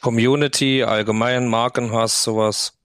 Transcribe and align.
Community, 0.00 0.82
allgemein, 0.82 1.48
Markenhass, 1.48 2.22
sowas. 2.24 2.76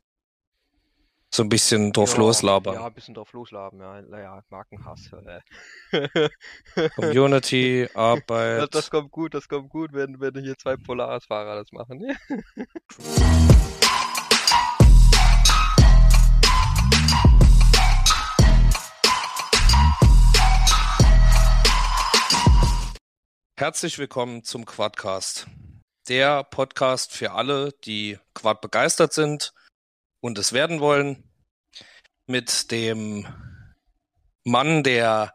So 1.33 1.43
ein 1.43 1.49
bisschen 1.49 1.91
drauf 1.91 2.13
Ja, 2.13 2.19
loslabern. 2.19 2.75
Ja, 2.75 2.85
ein 2.87 2.93
bisschen 2.93 3.13
drauf 3.13 3.33
loslabern, 3.33 3.79
ja. 3.79 4.01
Naja, 4.03 4.41
Markenhass. 4.49 5.09
Äh. 5.91 6.29
Community, 6.95 7.87
Das, 7.93 7.95
Arbeit. 7.95 8.73
das 8.75 8.89
kommt 8.89 9.11
gut, 9.11 9.33
das 9.33 9.49
kommt 9.49 9.69
gut, 9.69 9.91
wenn, 9.93 10.19
wenn 10.21 10.41
hier 10.41 10.57
zwei 10.57 10.77
Polaris-Fahrer 10.77 11.55
das 11.55 11.71
machen. 11.73 12.01
Herzlich 23.57 23.97
willkommen 23.97 24.43
zum 24.43 24.65
Quadcast. 24.65 25.47
Der 26.07 26.43
Podcast 26.43 27.13
für 27.13 27.31
alle, 27.31 27.71
die 27.83 28.19
Quad 28.35 28.61
begeistert 28.61 29.11
sind 29.11 29.53
und 30.19 30.37
es 30.37 30.53
werden 30.53 30.79
wollen. 30.79 31.23
Mit 32.27 32.69
dem 32.71 33.25
Mann, 34.43 34.83
der, 34.83 35.33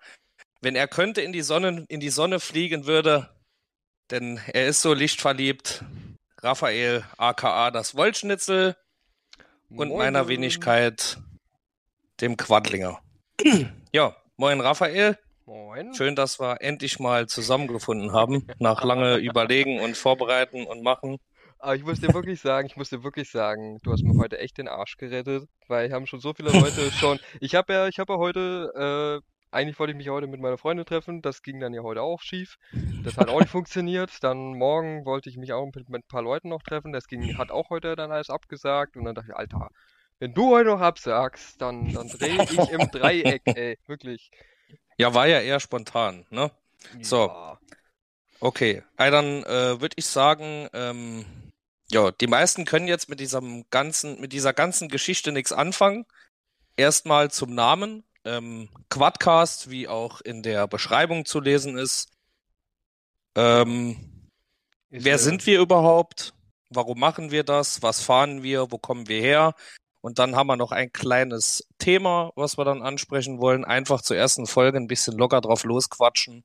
wenn 0.61 0.77
er 0.77 0.87
könnte, 0.87 1.23
in 1.23 1.33
die 1.33 1.43
Sonne, 1.43 1.87
in 1.89 1.99
die 1.99 2.11
Sonne 2.11 2.39
fliegen 2.39 2.87
würde, 2.87 3.31
denn 4.11 4.41
er 4.53 4.69
ist 4.69 4.83
so 4.83 4.95
lichtverliebt. 4.95 5.85
Raphael, 6.39 7.05
aka 7.17 7.73
das 7.73 7.97
Wollschnitzel 7.97 8.77
und 9.71 9.89
Moin, 9.89 9.99
meiner. 9.99 10.29
Wenigkeit, 10.29 11.19
dem 12.21 12.37
Quadlinger. 12.37 13.01
ja, 13.93 14.17
moin 14.37 14.61
Raphael. 14.61 15.19
Moin. 15.51 15.93
Schön, 15.95 16.15
dass 16.15 16.39
wir 16.39 16.59
endlich 16.61 17.01
mal 17.01 17.27
zusammengefunden 17.27 18.13
haben, 18.13 18.47
nach 18.61 18.85
lange 18.85 19.17
Überlegen 19.19 19.81
und 19.81 19.97
Vorbereiten 19.97 20.65
und 20.65 20.85
Machen. 20.85 21.19
Aber 21.59 21.75
ich 21.75 21.83
muss 21.83 22.01
dir 22.01 22.15
wirklich 22.15 22.41
sagen, 22.41 22.69
ich 22.69 22.77
muss 22.77 22.91
dir 22.91 23.03
wirklich 23.03 23.33
sagen, 23.33 23.81
du 23.83 23.91
hast 23.91 24.05
mir 24.05 24.17
heute 24.17 24.39
echt 24.39 24.59
den 24.59 24.69
Arsch 24.69 24.97
gerettet, 24.97 25.49
weil 25.67 25.93
haben 25.93 26.07
schon 26.07 26.21
so 26.21 26.35
viele 26.35 26.53
Leute 26.53 26.93
schon. 26.93 27.19
Ich 27.41 27.57
habe 27.57 27.73
ja, 27.73 27.89
ich 27.89 27.99
habe 27.99 28.13
ja 28.13 28.19
heute, 28.21 29.21
äh, 29.21 29.27
eigentlich 29.51 29.77
wollte 29.81 29.91
ich 29.91 29.97
mich 29.97 30.09
heute 30.09 30.29
mit 30.29 30.41
meiner 30.41 30.57
Freundin 30.57 30.87
treffen, 30.87 31.21
das 31.21 31.43
ging 31.43 31.59
dann 31.59 31.75
ja 31.75 31.83
heute 31.83 32.03
auch 32.03 32.21
schief. 32.21 32.55
Das 33.03 33.17
hat 33.17 33.29
auch 33.29 33.41
nicht 33.41 33.51
funktioniert. 33.51 34.23
Dann 34.23 34.57
morgen 34.57 35.05
wollte 35.05 35.31
ich 35.31 35.37
mich 35.37 35.53
auch 35.53 35.67
mit, 35.75 35.89
mit 35.89 36.05
ein 36.05 36.09
paar 36.09 36.23
Leuten 36.23 36.51
noch 36.51 36.63
treffen, 36.63 36.93
das 36.93 37.09
ging, 37.09 37.37
hat 37.39 37.51
auch 37.51 37.71
heute 37.71 37.97
dann 37.97 38.13
alles 38.13 38.31
abgesagt 38.31 38.97
und 38.97 39.05
dann 39.05 39.17
dachte 39.17 39.31
ich, 39.31 39.37
Alter, 39.37 39.71
wenn 40.21 40.33
du 40.33 40.51
heute 40.51 40.69
noch 40.69 40.81
absagst, 40.81 41.61
dann, 41.61 41.93
dann 41.93 42.07
drehe 42.07 42.41
ich 42.45 42.71
im 42.71 42.89
Dreieck, 42.93 43.43
ey, 43.47 43.79
wirklich. 43.89 44.31
Ja, 45.01 45.15
war 45.15 45.27
ja 45.27 45.41
eher 45.41 45.61
spontan, 45.61 46.27
ne? 46.31 46.51
So. 47.01 47.29
Ja. 47.29 47.59
Okay, 48.41 48.83
also 48.97 49.11
dann 49.17 49.45
äh, 49.45 49.81
würde 49.81 49.95
ich 49.97 50.07
sagen, 50.07 50.69
ähm, 50.73 51.25
ja, 51.91 52.11
die 52.11 52.27
meisten 52.27 52.65
können 52.65 52.87
jetzt 52.87 53.09
mit 53.09 53.19
diesem 53.21 53.65
ganzen, 53.71 54.21
mit 54.21 54.33
dieser 54.33 54.53
ganzen 54.53 54.89
Geschichte 54.89 55.33
nichts 55.33 55.53
anfangen. 55.53 56.07
Erstmal 56.77 57.31
zum 57.31 57.55
Namen. 57.55 58.05
Ähm, 58.25 58.69
Quadcast, 58.91 59.71
wie 59.71 59.89
auch 59.89 60.21
in 60.21 60.43
der 60.43 60.69
Beschreibung 60.69 61.25
zu 61.25 61.41
lesen 61.41 61.79
ist. 61.79 62.11
Ähm, 63.35 63.97
Ist, 64.91 65.05
Wer 65.05 65.19
sind 65.19 65.47
wir 65.47 65.61
überhaupt? 65.61 66.35
Warum 66.69 67.01
machen 67.01 67.31
wir 67.31 67.43
das? 67.45 67.83
Was 67.83 68.03
fahren 68.03 68.43
wir? 68.43 68.71
Wo 68.71 68.79
kommen 68.79 69.09
wir 69.09 69.21
her? 69.23 69.55
Und 70.03 70.19
dann 70.19 70.35
haben 70.35 70.47
wir 70.47 70.57
noch 70.57 70.73
ein 70.73 70.93
kleines 70.93 71.67
Thema, 71.79 72.33
was 72.35 72.57
wir 72.57 72.65
dann 72.65 72.83
ansprechen 72.83 73.41
wollen. 73.41 73.65
Einfach 73.65 74.01
zur 74.01 74.17
ersten 74.17 74.47
Folge 74.47 74.79
ein 74.79 74.87
bisschen 74.87 75.19
locker 75.19 75.41
drauf 75.41 75.65
losquatschen. 75.65 76.45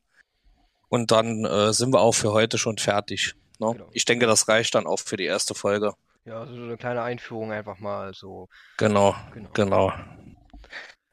Und 0.89 1.11
dann 1.11 1.45
äh, 1.45 1.71
sind 1.73 1.93
wir 1.93 2.01
auch 2.01 2.13
für 2.13 2.33
heute 2.33 2.57
schon 2.57 2.77
fertig. 2.77 3.33
Ne? 3.59 3.71
Genau. 3.73 3.87
Ich 3.93 4.05
denke, 4.05 4.27
das 4.27 4.47
reicht 4.49 4.75
dann 4.75 4.85
auch 4.87 4.99
für 4.99 5.17
die 5.17 5.25
erste 5.25 5.55
Folge. 5.55 5.93
Ja, 6.25 6.45
so 6.45 6.53
eine 6.53 6.75
kleine 6.77 7.01
Einführung 7.03 7.51
einfach 7.51 7.79
mal 7.79 8.13
so. 8.13 8.49
Genau, 8.77 9.15
Genau. 9.33 9.49
genau. 9.53 9.93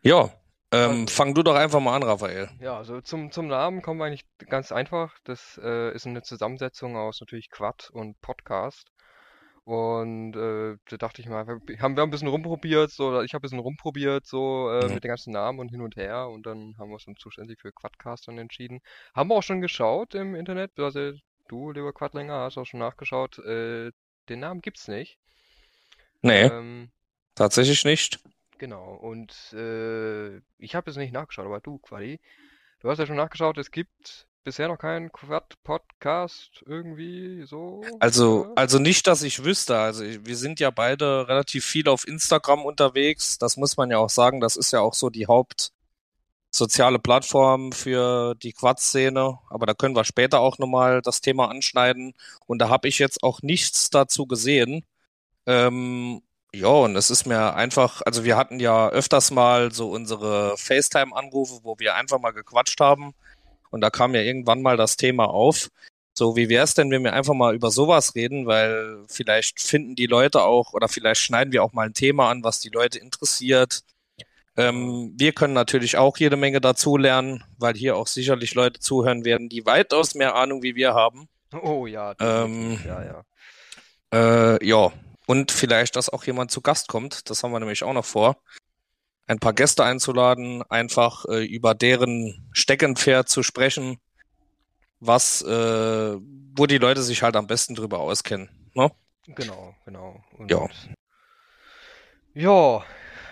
Ja, 0.03 0.31
ähm, 0.73 0.91
Also- 1.03 1.07
fang 1.15 1.35
du 1.35 1.43
doch 1.43 1.55
einfach 1.55 1.81
mal 1.81 1.95
an, 1.97 2.03
Raphael. 2.03 2.49
Ja, 2.61 2.77
also 2.77 3.01
zum, 3.01 3.31
zum 3.31 3.47
Namen 3.47 3.83
kommen 3.83 4.01
wir 4.01 4.07
eigentlich 4.07 4.25
ganz 4.49 4.73
einfach. 4.73 5.15
Das 5.25 5.61
äh, 5.63 5.95
ist 5.95 6.07
eine 6.07 6.23
Zusammensetzung 6.23 6.97
aus 6.97 7.21
natürlich 7.21 7.51
Quad 7.51 7.91
und 7.93 8.21
Podcast. 8.21 8.89
Und 9.65 10.35
äh, 10.37 10.77
da 10.89 10.97
dachte 10.97 11.23
ich 11.23 11.29
mal, 11.29 11.47
wir 11.47 11.81
haben 11.81 11.97
wir 11.97 12.03
ein 12.03 12.11
bisschen 12.11 12.29
rumprobiert, 12.29 12.91
so, 12.91 13.09
oder 13.09 13.23
ich 13.25 13.33
habe 13.35 13.43
ein 13.43 13.47
bisschen 13.47 13.61
rumprobiert, 13.61 14.27
so 14.27 14.71
äh, 14.71 14.89
Mhm. 14.89 14.91
mit 14.91 15.05
den 15.05 15.09
ganzen 15.11 15.33
Namen 15.33 15.61
und 15.61 15.69
hin 15.71 15.83
und 15.83 15.97
her. 15.97 16.29
Und 16.29 16.47
dann 16.47 16.75
haben 16.79 16.91
wir 16.91 16.95
uns 16.95 17.05
dann 17.05 17.17
zuständig 17.17 17.61
für 17.61 17.73
Quadcast 17.73 18.27
dann 18.29 18.39
entschieden. 18.39 18.81
Haben 19.15 19.31
wir 19.31 19.37
auch 19.37 19.43
schon 19.43 19.61
geschaut 19.61 20.15
im 20.15 20.35
Internet, 20.35 20.73
also 20.79 21.13
du, 21.49 21.71
lieber 21.73 21.93
Quadlinger, 21.93 22.35
hast 22.41 22.59
auch 22.59 22.67
schon 22.67 22.81
nachgeschaut. 22.81 23.39
Äh, 23.39 23.93
den 24.29 24.41
Namen 24.41 24.61
gibt's 24.63 24.89
nicht. 24.89 25.19
Nee, 26.23 26.51
Ähm, 26.51 26.91
tatsächlich 27.37 27.85
nicht. 27.85 28.21
Genau, 28.59 28.95
und 28.95 29.53
äh, 29.55 30.37
ich 30.59 30.75
habe 30.75 30.91
es 30.91 30.97
nicht 30.97 31.13
nachgeschaut, 31.13 31.47
aber 31.47 31.61
du, 31.61 31.79
Quadi, 31.79 32.21
du 32.81 32.91
hast 32.91 32.99
ja 32.99 33.07
schon 33.07 33.17
nachgeschaut, 33.17 33.59
es 33.59 33.71
gibt 33.71 34.29
bisher 34.45 34.69
noch 34.69 34.79
keinen 34.79 35.13
Quad-Podcast 35.13 36.63
irgendwie 36.67 37.45
so. 37.47 37.83
Also, 38.01 38.53
also 38.57 38.79
nicht, 38.79 39.07
dass 39.07 39.23
ich 39.23 39.45
wüsste. 39.45 39.79
Also 39.79 40.05
ich- 40.05 40.25
wir 40.27 40.37
sind 40.37 40.61
ja 40.61 40.71
beide 40.71 41.29
relativ 41.29 41.65
viel 41.65 41.89
auf 41.89 42.07
Instagram 42.07 42.65
unterwegs. 42.65 43.39
Das 43.39 43.57
muss 43.57 43.77
man 43.77 43.91
ja 43.91 43.99
auch 43.99 44.11
sagen. 44.11 44.41
Das 44.41 44.57
ist 44.57 44.73
ja 44.73 44.81
auch 44.81 44.95
so 44.95 45.11
die 45.11 45.27
hauptsoziale 45.27 46.99
Plattform 46.99 47.73
für 47.73 48.35
die 48.35 48.53
Quad-Szene. 48.53 49.39
Aber 49.49 49.67
da 49.67 49.75
können 49.75 49.95
wir 49.97 50.05
später 50.05 50.41
auch 50.41 50.59
nochmal 50.59 51.03
das 51.03 51.21
Thema 51.21 51.49
anschneiden. 51.49 52.15
Und 52.47 52.59
da 52.59 52.69
habe 52.69 52.89
ich 52.89 52.99
jetzt 52.99 53.23
auch 53.23 53.43
nichts 53.43 53.91
dazu 53.91 54.27
gesehen. 54.27 54.85
Ähm, 55.47 56.23
ja, 56.55 56.69
und 56.69 56.97
es 56.97 57.11
ist 57.11 57.27
mir 57.27 57.55
einfach, 57.55 58.03
also 58.05 58.25
wir 58.25 58.37
hatten 58.37 58.61
ja 58.61 58.89
öfters 58.91 59.31
mal 59.31 59.73
so 59.73 59.91
unsere 59.91 60.57
FaceTime-Anrufe, 60.59 61.61
wo 61.63 61.79
wir 61.79 61.95
einfach 61.97 62.19
mal 62.21 62.33
gequatscht 62.33 62.79
haben. 62.81 63.15
Und 63.73 63.81
da 63.81 63.91
kam 63.91 64.15
ja 64.15 64.21
irgendwann 64.21 64.63
mal 64.63 64.77
das 64.77 64.97
Thema 64.97 65.25
auf. 65.25 65.71
So, 66.15 66.37
wie 66.37 66.49
wär's 66.49 66.75
denn, 66.75 66.91
wenn 66.91 67.03
wir 67.03 67.15
einfach 67.15 67.35
mal 67.35 67.55
über 67.55 67.71
sowas 67.71 68.15
reden, 68.15 68.47
weil 68.47 69.03
vielleicht 69.09 69.61
finden 69.61 69.97
die 69.97 70.07
Leute 70.07 70.43
auch 70.43 70.75
oder 70.75 70.87
vielleicht 70.87 71.23
schneiden 71.23 71.53
wir 71.53 71.65
auch 71.65 71.73
mal 71.73 71.87
ein 71.87 71.95
Thema 71.95 72.29
an, 72.29 72.45
was 72.45 72.61
die 72.61 72.69
Leute 72.69 72.99
interessiert. 72.99 73.83
Ähm, 74.57 75.15
wir 75.17 75.33
können 75.33 75.55
natürlich 75.55 75.97
auch 75.97 76.19
jede 76.19 76.37
Menge 76.37 76.61
dazu 76.61 76.99
lernen, 76.99 77.43
weil 77.57 77.75
hier 77.75 77.97
auch 77.97 78.07
sicherlich 78.07 78.55
Leute 78.55 78.79
zuhören 78.79 79.25
werden, 79.25 79.49
die 79.49 79.65
weitaus 79.65 80.15
mehr 80.15 80.35
Ahnung 80.35 80.63
wie 80.63 80.75
wir 80.75 80.93
haben. 80.93 81.29
Oh 81.63 81.87
ja, 81.87 82.15
ähm, 82.21 82.79
ja, 82.87 83.03
ja. 83.03 83.25
Äh, 84.57 84.67
ja, 84.67 84.93
und 85.27 85.51
vielleicht, 85.51 85.97
dass 85.97 86.11
auch 86.11 86.25
jemand 86.25 86.51
zu 86.51 86.61
Gast 86.61 86.89
kommt. 86.89 87.31
Das 87.31 87.43
haben 87.43 87.53
wir 87.53 87.61
nämlich 87.61 87.83
auch 87.83 87.93
noch 87.95 88.05
vor. 88.05 88.37
Ein 89.33 89.39
paar 89.39 89.55
Gäste 89.55 89.83
einzuladen, 89.83 90.63
einfach 90.69 91.25
äh, 91.25 91.43
über 91.43 91.75
deren 91.75 92.47
Steckenpferd 92.53 93.31
zu 93.31 93.43
sprechen, 93.43 93.97
was, 95.01 95.41
äh, 95.41 96.17
wo 96.19 96.67
die 96.67 96.77
Leute 96.77 97.03
sich 97.03 97.23
halt 97.23 97.35
am 97.37 97.47
besten 97.47 97.75
drüber 97.75 98.01
auskennen. 98.01 98.51
Ne? 98.75 98.91
Genau, 99.29 99.75
genau. 99.87 100.23
Und 100.37 100.51
Ja. 100.51 100.69
ja, 102.35 102.85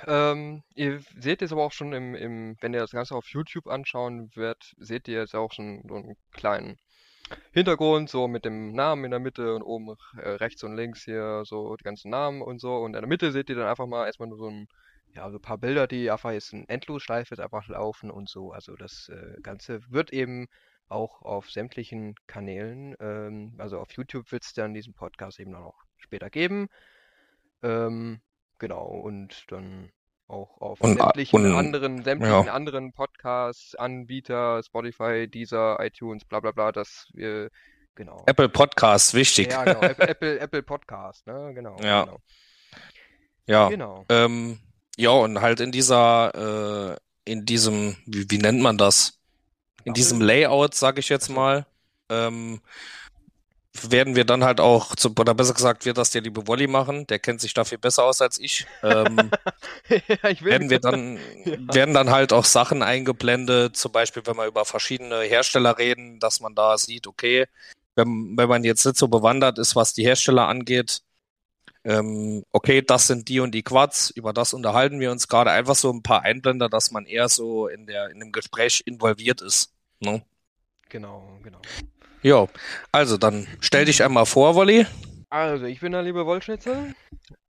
ähm, 0.07 0.63
ihr 0.75 1.03
seht 1.19 1.43
jetzt 1.43 1.53
aber 1.53 1.65
auch 1.65 1.73
schon 1.73 1.93
im, 1.93 2.15
im, 2.15 2.57
wenn 2.63 2.73
ihr 2.73 2.81
das 2.81 2.93
Ganze 2.93 3.15
auf 3.15 3.29
YouTube 3.29 3.67
anschauen 3.67 4.31
werdet, 4.35 4.75
seht 4.79 5.07
ihr 5.07 5.19
jetzt 5.19 5.35
auch 5.35 5.53
schon 5.53 5.83
so 5.87 5.97
einen 5.97 6.17
kleinen 6.33 6.79
Hintergrund, 7.53 8.09
so 8.09 8.27
mit 8.27 8.47
dem 8.47 8.73
Namen 8.73 9.05
in 9.05 9.11
der 9.11 9.21
Mitte 9.21 9.55
und 9.55 9.63
oben 9.63 9.97
äh, 10.17 10.31
rechts 10.31 10.65
und 10.65 10.77
links 10.77 11.05
hier 11.05 11.43
so 11.45 11.77
die 11.77 11.85
ganzen 11.85 12.11
Namen 12.11 12.41
und 12.41 12.59
so. 12.59 12.77
Und 12.77 12.95
in 12.95 13.03
der 13.03 13.07
Mitte 13.07 13.33
seht 13.33 13.51
ihr 13.51 13.57
dann 13.57 13.69
einfach 13.69 13.87
mal 13.87 14.07
erstmal 14.07 14.31
nur 14.31 14.39
so 14.39 14.49
ein, 14.49 14.67
ja, 15.15 15.31
so 15.31 15.39
ein 15.39 15.43
paar 15.43 15.59
Bilder, 15.59 15.87
die 15.87 16.11
einfach 16.11 16.33
jetzt 16.33 16.53
in 16.53 16.69
Endlosschleife 16.69 17.43
einfach 17.43 17.67
laufen 17.69 18.11
und 18.11 18.29
so. 18.29 18.53
Also 18.53 18.77
das 18.77 19.09
äh, 19.09 19.41
Ganze 19.43 19.81
wird 19.91 20.13
eben 20.13 20.47
auch 20.89 21.23
auf 21.23 21.51
sämtlichen 21.51 22.15
Kanälen, 22.27 22.97
ähm, 23.01 23.55
also 23.59 23.79
auf 23.79 23.93
YouTube 23.93 24.31
wird 24.33 24.45
es 24.45 24.53
dann 24.53 24.75
diesen 24.75 24.93
Podcast 24.95 25.39
eben 25.41 25.55
auch 25.55 25.75
später 25.97 26.31
geben. 26.31 26.69
Ähm, 27.63 28.21
genau, 28.59 28.87
und 28.87 29.45
dann 29.49 29.91
auch 30.27 30.61
auf 30.61 30.81
Und, 30.81 30.93
äh, 30.93 31.03
sämtlichen 31.03 31.45
und- 31.47 31.55
anderen, 31.57 32.03
sämtlichen 32.03 32.47
ja. 32.47 32.53
anderen 32.53 32.93
Podcasts, 32.93 33.75
Anbieter, 33.75 34.63
Spotify, 34.63 35.29
Deezer, 35.29 35.79
iTunes, 35.81 36.25
bla 36.25 36.41
bla 36.41 36.53
bla, 36.53 36.73
dass 36.73 37.09
wir, 37.13 37.51
genau. 37.95 38.23
Apple 38.27 38.49
Podcasts, 38.49 39.13
wichtig. 39.15 39.51
Ja, 39.51 39.65
genau, 39.65 39.81
Apple, 39.83 40.09
Apple, 40.09 40.39
Apple 40.41 40.63
Podcast, 40.63 41.27
ne, 41.27 41.53
genau, 41.55 41.77
Ja. 41.83 42.05
genau. 42.05 42.19
Ja, 43.47 43.69
Genau. 43.69 44.05
ähm, 44.09 44.59
ja, 45.01 45.11
und 45.11 45.41
halt 45.41 45.61
in 45.61 45.73
dieser, 45.73 46.95
äh, 46.95 47.31
in 47.31 47.47
diesem, 47.47 47.97
wie, 48.07 48.31
wie 48.31 48.39
nennt 48.39 48.61
man 48.61 48.77
das? 48.79 49.19
In 49.85 49.95
diesem? 49.95 50.21
Layout, 50.21 50.75
sage 50.75 51.01
ich 51.01 51.09
jetzt 51.09 51.29
mal, 51.31 51.67
ähm, 52.11 52.61
werden 53.83 54.17
wir 54.17 54.25
dann 54.25 54.45
halt 54.45 54.61
auch, 54.61 54.95
zu, 54.97 55.11
oder 55.19 55.35
besser 55.35 55.55
gesagt, 55.55 55.85
wird 55.87 55.97
das 55.97 56.11
der 56.11 56.23
liebe 56.23 56.47
Wolli 56.47 56.67
machen, 56.67 57.07
der 57.07 57.19
kennt 57.19 57.41
sich 57.41 57.55
da 57.55 57.65
viel 57.65 57.79
besser 57.79 58.05
aus 58.05 58.21
als 58.21 58.39
ich. 58.39 58.67
Ähm, 58.83 59.33
ja, 59.89 60.29
ich 60.29 60.43
werden 60.45 60.71
wir 60.71 60.81
dann, 60.81 61.19
Ja. 61.45 61.57
werden 61.75 61.95
dann 61.95 62.11
halt 62.11 62.33
auch 62.33 62.45
Sachen 62.45 62.83
eingeblendet, 62.83 63.77
zum 63.77 63.93
Beispiel, 63.93 64.23
wenn 64.27 64.37
wir 64.37 64.47
über 64.47 64.65
verschiedene 64.65 65.21
Hersteller 65.23 65.79
reden, 65.79 66.19
dass 66.21 66.41
man 66.41 66.55
da 66.55 66.77
sieht, 66.79 67.07
okay, 67.07 67.47
wenn, 67.97 68.37
wenn 68.37 68.49
man 68.49 68.65
jetzt 68.65 68.85
nicht 68.85 68.99
so 68.99 69.09
bewandert 69.09 69.59
ist, 69.59 69.77
was 69.77 69.95
die 69.95 70.05
Hersteller 70.05 70.49
angeht, 70.49 71.03
ähm, 71.85 72.45
okay, 72.53 72.83
das 72.83 73.07
sind 73.07 73.29
die 73.29 73.41
und 73.41 73.53
die 73.53 73.63
Quads, 73.63 74.11
über 74.11 74.33
das 74.33 74.53
unterhalten 74.53 75.01
wir 75.01 75.11
uns 75.11 75.29
gerade. 75.29 75.51
Einfach 75.51 75.75
so 75.75 75.91
ein 75.93 76.03
paar 76.03 76.23
Einblender, 76.23 76.69
dass 76.69 76.91
man 76.91 77.07
eher 77.07 77.29
so 77.29 77.69
in 77.69 77.87
der 77.87 78.11
in 78.11 78.21
dem 78.21 78.33
Gespräch 78.33 78.83
involviert 78.85 79.41
ist. 79.41 79.73
Ne? 80.01 80.23
Genau, 80.89 81.39
genau. 81.43 81.61
Ja, 82.23 82.47
also 82.93 83.17
dann 83.17 83.47
stell 83.61 83.87
dich 83.87 84.03
einmal 84.03 84.27
vor, 84.27 84.55
Wolli. 84.55 84.87
Also, 85.31 85.67
ich 85.67 85.81
bin 85.81 85.93
der 85.93 86.03
liebe 86.03 86.27
Wollschnitzel. 86.27 86.95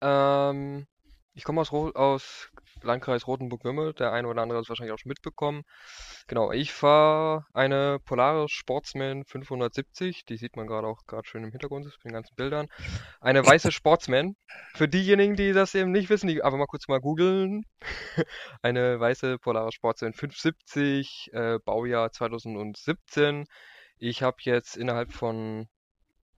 Ähm, 0.01 0.86
ich 1.34 1.44
komme 1.44 1.62
aus, 1.62 1.72
aus 1.72 2.51
Landkreis 2.83 3.28
Rotenburg-Würmel. 3.28 3.94
Der 3.94 4.12
eine 4.12 4.28
oder 4.28 4.42
andere 4.42 4.57
hat 4.57 4.63
es 4.63 4.69
wahrscheinlich 4.69 4.94
auch 4.94 5.00
schon 5.00 5.10
mitbekommen. 5.10 5.63
Genau, 6.28 6.51
ich 6.51 6.74
fahre 6.74 7.45
eine 7.54 8.00
Polaris 8.06 8.51
Sportsman 8.51 9.25
570. 9.25 10.25
Die 10.25 10.38
sieht 10.38 10.56
man 10.56 10.68
gerade 10.68 10.88
auch 10.88 11.06
gerade 11.07 11.28
schön 11.28 11.44
im 11.44 11.51
Hintergrund 11.51 11.88
auf 11.88 11.98
den 12.04 12.13
ganzen 12.13 12.36
Bildern. 12.36 12.68
Eine 13.19 13.45
weiße 13.45 13.72
Sportsman. 13.72 14.36
Für 14.74 14.88
diejenigen, 14.88 15.36
die 15.36 15.54
das 15.54 15.75
eben 15.75 15.92
nicht 15.92 16.10
wissen, 16.10 16.28
die 16.28 16.44
einfach 16.44 16.57
mal 16.57 16.68
kurz 16.68 16.88
mal 16.88 17.00
googeln. 17.00 17.66
eine 18.62 19.00
weiße 19.00 19.38
Polaris 19.39 19.74
Sportsman 19.74 20.13
570, 20.13 21.30
äh, 21.34 21.60
Baujahr 21.63 22.12
2017. 22.12 23.45
Ich 23.98 24.24
habe 24.24 24.38
jetzt 24.42 24.77
innerhalb 24.77 25.12
von 25.13 25.68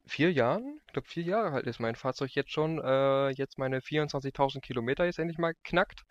vier 0.05 0.31
Jahren, 0.31 0.79
ich 0.87 0.93
glaube 0.93 1.07
vier 1.07 1.23
Jahre 1.23 1.51
alt 1.51 1.67
ist 1.67 1.79
mein 1.79 1.95
Fahrzeug 1.95 2.31
jetzt 2.35 2.51
schon, 2.51 2.79
äh, 2.79 3.29
jetzt 3.29 3.57
meine 3.57 3.81
24.000 3.81 4.61
Kilometer 4.61 5.05
jetzt 5.05 5.19
endlich 5.19 5.37
mal 5.37 5.53
knackt. 5.63 6.03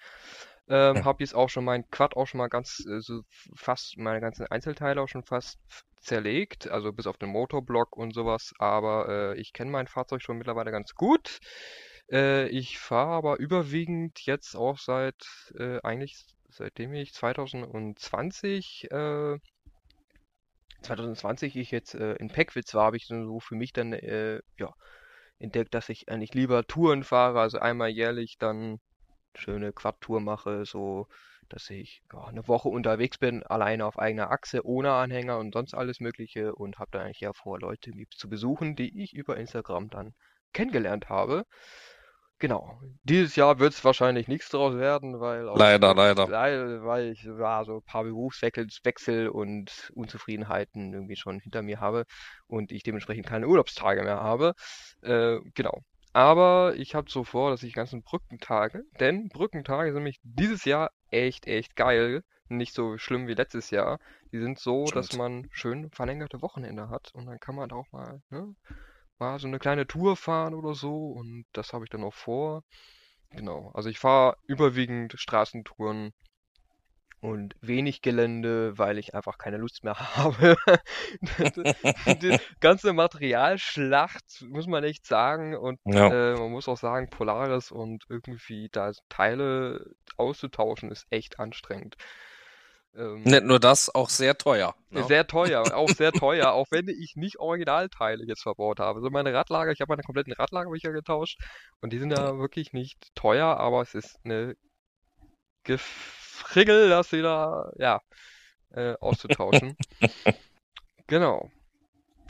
Ähm, 0.69 0.97
ja. 0.97 1.05
Habe 1.05 1.23
jetzt 1.23 1.35
auch 1.35 1.51
schon 1.51 1.65
mein 1.65 1.89
Quad 1.91 2.17
auch 2.17 2.27
schon 2.27 2.39
mal 2.39 2.49
ganz, 2.49 2.85
äh, 2.87 3.01
so 3.01 3.23
fast 3.55 3.99
meine 3.99 4.21
ganzen 4.21 4.47
Einzelteile 4.47 5.01
auch 5.03 5.09
schon 5.09 5.25
fast 5.25 5.59
zerlegt, 6.01 6.69
also 6.69 6.93
bis 6.93 7.07
auf 7.07 7.19
den 7.19 7.31
Motorblock 7.31 7.97
und 7.97 8.15
sowas, 8.15 8.53
aber 8.59 9.09
äh, 9.09 9.41
ich 9.41 9.53
kenne 9.53 9.71
mein 9.71 9.87
Fahrzeug 9.87 10.23
schon 10.23 10.39
mittlerweile 10.39 10.71
ganz 10.71 10.95
gut. 10.95 11.39
Äh, 12.11 12.49
ich 12.49 12.79
fahre 12.79 13.13
aber 13.13 13.39
überwiegend 13.39 14.21
jetzt 14.27 14.55
auch 14.57 14.79
seit, 14.79 15.17
äh, 15.59 15.81
eigentlich 15.83 16.27
seitdem 16.49 16.95
ich 16.95 17.15
2020 17.15 18.91
äh, 18.91 19.39
2020 20.83 21.57
ich 21.57 21.71
jetzt 21.71 21.95
äh, 21.95 22.15
in 22.15 22.29
Peckwitz 22.29 22.75
war, 22.75 22.87
habe 22.87 22.97
ich 22.97 23.07
so 23.07 23.41
für 23.41 23.55
mich 23.55 23.73
dann 23.73 23.93
äh, 23.93 24.41
ja, 24.59 24.73
entdeckt, 25.39 25.75
dass 25.75 25.89
ich 25.89 26.09
eigentlich 26.09 26.35
lieber 26.35 26.65
Touren 26.67 27.05
fahre, 27.05 27.41
also 27.41 27.59
einmal 27.59 27.89
jährlich 27.89 28.39
dann 28.39 28.81
schöne 29.35 29.73
Quad-Tour 29.73 30.21
mache, 30.21 30.65
so 30.65 31.09
dass 31.49 31.69
ich 31.71 32.03
ja, 32.13 32.25
eine 32.25 32.49
Woche 32.49 32.69
unterwegs 32.69 33.19
bin, 33.19 33.43
alleine 33.43 33.85
auf 33.85 33.99
eigener 33.99 34.31
Achse, 34.31 34.65
ohne 34.65 34.93
Anhänger 34.93 35.39
und 35.39 35.53
sonst 35.53 35.75
alles 35.75 36.01
Mögliche 36.01 36.55
und 36.55 36.79
habe 36.79 36.91
dann 36.93 37.03
eigentlich 37.03 37.21
ja 37.21 37.33
vor, 37.33 37.61
Leute 37.61 37.93
zu 38.11 38.29
besuchen, 38.29 38.77
die 38.77 39.03
ich 39.03 39.13
über 39.13 39.37
Instagram 39.37 39.91
dann 39.91 40.15
kennengelernt 40.53 41.09
habe. 41.09 41.45
Genau. 42.43 42.77
Dieses 43.05 43.37
Jahr 43.37 43.61
wird 43.61 43.73
es 43.73 43.85
wahrscheinlich 43.85 44.27
nichts 44.27 44.49
draus 44.49 44.75
werden, 44.75 45.21
weil 45.21 45.49
auch, 45.49 45.57
leider, 45.57 45.95
leider. 45.95 46.29
weil 46.29 47.13
ich 47.13 47.23
ja, 47.23 47.65
so 47.65 47.77
ein 47.77 47.83
paar 47.85 48.03
Berufswechsel 48.03 49.29
und 49.29 49.93
Unzufriedenheiten 49.95 50.93
irgendwie 50.93 51.15
schon 51.15 51.39
hinter 51.39 51.63
mir 51.63 51.79
habe 51.79 52.05
und 52.49 52.73
ich 52.73 52.83
dementsprechend 52.83 53.29
keine 53.29 53.47
Urlaubstage 53.47 54.03
mehr 54.03 54.21
habe. 54.21 54.55
Äh, 55.03 55.39
genau. 55.55 55.85
Aber 56.15 56.75
ich 56.77 56.97
habe 56.97 57.09
so 57.09 57.23
vor, 57.23 57.53
dass 57.53 57.63
ich 57.63 57.75
ganzen 57.75 58.03
Brückentage, 58.03 58.83
denn 58.99 59.29
Brückentage 59.29 59.93
sind 59.93 60.03
nämlich 60.03 60.19
dieses 60.25 60.65
Jahr 60.65 60.91
echt, 61.11 61.47
echt 61.47 61.77
geil. 61.77 62.25
Nicht 62.49 62.75
so 62.75 62.99
schlimm 62.99 63.29
wie 63.29 63.35
letztes 63.35 63.71
Jahr. 63.71 64.01
Die 64.33 64.41
sind 64.41 64.59
so, 64.59 64.87
Stimmt. 64.87 64.97
dass 64.97 65.17
man 65.17 65.47
schön 65.53 65.93
verlängerte 65.93 66.43
Wochenende 66.43 66.89
hat 66.89 67.13
und 67.15 67.27
dann 67.27 67.39
kann 67.39 67.55
man 67.55 67.69
da 67.69 67.77
auch 67.77 67.93
mal 67.93 68.21
ne, 68.31 68.53
mal 69.23 69.39
so 69.39 69.47
eine 69.47 69.59
kleine 69.59 69.87
Tour 69.87 70.17
fahren 70.17 70.55
oder 70.55 70.75
so 70.75 71.13
und 71.13 71.45
das 71.53 71.73
habe 71.73 71.85
ich 71.85 71.91
dann 71.91 72.05
auch 72.05 72.15
vor. 72.15 72.65
Genau, 73.31 73.71
also 73.75 73.89
ich 73.89 73.99
fahre 73.99 74.37
überwiegend 74.47 75.15
Straßentouren 75.17 76.13
und 77.21 77.55
wenig 77.61 78.03
Gelände, 78.03 78.77
weil 78.77 78.99
ich 78.99 79.15
einfach 79.15 79.39
keine 79.39 79.57
Lust 79.57 79.85
mehr 79.85 79.95
habe. 80.17 80.57
Die 82.21 82.37
ganze 82.59 82.93
Materialschlacht, 82.93 84.45
muss 84.49 84.67
man 84.67 84.83
echt 84.83 85.07
sagen. 85.07 85.57
Und 85.57 85.79
ja. 85.85 86.33
äh, 86.33 86.37
man 86.37 86.51
muss 86.51 86.69
auch 86.69 86.77
sagen, 86.77 87.09
Polaris 87.11 87.71
und 87.71 88.05
irgendwie 88.09 88.69
da 88.73 88.91
Teile 89.09 89.95
auszutauschen, 90.17 90.91
ist 90.91 91.07
echt 91.11 91.39
anstrengend. 91.39 91.95
Ähm, 92.95 93.23
Nicht 93.23 93.45
nur 93.45 93.59
das, 93.59 93.95
auch 93.95 94.11
sehr 94.11 94.37
teuer. 94.37 94.75
Ne? 94.91 95.03
Sehr 95.05 95.27
teuer, 95.27 95.75
auch 95.75 95.89
sehr 95.89 96.13
teuer, 96.13 96.53
auch 96.53 96.67
wenn 96.71 96.89
ich 96.89 97.15
nicht 97.17 97.39
Originalteile 97.39 98.25
jetzt 98.27 98.43
verbaut 98.43 98.81
habe. 98.81 99.01
So 99.01 99.09
meine 99.09 99.33
Radlager, 99.33 99.73
ich 99.73 99.81
habe 99.81 99.93
meine 99.93 100.03
kompletten 100.03 100.33
Radlager 100.35 100.71
getauscht 100.71 101.41
und 101.81 101.93
die 101.93 101.99
sind 101.99 102.11
ja 102.11 102.39
wirklich 102.39 102.73
nicht 102.73 103.15
teuer, 103.15 103.57
aber 103.57 103.81
es 103.81 103.95
ist 103.95 104.19
eine 104.25 104.57
Gefrickel, 105.65 106.91
das 106.91 107.13
wieder, 107.13 107.73
ja, 107.79 108.01
äh, 108.71 108.95
auszutauschen. 109.01 109.77
genau. 111.07 111.51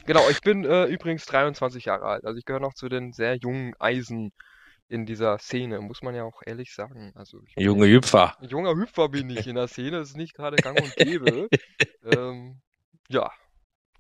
Genau, 0.05 0.29
ich 0.31 0.41
bin 0.41 0.65
äh, 0.65 0.85
übrigens 0.87 1.27
23 1.27 1.85
Jahre 1.85 2.05
alt, 2.07 2.25
also 2.25 2.39
ich 2.39 2.45
gehöre 2.45 2.61
noch 2.61 2.75
zu 2.75 2.89
den 2.89 3.13
sehr 3.13 3.37
jungen 3.37 3.75
Eisen 3.79 4.33
in 4.93 5.07
dieser 5.07 5.39
Szene, 5.39 5.81
muss 5.81 6.03
man 6.03 6.15
ja 6.15 6.23
auch 6.25 6.43
ehrlich 6.45 6.75
sagen. 6.75 7.13
Also 7.15 7.41
Junge 7.57 7.87
Hüpfer. 7.89 8.37
Junger 8.43 8.77
Hüpfer 8.77 9.09
bin 9.09 9.31
ich 9.31 9.47
in 9.47 9.55
der 9.55 9.67
Szene, 9.67 9.93
das 9.93 10.11
ist 10.11 10.17
nicht 10.17 10.35
gerade 10.35 10.57
gang 10.57 10.79
und 10.81 10.95
gäbe. 10.97 11.49
ähm, 12.05 12.61
ja, 13.09 13.33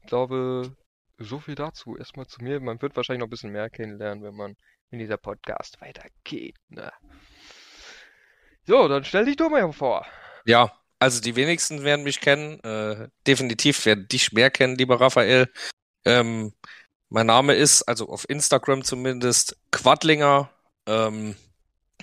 ich 0.02 0.08
glaube, 0.08 0.76
so 1.16 1.38
viel 1.40 1.54
dazu. 1.54 1.96
Erstmal 1.96 2.26
zu 2.26 2.42
mir. 2.42 2.60
Man 2.60 2.80
wird 2.82 2.94
wahrscheinlich 2.94 3.20
noch 3.20 3.26
ein 3.26 3.30
bisschen 3.30 3.52
mehr 3.52 3.70
kennenlernen, 3.70 4.22
wenn 4.22 4.34
man 4.34 4.54
in 4.90 4.98
dieser 4.98 5.16
Podcast 5.16 5.80
weitergeht. 5.80 6.56
Ne? 6.68 6.92
So, 8.66 8.86
dann 8.86 9.04
stell 9.04 9.24
dich 9.24 9.36
doch 9.36 9.48
mal 9.48 9.72
vor. 9.72 10.06
Ja, 10.44 10.72
also 10.98 11.22
die 11.22 11.36
wenigsten 11.36 11.84
werden 11.84 12.04
mich 12.04 12.20
kennen. 12.20 12.60
Äh, 12.60 13.08
definitiv 13.26 13.86
werden 13.86 14.08
dich 14.08 14.32
mehr 14.32 14.50
kennen, 14.50 14.76
lieber 14.76 15.00
Raphael. 15.00 15.50
Ähm, 16.04 16.52
mein 17.08 17.26
Name 17.26 17.54
ist, 17.54 17.82
also 17.84 18.10
auf 18.10 18.28
Instagram 18.28 18.84
zumindest, 18.84 19.56
Quadlinger 19.70 20.50
ähm, 20.86 21.36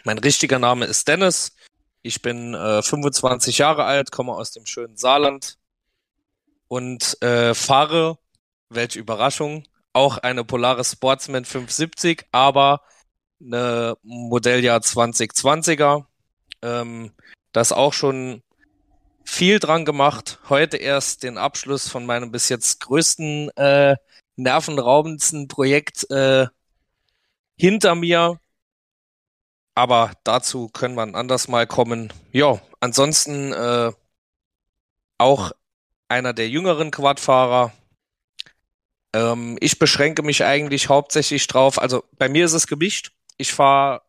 mein 0.04 0.18
richtiger 0.18 0.60
Name 0.60 0.86
ist 0.86 1.08
Dennis. 1.08 1.56
Ich 2.02 2.22
bin 2.22 2.54
äh, 2.54 2.82
25 2.82 3.58
Jahre 3.58 3.84
alt, 3.84 4.12
komme 4.12 4.34
aus 4.34 4.52
dem 4.52 4.66
schönen 4.66 4.98
Saarland 4.98 5.58
und 6.68 7.22
äh, 7.22 7.54
fahre, 7.54 8.18
welche 8.70 9.00
Überraschung, 9.00 9.64
auch 9.94 10.18
eine 10.18 10.46
Polaris 10.46 10.94
Sportsman 10.94 11.46
570, 11.46 12.28
aber 12.32 12.82
eine 13.42 13.96
Modelljahr 14.04 14.80
2020er. 14.80 16.06
Ähm, 16.62 17.12
das 17.52 17.72
auch 17.72 17.94
schon 17.94 18.44
viel 19.24 19.60
dran 19.60 19.86
gemacht. 19.86 20.40
Heute 20.50 20.78
erst 20.78 21.24
den 21.24 21.38
Abschluss 21.38 21.88
von 21.88 22.06
meinem 22.06 22.32
bis 22.32 22.50
jetzt 22.50 22.80
größten 22.82 23.50
äh, 23.58 23.96
nervenraubendsten 24.36 25.48
Projekt 25.48 26.10
äh, 26.12 26.48
hinter 27.58 27.96
mir. 27.96 28.40
Aber 29.80 30.12
dazu 30.26 30.68
können 30.68 30.96
wir 30.96 31.16
anders 31.16 31.48
mal 31.48 31.66
kommen. 31.66 32.12
Ja, 32.34 32.60
ansonsten 32.82 33.54
äh, 33.54 33.94
auch 35.18 35.54
einer 36.10 36.34
der 36.34 36.50
jüngeren 36.50 36.92
Quadfahrer. 36.92 37.72
Ähm, 39.14 39.58
ich 39.62 39.80
beschränke 39.80 40.22
mich 40.22 40.44
eigentlich 40.44 40.90
hauptsächlich 40.90 41.48
drauf. 41.48 41.80
Also 41.80 42.04
bei 42.18 42.28
mir 42.28 42.44
ist 42.44 42.52
es 42.52 42.68
gemischt. 42.68 43.14
Ich 43.38 43.54
fahre 43.54 44.02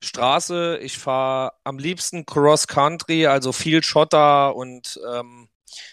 Straße, 0.00 0.78
ich 0.80 0.96
fahre 0.96 1.54
am 1.64 1.80
liebsten 1.80 2.24
Cross 2.24 2.68
Country, 2.68 3.26
also 3.26 3.50
viel 3.50 3.82
Schotter 3.82 4.54
und 4.54 5.00
ähm, 5.12 5.48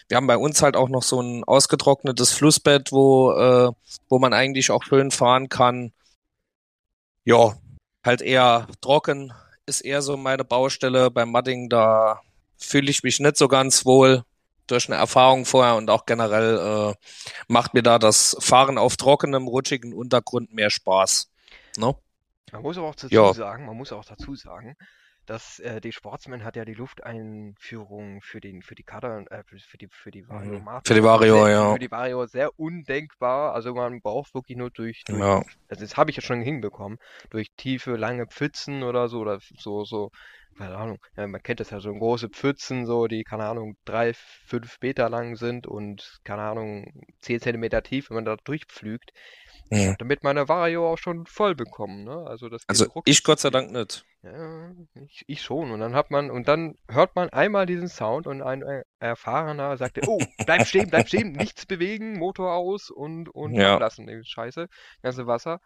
wir 0.06 0.16
haben 0.16 0.28
bei 0.28 0.36
uns 0.36 0.62
halt 0.62 0.76
auch 0.76 0.88
noch 0.88 1.02
so 1.02 1.20
ein 1.20 1.42
ausgetrocknetes 1.42 2.32
Flussbett, 2.32 2.92
wo, 2.92 3.32
äh, 3.32 3.72
wo 4.08 4.20
man 4.20 4.32
eigentlich 4.32 4.70
auch 4.70 4.84
schön 4.84 5.10
fahren 5.10 5.48
kann. 5.48 5.92
Ja, 7.24 7.56
halt 8.06 8.22
eher 8.22 8.68
trocken, 8.80 9.32
ist 9.66 9.80
eher 9.80 10.02
so 10.02 10.16
meine 10.16 10.44
Baustelle. 10.44 11.10
Beim 11.10 11.30
Mudding, 11.30 11.68
da 11.68 12.20
fühle 12.56 12.90
ich 12.90 13.02
mich 13.02 13.20
nicht 13.20 13.36
so 13.36 13.48
ganz 13.48 13.84
wohl 13.84 14.24
durch 14.66 14.88
eine 14.88 14.96
Erfahrung 14.96 15.44
vorher 15.44 15.76
und 15.76 15.90
auch 15.90 16.06
generell 16.06 16.58
äh, 16.58 16.94
macht 17.48 17.74
mir 17.74 17.82
da 17.82 17.98
das 17.98 18.36
Fahren 18.40 18.78
auf 18.78 18.96
trockenem, 18.96 19.46
rutschigen 19.46 19.92
Untergrund 19.92 20.52
mehr 20.52 20.70
Spaß. 20.70 21.30
No? 21.76 21.88
Ne? 21.88 21.96
Man 22.52 22.62
muss 22.62 22.78
aber 22.78 22.88
auch 22.88 22.94
dazu 22.94 23.14
ja. 23.14 23.34
sagen, 23.34 23.66
man 23.66 23.76
muss 23.76 23.92
auch 23.92 24.04
dazu 24.04 24.34
sagen, 24.34 24.76
dass 25.26 25.58
äh, 25.58 25.80
die 25.80 25.92
Sportsman 25.92 26.44
hat 26.44 26.56
ja 26.56 26.64
die 26.64 26.74
Lufteinführung 26.74 28.20
für 28.22 28.40
den 28.40 28.62
für 28.62 28.74
die 28.74 28.82
Kader 28.82 29.24
äh, 29.30 29.42
für 29.44 29.78
die 29.78 29.88
für 29.90 30.10
die 30.10 30.28
Vario 30.28 30.60
mhm. 30.60 30.80
für 30.84 30.94
die 30.94 31.02
Vario 31.02 31.44
sehr, 31.44 31.52
ja 31.52 31.72
für 31.72 31.78
die 31.78 31.90
Vario 31.90 32.26
sehr 32.26 32.58
undenkbar 32.58 33.54
also 33.54 33.74
man 33.74 34.00
braucht 34.00 34.34
wirklich 34.34 34.56
nur 34.56 34.70
durch, 34.70 35.02
durch 35.04 35.18
ja. 35.18 35.42
also 35.68 35.84
das 35.84 35.96
habe 35.96 36.10
ich 36.10 36.16
ja 36.16 36.22
schon 36.22 36.40
hinbekommen 36.40 36.98
durch 37.30 37.48
tiefe 37.56 37.96
lange 37.96 38.26
Pfützen 38.26 38.82
oder 38.82 39.08
so 39.08 39.20
oder 39.20 39.40
so 39.58 39.84
so 39.84 40.10
keine 40.56 40.76
Ahnung, 40.76 40.98
ja, 41.16 41.26
man 41.26 41.42
kennt 41.42 41.60
das 41.60 41.70
ja 41.70 41.80
so 41.80 41.92
große 41.92 42.30
Pfützen, 42.30 42.86
so, 42.86 43.06
die, 43.06 43.24
keine 43.24 43.44
Ahnung, 43.44 43.76
drei, 43.84 44.14
fünf 44.14 44.78
Meter 44.80 45.10
lang 45.10 45.36
sind 45.36 45.66
und, 45.66 46.20
keine 46.24 46.42
Ahnung, 46.42 47.04
zehn 47.20 47.40
Zentimeter 47.40 47.82
tief, 47.82 48.08
wenn 48.08 48.16
man 48.16 48.24
da 48.24 48.36
durchpflügt. 48.36 49.12
Ich 49.70 49.84
Mhm. 49.84 49.90
hab 49.90 49.98
damit 49.98 50.22
meine 50.22 50.48
Vario 50.48 50.92
auch 50.92 50.98
schon 50.98 51.26
voll 51.26 51.54
bekommen, 51.54 52.04
ne? 52.04 52.24
Also 52.26 52.48
das 52.48 52.62
Also 52.68 52.86
ich 53.04 53.24
Gott 53.24 53.40
sei 53.40 53.50
Dank 53.50 53.70
nicht. 53.72 54.04
Ja, 54.22 54.72
ich, 54.94 55.24
ich 55.28 55.42
schon. 55.42 55.70
Und 55.70 55.80
dann 55.80 55.94
hat 55.94 56.10
man, 56.10 56.30
und 56.30 56.48
dann 56.48 56.76
hört 56.88 57.14
man 57.14 57.28
einmal 57.30 57.66
diesen 57.66 57.88
Sound 57.88 58.26
und 58.26 58.42
ein 58.42 58.62
äh, 58.62 58.82
Erfahrener 58.98 59.76
sagte, 59.76 60.02
oh, 60.06 60.26
bleib 60.44 60.66
stehen, 60.66 60.90
bleib 60.90 61.06
stehen, 61.06 61.32
nichts 61.32 61.64
bewegen, 61.66 62.18
Motor 62.18 62.54
aus 62.54 62.90
und, 62.90 63.28
und 63.28 63.54
Ja. 63.54 63.74
ablassen, 63.74 64.06
die 64.06 64.20
Scheiße, 64.24 64.68
ganze 65.02 65.26
Wasser. 65.26 65.60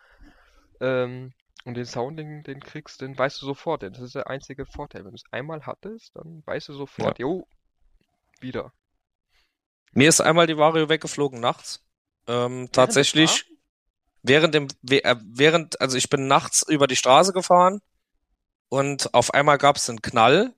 Ähm, 0.80 1.32
und 1.64 1.74
den 1.76 1.86
Sound, 1.86 2.18
den, 2.18 2.42
den 2.42 2.60
kriegst, 2.60 3.00
den 3.00 3.16
weißt 3.18 3.40
du 3.40 3.46
sofort, 3.46 3.82
denn 3.82 3.92
das 3.92 4.02
ist 4.02 4.14
der 4.14 4.28
einzige 4.28 4.66
Vorteil. 4.66 5.04
Wenn 5.04 5.12
du 5.12 5.16
es 5.16 5.24
einmal 5.30 5.66
hattest, 5.66 6.16
dann 6.16 6.42
weißt 6.46 6.68
du 6.68 6.74
sofort, 6.74 7.18
jo, 7.18 7.46
wieder. 8.40 8.72
Mir 9.92 10.08
ist 10.08 10.20
einmal 10.20 10.46
die 10.46 10.56
Vario 10.56 10.88
weggeflogen 10.88 11.40
nachts. 11.40 11.82
Ähm, 12.26 12.68
tatsächlich 12.72 13.49
während 14.22 14.54
dem, 14.54 14.68
äh, 14.88 15.16
während, 15.22 15.80
also 15.80 15.96
ich 15.96 16.10
bin 16.10 16.26
nachts 16.26 16.62
über 16.66 16.86
die 16.86 16.96
Straße 16.96 17.32
gefahren 17.32 17.80
und 18.68 19.14
auf 19.14 19.34
einmal 19.34 19.58
gab 19.58 19.76
es 19.76 19.88
einen 19.88 20.02
Knall 20.02 20.54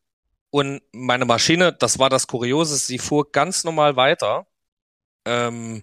und 0.50 0.82
meine 0.92 1.24
Maschine, 1.24 1.72
das 1.72 1.98
war 1.98 2.10
das 2.10 2.26
Kuriose, 2.26 2.76
sie 2.76 2.98
fuhr 2.98 3.30
ganz 3.32 3.64
normal 3.64 3.96
weiter. 3.96 4.46
Ähm, 5.24 5.82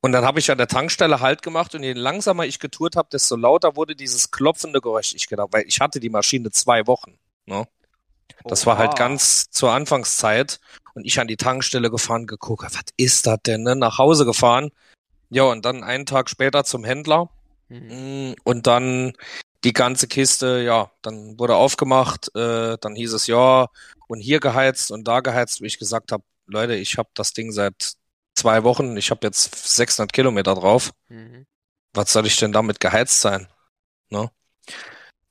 und 0.00 0.12
dann 0.12 0.24
habe 0.24 0.38
ich 0.38 0.50
an 0.50 0.58
der 0.58 0.68
Tankstelle 0.68 1.20
Halt 1.20 1.42
gemacht 1.42 1.74
und 1.74 1.82
je 1.82 1.92
langsamer 1.92 2.46
ich 2.46 2.60
getourt 2.60 2.96
habe, 2.96 3.08
desto 3.12 3.36
lauter 3.36 3.76
wurde 3.76 3.96
dieses 3.96 4.30
klopfende 4.30 4.80
Geräusch. 4.80 5.12
Ich 5.14 5.26
gedacht, 5.26 5.48
weil 5.50 5.64
ich 5.66 5.80
hatte 5.80 5.98
die 5.98 6.08
Maschine 6.08 6.50
zwei 6.50 6.86
Wochen. 6.86 7.18
Ne? 7.46 7.66
Das 8.44 8.64
war 8.66 8.78
halt 8.78 8.90
Oha. 8.90 8.98
ganz 8.98 9.50
zur 9.50 9.72
Anfangszeit 9.72 10.60
und 10.94 11.04
ich 11.04 11.18
an 11.20 11.26
die 11.26 11.36
Tankstelle 11.36 11.90
gefahren, 11.90 12.26
geguckt, 12.26 12.62
was 12.62 12.84
ist 12.96 13.26
das 13.26 13.38
denn, 13.44 13.62
ne? 13.62 13.74
Nach 13.74 13.98
Hause 13.98 14.24
gefahren. 14.24 14.70
Ja, 15.30 15.44
und 15.44 15.64
dann 15.64 15.84
einen 15.84 16.06
Tag 16.06 16.30
später 16.30 16.64
zum 16.64 16.84
Händler 16.84 17.30
Mhm. 17.68 18.30
Mm, 18.30 18.34
und 18.44 18.66
dann 18.66 19.12
die 19.64 19.72
ganze 19.72 20.08
Kiste, 20.08 20.62
ja, 20.62 20.90
dann 21.02 21.38
wurde 21.38 21.56
aufgemacht, 21.56 22.34
äh, 22.34 22.78
dann 22.80 22.94
hieß 22.94 23.12
es 23.12 23.26
ja 23.26 23.66
und 24.06 24.20
hier 24.20 24.40
geheizt 24.40 24.90
und 24.90 25.04
da 25.06 25.20
geheizt, 25.20 25.60
wo 25.60 25.64
ich 25.64 25.78
gesagt 25.78 26.12
habe, 26.12 26.24
Leute, 26.46 26.74
ich 26.76 26.96
habe 26.96 27.10
das 27.14 27.32
Ding 27.32 27.52
seit 27.52 27.94
zwei 28.34 28.64
Wochen, 28.64 28.96
ich 28.96 29.10
habe 29.10 29.26
jetzt 29.26 29.54
600 29.76 30.12
Kilometer 30.12 30.54
drauf 30.54 30.92
Mhm. 31.08 31.46
was 31.94 32.12
soll 32.12 32.26
ich 32.26 32.36
denn 32.38 32.52
damit 32.52 32.80
geheizt 32.80 33.20
sein? 33.20 33.48
Ne? 34.10 34.30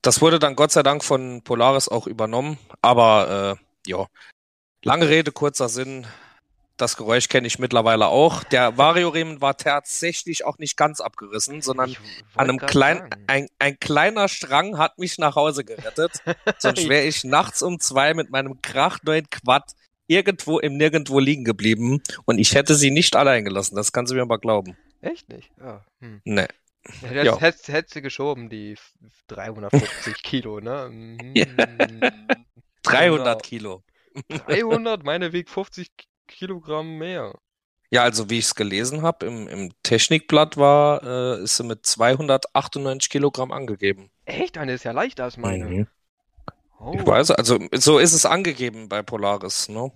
Das 0.01 0.21
wurde 0.21 0.39
dann 0.39 0.55
Gott 0.55 0.71
sei 0.71 0.83
Dank 0.83 1.03
von 1.03 1.41
Polaris 1.43 1.87
auch 1.87 2.07
übernommen, 2.07 2.57
aber 2.81 3.57
äh, 3.59 3.89
ja, 3.89 4.05
lange 4.83 5.09
Rede, 5.09 5.31
kurzer 5.31 5.69
Sinn. 5.69 6.07
Das 6.77 6.95
Geräusch 6.95 7.27
kenne 7.27 7.47
ich 7.47 7.57
mittlerweile 7.59 8.07
auch. 8.07 8.43
Der 8.43 8.77
Vario-Riemen 8.77 9.41
war 9.41 9.57
tatsächlich 9.57 10.45
auch 10.45 10.59
nicht 10.59 10.77
ganz 10.77 11.01
abgerissen, 11.01 11.61
sondern 11.63 11.89
an 12.35 12.49
einem 12.49 12.59
kleinen, 12.59 13.09
ein, 13.27 13.47
ein 13.59 13.79
kleiner 13.79 14.27
Strang 14.27 14.77
hat 14.77 14.99
mich 14.99 15.17
nach 15.17 15.35
Hause 15.35 15.63
gerettet. 15.65 16.11
Sonst 16.59 16.87
wäre 16.87 17.05
ich 17.05 17.23
nachts 17.23 17.63
um 17.63 17.79
zwei 17.79 18.13
mit 18.13 18.29
meinem 18.29 18.61
krachneuen 18.61 19.27
Quad 19.29 19.71
irgendwo 20.05 20.59
im 20.59 20.77
Nirgendwo 20.77 21.19
liegen 21.19 21.43
geblieben 21.43 22.01
und 22.25 22.37
ich 22.37 22.53
hätte 22.55 22.75
sie 22.75 22.91
nicht 22.91 23.15
allein 23.15 23.43
gelassen. 23.43 23.75
Das 23.75 23.91
kannst 23.91 24.11
du 24.11 24.15
mir 24.15 24.25
mal 24.25 24.37
glauben. 24.37 24.77
Echt 25.01 25.27
nicht? 25.29 25.51
Ja. 25.59 25.83
Hm. 25.99 26.21
Nee. 26.23 26.45
Ja, 27.11 27.37
hättest, 27.37 27.67
hättest 27.67 27.95
du 27.97 28.01
geschoben, 28.01 28.49
die 28.49 28.73
f- 28.73 28.93
350 29.27 30.21
Kilo, 30.23 30.59
ne? 30.61 30.87
Mhm. 30.91 31.33
Ja. 31.35 31.45
300 32.83 33.25
Genau. 33.25 33.37
Kilo. 33.39 33.83
300, 34.47 35.03
meine 35.03 35.33
wiegt 35.33 35.49
50 35.49 35.89
K- 35.97 36.05
Kilogramm 36.27 36.97
mehr. 36.97 37.33
Ja, 37.89 38.03
also 38.03 38.29
wie 38.29 38.37
ich 38.39 38.45
es 38.45 38.55
gelesen 38.55 39.01
habe, 39.01 39.25
im, 39.25 39.47
im 39.47 39.71
Technikblatt 39.81 40.57
war, 40.57 41.01
äh, 41.03 41.41
ist 41.43 41.55
sie 41.55 41.63
mit 41.63 41.85
298 41.85 43.09
Kilogramm 43.09 43.51
angegeben. 43.51 44.09
Echt? 44.25 44.57
Eine 44.57 44.73
ist 44.73 44.83
ja 44.83 44.91
leichter 44.91 45.23
als 45.23 45.37
meine. 45.37 45.65
Mhm. 45.65 45.87
Oh. 46.79 46.93
Ich 46.95 47.05
weiß, 47.07 47.31
also 47.31 47.57
so 47.73 47.97
ist 47.97 48.13
es 48.13 48.25
angegeben 48.25 48.87
bei 48.89 49.01
Polaris, 49.01 49.69
ne? 49.69 49.91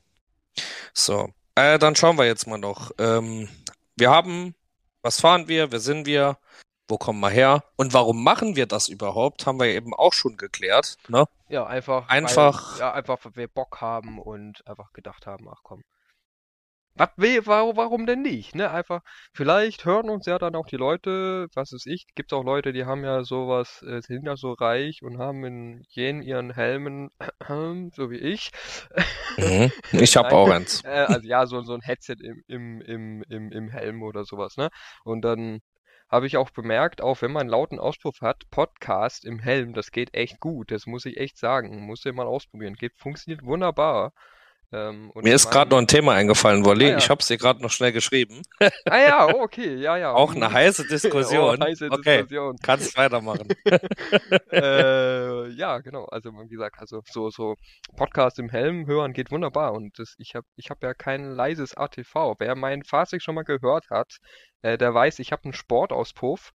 So, 0.94 1.30
äh, 1.56 1.78
dann 1.78 1.96
schauen 1.96 2.18
wir 2.18 2.26
jetzt 2.26 2.48
mal 2.48 2.58
noch. 2.58 2.92
Ähm, 2.98 3.50
wir 3.98 4.10
haben, 4.10 4.56
was 5.02 5.20
fahren 5.22 5.48
wir, 5.48 5.72
wer 5.72 5.80
sind 5.80 6.06
wir, 6.08 6.38
wo 6.88 6.98
kommen 6.98 7.20
wir 7.20 7.30
her 7.30 7.64
und 7.76 7.94
warum 7.94 8.24
machen 8.24 8.56
wir 8.56 8.66
das 8.66 8.88
überhaupt, 8.88 9.46
haben 9.46 9.60
wir 9.60 9.68
eben 9.68 9.94
auch 9.94 10.14
schon 10.14 10.38
geklärt, 10.38 10.98
ne? 11.08 11.26
Ja, 11.50 11.66
einfach. 11.68 12.08
Einfach- 12.10 12.74
Weil, 12.74 12.80
ja, 12.80 12.94
einfach, 12.94 13.20
weil 13.26 13.36
wir 13.36 13.48
Bock 13.48 13.82
haben 13.82 14.18
und 14.20 14.66
einfach 14.68 14.92
gedacht 14.94 15.28
haben, 15.28 15.48
ach 15.50 15.60
komm. 15.64 15.84
Was 17.02 17.10
will, 17.18 17.42
warum, 17.48 17.78
warum 17.78 18.06
denn 18.06 18.22
nicht? 18.22 18.54
Ne? 18.54 18.70
Einfach, 18.70 19.02
vielleicht 19.34 19.86
hören 19.86 20.08
uns 20.08 20.28
ja 20.28 20.38
dann 20.38 20.56
auch 20.56 20.68
die 20.68 20.78
Leute, 20.78 21.48
was 21.56 21.72
ist 21.72 21.88
ich, 21.88 22.06
gibt 22.14 22.32
auch 22.32 22.44
Leute, 22.44 22.74
die 22.74 22.86
haben 22.86 23.04
ja 23.04 23.24
sowas, 23.24 23.82
äh, 23.82 24.02
sind 24.02 24.24
ja 24.28 24.36
so 24.36 24.54
reich 24.54 25.02
und 25.02 25.18
haben 25.18 25.44
in 25.44 25.84
jenen 25.90 26.22
ihren 26.22 26.54
Helmen, 26.54 27.10
so 27.96 28.12
wie 28.12 28.18
ich, 28.18 28.52
Mhm. 29.38 29.72
Ich 29.94 30.16
habe 30.16 30.32
auch 30.36 30.50
eins. 30.50 30.84
äh, 30.84 30.90
also 30.90 31.28
ja, 31.28 31.48
so, 31.48 31.62
so 31.64 31.74
ein 31.74 31.82
Headset 31.82 32.18
im, 32.22 32.44
im, 32.48 32.82
im, 32.82 33.24
im, 33.30 33.52
im 33.52 33.70
Helm 33.70 34.04
oder 34.04 34.24
sowas, 34.24 34.58
ne? 34.58 34.70
Und 35.04 35.22
dann 35.24 35.60
habe 36.10 36.28
ich 36.28 36.38
auch 36.38 36.52
bemerkt, 36.52 37.02
auch 37.02 37.24
wenn 37.24 37.32
man 37.32 37.42
einen 37.42 37.50
lauten 37.50 37.80
Auspuff 37.80 38.22
hat, 38.22 38.44
Podcast 38.52 39.26
im 39.26 39.40
Helm, 39.40 39.74
das 39.74 39.90
geht 39.92 40.14
echt 40.14 40.40
gut. 40.40 40.70
Das 40.72 40.86
muss 40.86 41.06
ich 41.06 41.18
echt 41.18 41.38
sagen. 41.40 41.82
Muss 41.88 42.06
ihr 42.06 42.14
mal 42.14 42.28
ausprobieren. 42.28 42.76
Geht, 42.76 42.94
funktioniert 42.98 43.44
wunderbar. 43.44 44.12
Ähm, 44.74 45.12
Mir 45.16 45.36
ist 45.36 45.50
gerade 45.52 45.70
noch 45.72 45.78
ein 45.80 45.88
Thema 45.88 46.14
eingefallen, 46.14 46.64
Wolli. 46.64 46.86
Ah, 46.86 46.90
ja. 46.92 46.98
Ich 46.98 47.10
habe 47.10 47.20
es 47.20 47.28
dir 47.28 47.38
gerade 47.38 47.62
noch 47.62 47.72
schnell 47.72 47.92
geschrieben. 47.92 48.42
Ah 48.86 48.98
ja, 49.00 49.28
oh, 49.28 49.42
okay, 49.42 49.76
ja, 49.76 49.98
ja. 49.98 50.14
Auch 50.16 50.34
eine 50.34 50.48
mhm. 50.48 50.54
heiße 50.54 50.84
Oh, 50.88 50.90
Diskussion. 50.90 51.62
heiße 51.62 51.90
Okay, 51.92 52.20
Diskussion. 52.24 52.56
kannst 52.64 52.98
weitermachen. 52.98 53.50
äh, 54.52 55.50
ja, 55.50 55.80
genau. 55.80 56.06
Also 56.06 56.32
wie 56.32 56.48
gesagt, 56.48 56.80
also 56.80 57.02
so 57.06 57.30
so 57.30 57.56
Podcast 57.98 58.40
im 58.40 58.50
Helm 58.50 58.86
hören 58.88 59.14
geht 59.14 59.32
wunderbar 59.32 59.74
und 59.74 60.00
das, 60.00 60.16
ich 60.18 60.36
habe 60.36 60.48
ich 60.56 60.70
habe 60.70 60.86
ja 60.88 60.94
kein 60.94 61.32
leises 61.32 61.76
ATV. 61.76 62.36
Wer 62.40 62.56
mein 62.56 62.84
Fahrzeug 62.84 63.22
schon 63.22 63.36
mal 63.36 63.44
gehört 63.44 63.90
hat, 63.90 64.18
äh, 64.62 64.78
der 64.78 64.94
weiß, 64.94 65.20
ich 65.20 65.32
habe 65.32 65.44
einen 65.46 65.54
Sportauspuff 65.54 66.52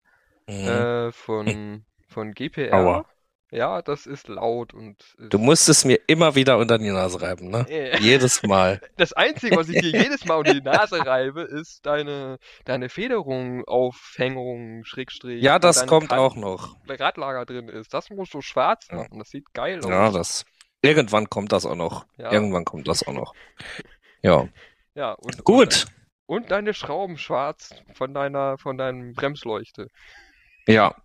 Mhm. 0.49 0.53
äh, 0.67 1.11
von 1.11 1.85
von 2.07 2.31
GPR. 2.33 2.73
Aua. 2.73 3.05
Ja, 3.49 3.81
das 3.81 4.05
ist 4.05 4.27
laut 4.27 4.73
und 4.73 5.01
Du 5.17 5.37
ist, 5.37 5.43
musst 5.43 5.69
es 5.69 5.85
mir 5.85 5.99
immer 6.07 6.35
wieder 6.35 6.57
unter 6.57 6.77
die 6.77 6.89
Nase 6.91 7.21
reiben, 7.21 7.49
ne? 7.49 7.65
Jedes 8.01 8.43
Mal. 8.43 8.81
das 8.97 9.13
Einzige, 9.13 9.55
was 9.55 9.69
ich 9.69 9.79
dir 9.79 9.89
jedes 10.03 10.25
Mal 10.25 10.35
unter 10.35 10.53
die 10.53 10.61
Nase 10.61 11.05
reibe, 11.05 11.43
ist 11.43 11.85
deine 11.85 12.39
deine 12.65 12.89
Federung, 12.89 13.63
Aufhängung, 13.65 14.83
Schrägstrich, 14.83 15.41
Ja, 15.41 15.59
das 15.59 15.87
kommt 15.87 16.11
Rad- 16.11 16.19
auch 16.19 16.35
noch. 16.35 16.75
Radlager 16.89 17.45
drin 17.45 17.69
ist. 17.69 17.93
Das 17.93 18.09
musst 18.09 18.33
du 18.33 18.41
schwarz 18.41 18.87
Ja. 18.91 18.97
machen. 18.97 19.17
Das 19.19 19.29
sieht 19.29 19.53
geil 19.53 19.79
aus. 19.79 19.89
Ja, 19.89 20.11
das. 20.11 20.45
Irgendwann 20.81 21.29
kommt 21.29 21.51
das 21.53 21.65
auch 21.65 21.75
noch. 21.75 22.05
Ja. 22.17 22.31
Irgendwann 22.31 22.65
kommt 22.65 22.87
das 22.87 23.07
auch 23.07 23.13
noch. 23.13 23.33
Ja. 24.21 24.47
Ja, 24.93 25.13
und, 25.13 25.43
Gut. 25.43 25.85
Und, 26.25 26.43
und 26.43 26.51
deine 26.51 26.73
Schrauben 26.73 27.17
schwarz 27.17 27.73
von 27.93 28.13
deiner, 28.13 28.57
von 28.57 28.77
deinem 28.77 29.13
Bremsleuchte. 29.13 29.87
Ja. 30.67 30.95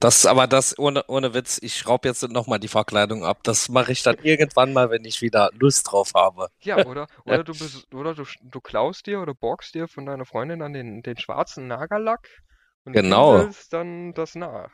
Das, 0.00 0.26
aber 0.26 0.46
das, 0.46 0.78
ohne, 0.78 1.04
ohne 1.06 1.32
Witz, 1.32 1.58
ich 1.62 1.76
schraube 1.76 2.08
jetzt 2.08 2.22
nochmal 2.28 2.58
die 2.58 2.68
Verkleidung 2.68 3.24
ab. 3.24 3.38
Das 3.44 3.68
mache 3.68 3.92
ich 3.92 4.02
dann 4.02 4.16
irgendwann 4.22 4.72
mal, 4.72 4.90
wenn 4.90 5.04
ich 5.04 5.22
wieder 5.22 5.50
Lust 5.58 5.90
drauf 5.90 6.12
habe. 6.14 6.48
Ja, 6.60 6.84
oder, 6.84 7.06
oder 7.24 7.44
du 7.44 7.52
bist, 7.52 7.92
oder 7.94 8.14
du, 8.14 8.24
du 8.42 8.60
klaust 8.60 9.06
dir 9.06 9.20
oder 9.20 9.34
borgst 9.34 9.74
dir 9.74 9.86
von 9.86 10.06
deiner 10.06 10.26
Freundin 10.26 10.58
dann 10.58 10.72
den, 10.72 11.02
den 11.02 11.16
schwarzen 11.16 11.68
Nagellack 11.68 12.28
und 12.84 12.94
Genau. 12.94 13.48
dann 13.70 14.12
das 14.14 14.34
nach. 14.34 14.70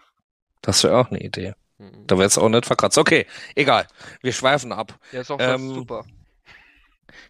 Das 0.63 0.83
wäre 0.83 0.99
auch 0.99 1.11
eine 1.11 1.21
Idee. 1.21 1.55
Mhm. 1.79 2.07
Da 2.07 2.19
wird's 2.19 2.39
auch 2.39 2.49
nicht 2.49 2.67
verkratzt. 2.67 2.99
Okay, 2.99 3.27
egal. 3.55 3.87
Wir 4.23 4.33
schweifen 4.33 4.73
ab. 4.73 4.99
Ja, 5.13 5.21
ist 5.21 5.31
auch 5.31 5.39
das 5.39 5.61
Ähm, 5.61 5.75
super. 5.75 6.05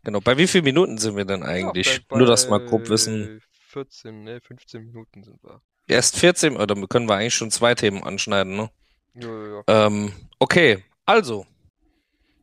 Genau. 0.05 0.21
Bei 0.21 0.37
wie 0.37 0.47
vielen 0.47 0.65
Minuten 0.65 0.99
sind 0.99 1.17
wir 1.17 1.25
denn 1.25 1.43
eigentlich? 1.43 1.97
Ja, 1.97 2.01
bei, 2.09 2.19
Nur, 2.19 2.27
dass 2.27 2.47
wir 2.47 2.51
mal 2.51 2.61
bei 2.61 2.67
grob 2.67 2.89
wissen. 2.89 3.41
14, 3.69 4.25
ne, 4.25 4.41
15 4.41 4.85
Minuten 4.85 5.23
sind 5.23 5.43
wir. 5.43 5.63
Erst 5.91 6.17
14, 6.17 6.57
oder 6.57 6.75
können 6.87 7.09
wir 7.09 7.17
eigentlich 7.17 7.35
schon 7.35 7.51
zwei 7.51 7.75
Themen 7.75 8.05
anschneiden, 8.05 8.57
ne? 8.57 8.71
Ja, 9.15 9.29
ja, 9.29 9.63
ja. 9.67 9.87
Ähm, 9.87 10.13
okay, 10.39 10.85
also, 11.05 11.47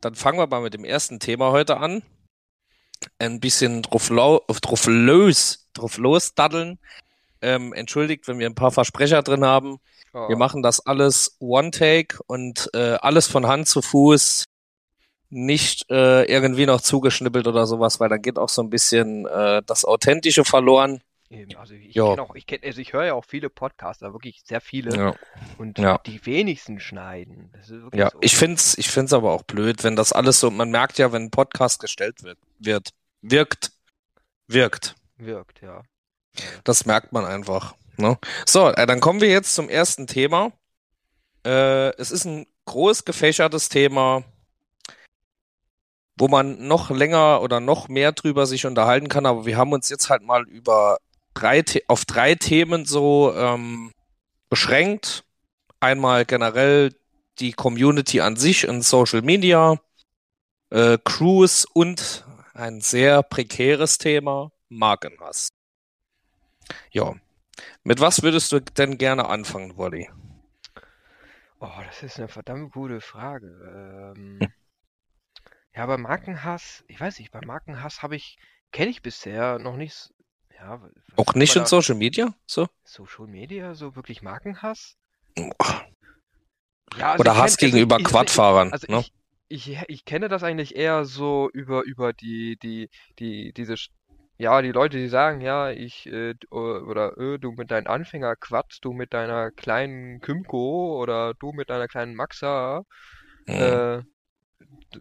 dann 0.00 0.14
fangen 0.14 0.38
wir 0.38 0.46
mal 0.46 0.60
mit 0.60 0.74
dem 0.74 0.84
ersten 0.84 1.18
Thema 1.18 1.50
heute 1.50 1.78
an. 1.78 2.02
Ein 3.18 3.40
bisschen 3.40 3.82
drauf, 3.82 4.08
drauf 4.08 4.86
los, 4.86 5.66
drauf 5.72 5.96
losdaddeln. 5.96 6.78
Ähm, 7.40 7.72
entschuldigt, 7.72 8.28
wenn 8.28 8.38
wir 8.38 8.46
ein 8.46 8.54
paar 8.54 8.72
Versprecher 8.72 9.22
drin 9.22 9.44
haben. 9.44 9.78
Ja. 10.12 10.28
Wir 10.28 10.36
machen 10.36 10.62
das 10.62 10.84
alles 10.84 11.36
One-Take 11.38 12.18
und 12.26 12.68
äh, 12.74 12.98
alles 13.00 13.28
von 13.28 13.46
Hand 13.46 13.68
zu 13.68 13.80
Fuß. 13.80 14.44
Nicht 15.30 15.90
äh, 15.90 16.24
irgendwie 16.24 16.66
noch 16.66 16.80
zugeschnippelt 16.80 17.46
oder 17.46 17.66
sowas, 17.66 18.00
weil 18.00 18.08
dann 18.08 18.22
geht 18.22 18.38
auch 18.38 18.48
so 18.48 18.62
ein 18.62 18.70
bisschen 18.70 19.26
äh, 19.26 19.62
das 19.64 19.84
Authentische 19.84 20.44
verloren. 20.44 21.00
Eben, 21.30 21.56
also 21.56 21.74
ich 21.74 21.94
Ja. 21.94 22.08
kenne 22.10 22.22
auch, 22.22 22.34
ich 22.34 22.46
kenne, 22.46 22.62
also 22.64 22.80
ich 22.80 22.92
höre 22.94 23.04
ja 23.04 23.14
auch 23.14 23.24
viele 23.24 23.50
Podcaster, 23.50 24.12
wirklich 24.14 24.42
sehr 24.44 24.60
viele. 24.62 24.96
Ja. 24.96 25.14
Und 25.58 25.78
Ja. 25.78 25.98
die 25.98 26.24
wenigsten 26.24 26.80
schneiden. 26.80 27.52
Ja, 27.92 28.10
so. 28.10 28.18
ich 28.22 28.34
find's, 28.36 28.78
ich 28.78 28.88
find's 28.90 29.12
aber 29.12 29.32
auch 29.32 29.42
blöd, 29.42 29.84
wenn 29.84 29.94
das 29.96 30.12
alles 30.12 30.40
so, 30.40 30.50
man 30.50 30.70
merkt 30.70 30.96
ja, 30.98 31.12
wenn 31.12 31.24
ein 31.24 31.30
Podcast 31.30 31.80
gestellt 31.80 32.22
wird, 32.22 32.38
wird, 32.58 32.90
wirkt, 33.20 33.72
wirkt. 34.46 34.94
wirkt, 35.18 35.60
ja. 35.60 35.82
Das 36.64 36.86
merkt 36.86 37.12
man 37.12 37.24
einfach. 37.26 37.74
Ne? 37.98 38.16
So, 38.46 38.68
äh, 38.68 38.86
dann 38.86 39.00
kommen 39.00 39.20
wir 39.20 39.28
jetzt 39.28 39.54
zum 39.54 39.68
ersten 39.68 40.06
Thema. 40.06 40.52
Äh, 41.44 41.90
es 41.96 42.10
ist 42.10 42.24
ein 42.24 42.46
groß 42.64 43.04
gefächertes 43.04 43.68
Thema, 43.68 44.22
wo 46.16 46.28
man 46.28 46.66
noch 46.66 46.90
länger 46.90 47.42
oder 47.42 47.60
noch 47.60 47.88
mehr 47.88 48.12
drüber 48.12 48.46
sich 48.46 48.66
unterhalten 48.66 49.08
kann, 49.08 49.26
aber 49.26 49.46
wir 49.46 49.56
haben 49.56 49.72
uns 49.72 49.88
jetzt 49.88 50.10
halt 50.10 50.22
mal 50.22 50.46
über 50.48 50.98
drei, 51.40 51.64
auf 51.88 52.04
drei 52.04 52.34
Themen 52.34 52.84
so 52.84 53.34
ähm, 53.34 53.92
beschränkt. 54.48 55.24
Einmal 55.80 56.24
generell 56.24 56.94
die 57.38 57.52
Community 57.52 58.20
an 58.20 58.36
sich 58.36 58.64
in 58.64 58.82
Social 58.82 59.22
Media, 59.22 59.80
äh, 60.70 60.98
Crews 61.04 61.64
und 61.64 62.24
ein 62.54 62.80
sehr 62.80 63.22
prekäres 63.22 63.98
Thema, 63.98 64.50
Markenhass. 64.68 65.48
Ja. 66.90 67.14
Mit 67.84 68.00
was 68.00 68.22
würdest 68.22 68.52
du 68.52 68.60
denn 68.60 68.98
gerne 68.98 69.28
anfangen, 69.28 69.76
Wolli? 69.76 70.10
Oh, 71.60 71.70
das 71.86 72.02
ist 72.02 72.18
eine 72.18 72.28
verdammt 72.28 72.72
gute 72.72 73.00
Frage. 73.00 74.14
Ähm, 74.16 74.40
Hm. 74.40 74.52
ja, 75.74 75.86
bei 75.86 75.96
Markenhass, 75.96 76.84
ich 76.88 77.00
weiß 77.00 77.18
nicht, 77.18 77.30
bei 77.30 77.40
Markenhass 77.42 78.02
habe 78.02 78.16
ich, 78.16 78.38
kenne 78.72 78.90
ich 78.90 79.02
bisher 79.02 79.58
noch 79.58 79.76
nicht, 79.76 80.12
ja, 80.58 80.80
Auch 81.16 81.34
nicht 81.34 81.56
in 81.56 81.66
Social 81.66 81.94
Media? 81.94 82.34
So? 82.46 82.68
Social 82.84 83.26
Media, 83.26 83.74
so 83.74 83.96
wirklich 83.96 84.22
Markenhass? 84.22 84.96
Ja, 86.96 87.12
also 87.12 87.20
Oder 87.20 87.36
Hass 87.36 87.56
kenn, 87.56 87.66
also 87.68 87.76
gegenüber 87.76 87.96
ich, 87.96 88.02
ich, 88.02 88.08
Quadfahrern, 88.08 88.72
also 88.72 88.86
ne? 88.88 89.04
ich, 89.48 89.68
ich, 89.68 89.82
ich 89.88 90.04
kenne 90.04 90.28
das 90.28 90.42
eigentlich 90.42 90.76
eher 90.76 91.04
so 91.04 91.48
über, 91.52 91.84
über 91.84 92.12
die, 92.12 92.56
die, 92.62 92.90
die, 93.18 93.52
diese, 93.52 93.74
ja, 94.38 94.62
die 94.62 94.72
Leute, 94.72 94.98
die 94.98 95.08
sagen, 95.08 95.40
ja, 95.40 95.70
ich, 95.70 96.06
äh, 96.06 96.34
oder, 96.50 97.16
äh, 97.18 97.38
du 97.38 97.52
mit 97.52 97.70
deinem 97.70 97.86
Anfänger 97.88 98.36
Quad, 98.36 98.78
du 98.82 98.92
mit 98.92 99.12
deiner 99.14 99.50
kleinen 99.50 100.20
Kymco 100.20 101.00
oder 101.00 101.34
du 101.34 101.52
mit 101.52 101.70
deiner 101.70 101.88
kleinen 101.88 102.14
Maxa, 102.14 102.82
Hm. 103.46 103.54
äh, 103.56 104.02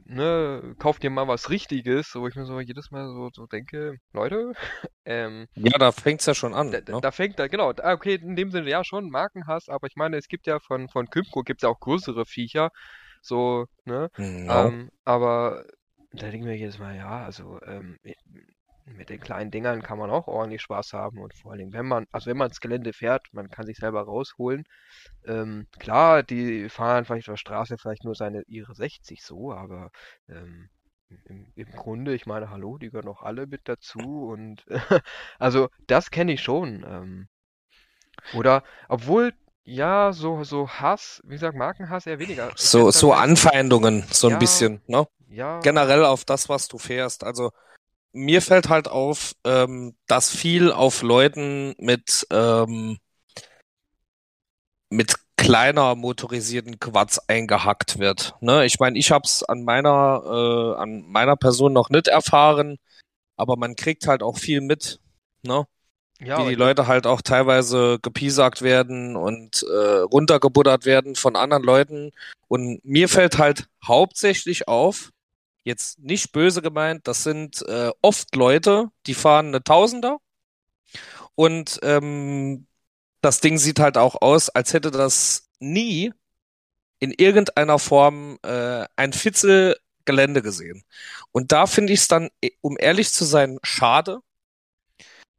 ne, 0.06 0.76
kauf 0.80 1.00
dir 1.00 1.10
mal 1.10 1.28
was 1.28 1.50
Richtiges, 1.50 2.14
wo 2.16 2.28
ich 2.28 2.36
mir 2.36 2.46
so 2.46 2.60
jedes 2.60 2.92
Mal 2.92 3.08
so, 3.08 3.30
so 3.34 3.48
denke, 3.48 3.98
Leute, 4.14 4.54
ähm, 5.06 5.48
Ja, 5.56 5.78
da 5.78 5.92
fängt's 5.92 6.26
ja 6.26 6.34
schon 6.36 6.54
an, 6.54 6.72
da, 6.72 6.80
ne? 6.80 7.02
da 7.02 7.12
fängt 7.12 7.40
da, 7.40 7.48
genau, 7.48 7.70
okay, 7.70 8.16
in 8.16 8.36
dem 8.36 8.52
Sinne 8.52 8.70
ja 8.70 8.84
schon 8.84 9.10
Markenhass, 9.10 9.70
aber 9.70 9.88
ich 9.88 9.96
meine, 9.96 10.18
es 10.18 10.28
gibt 10.28 10.48
ja 10.48 10.60
von, 10.60 10.90
von 10.90 11.08
Kymco 11.10 11.42
gibt's 11.44 11.64
ja 11.64 11.70
auch 11.70 11.80
größere 11.80 12.26
Viecher, 12.26 12.70
so, 13.22 13.66
ne, 13.86 14.10
Ja. 14.18 14.68
ähm, 14.68 14.90
aber 15.06 15.66
da 16.12 16.30
denke 16.30 16.38
ich 16.38 16.44
mir 16.44 16.58
jedes 16.58 16.80
Mal, 16.80 16.96
ja, 16.96 17.26
also, 17.26 17.60
ähm, 17.66 17.98
mit 18.96 19.10
den 19.10 19.20
kleinen 19.20 19.51
Dingern 19.51 19.84
kann 19.84 19.98
man 19.98 20.10
auch 20.10 20.27
ordentlich 20.27 20.62
Spaß 20.62 20.94
haben 20.94 21.20
und 21.20 21.34
vor 21.34 21.51
allen 21.51 21.60
Dingen, 21.60 21.74
wenn 21.74 21.86
man, 21.86 22.08
also 22.12 22.29
wenn 22.29 22.38
man 22.38 22.48
ins 22.50 22.62
Gelände 22.62 22.94
fährt, 22.94 23.27
man 23.32 23.50
kann 23.50 23.65
sich 23.65 23.77
selber 23.77 24.03
rausholen. 24.03 24.63
Ähm, 25.25 25.67
klar, 25.79 26.24
die 26.24 26.70
fahren 26.70 27.06
vielleicht 27.06 27.27
auf 27.27 27.34
der 27.34 27.38
Straße 27.38 27.77
vielleicht 27.77 28.06
nur 28.06 28.15
seine 28.15 28.44
ihre 28.48 28.74
60 28.74 29.24
so, 29.24 29.51
aber 29.51 29.91
ähm, 30.29 30.70
im, 31.25 31.51
im 31.56 31.72
Grunde, 31.72 32.13
ich 32.13 32.25
meine, 32.25 32.50
hallo, 32.50 32.77
die 32.77 32.89
gehören 32.89 33.08
auch 33.08 33.24
alle 33.24 33.48
mit 33.48 33.62
dazu 33.65 34.29
und 34.29 34.65
also 35.39 35.70
das 35.88 36.12
kenne 36.12 36.34
ich 36.34 36.41
schon. 36.41 36.86
Ähm, 36.88 37.27
oder 38.34 38.63
obwohl, 38.89 39.34
ja, 39.63 40.13
so, 40.13 40.44
so 40.44 40.70
Hass, 40.70 41.22
wie 41.25 41.36
gesagt, 41.36 41.58
Markenhass 41.58 42.08
eher 42.08 42.20
weniger. 42.20 42.51
So, 42.56 42.89
so 42.91 43.12
tatsächlich, 43.12 43.13
Anfeindungen, 43.13 44.06
so 44.12 44.27
ein 44.27 44.34
ja, 44.34 44.39
bisschen, 44.39 44.82
ne? 44.88 45.08
ja, 45.29 45.60
Generell 45.60 46.06
auf 46.06 46.24
das, 46.25 46.50
was 46.50 46.67
du 46.67 46.77
fährst. 46.77 47.24
Also, 47.24 47.51
mir 48.18 48.42
fällt 48.42 48.70
halt 48.70 48.88
auf, 48.88 49.34
ähm, 49.46 49.96
dass 50.08 50.30
viel 50.30 50.72
auf 50.72 51.02
Leuten 51.02 51.76
mit, 51.78 52.28
ähm, 52.32 52.98
mit 54.90 55.16
kleiner 55.38 55.96
motorisierten 55.96 56.80
Quads 56.80 57.30
eingehackt 57.30 58.00
wird. 58.00 58.36
Ne? 58.42 58.66
Ich 58.66 58.80
meine, 58.80 58.98
ich 58.98 59.12
hab's 59.12 59.44
an 59.44 59.64
meiner, 59.64 60.24
äh, 60.25 60.82
an 60.82 61.03
meiner 61.08 61.36
Person 61.36 61.74
noch 61.74 61.90
nicht 61.90 62.08
erfahren, 62.08 62.77
aber 63.38 63.56
man 63.56 63.75
kriegt 63.75 64.08
halt 64.08 64.24
auch 64.24 64.38
viel 64.38 64.62
mit, 64.62 65.00
ne? 65.44 65.68
ja, 66.20 66.40
Wie 66.40 66.50
die 66.50 66.56
Leute 66.56 66.88
halt 66.88 67.06
auch 67.06 67.22
teilweise 67.22 68.00
gepiesackt 68.01 68.64
werden 68.64 69.16
und 69.16 69.64
äh, 69.64 70.00
runtergebuttert 70.00 70.86
werden 70.86 71.16
von 71.16 71.36
anderen 71.36 71.64
Leuten. 71.64 72.12
Und 72.48 72.84
mir 72.84 73.08
fällt 73.08 73.38
halt 73.38 73.68
hauptsächlich 73.86 74.68
auf, 74.68 75.12
jetzt 75.68 76.00
nicht 76.00 76.32
böse 76.32 76.62
gemeint, 76.62 77.08
das 77.08 77.24
sind 77.24 77.62
äh, 77.68 77.92
oft 78.01 78.36
Leute, 78.36 78.88
die 79.06 79.14
fahren 79.14 79.48
eine 79.48 79.64
Tausender 79.64 80.18
und 81.36 81.80
ähm, 81.84 82.66
das 83.22 83.42
Ding 83.42 83.58
sieht 83.58 83.80
halt 83.80 83.98
auch 83.98 84.22
aus, 84.22 84.50
als 84.50 84.74
hätte 84.74 84.92
das 84.92 85.50
nie 85.60 86.14
in 87.00 87.12
irgendeiner 87.12 87.80
Form 87.80 88.40
äh, 88.44 88.86
ein 88.96 89.14
Fitzel 89.14 89.75
Gelände 90.06 90.42
gesehen. 90.42 90.84
Und 91.32 91.51
da 91.51 91.68
finde 91.68 91.94
ich 91.94 92.00
es 92.00 92.08
dann, 92.08 92.30
eh, 92.42 92.51
um 92.62 92.77
ehrlich 92.80 93.12
zu 93.12 93.25
sein, 93.25 93.60
schade, 93.62 94.20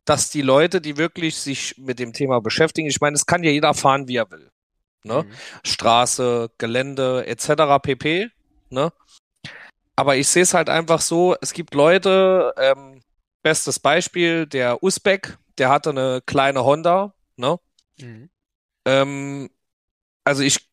dass 0.04 0.30
die 0.30 0.42
Leute, 0.42 0.80
die 0.80 0.96
wirklich 0.96 1.36
sich 1.36 1.76
mit 1.78 1.98
dem 1.98 2.12
Thema 2.12 2.40
beschäftigen, 2.40 2.86
ich 2.86 3.00
meine, 3.00 3.16
es 3.16 3.26
kann 3.26 3.42
ja 3.42 3.50
jeder 3.50 3.74
fahren, 3.74 4.06
wie 4.08 4.16
er 4.16 4.30
will. 4.30 4.50
Ne? 5.02 5.24
mhm. 5.24 5.32
Straße, 5.64 6.50
Gelände 6.58 7.26
etc. 7.26 7.80
pp. 7.82 8.30
Ne? 8.70 8.92
Aber 9.98 10.14
ich 10.14 10.28
sehe 10.28 10.44
es 10.44 10.54
halt 10.54 10.70
einfach 10.70 11.00
so, 11.00 11.34
es 11.40 11.52
gibt 11.52 11.74
Leute, 11.74 12.54
ähm, 12.56 13.02
bestes 13.42 13.80
Beispiel, 13.80 14.46
der 14.46 14.80
Usbek, 14.80 15.38
der 15.58 15.70
hatte 15.70 15.90
eine 15.90 16.22
kleine 16.24 16.64
Honda, 16.64 17.14
ne? 17.34 17.58
Mhm. 17.98 18.30
Ähm, 18.84 19.50
also 20.22 20.44
ich 20.44 20.70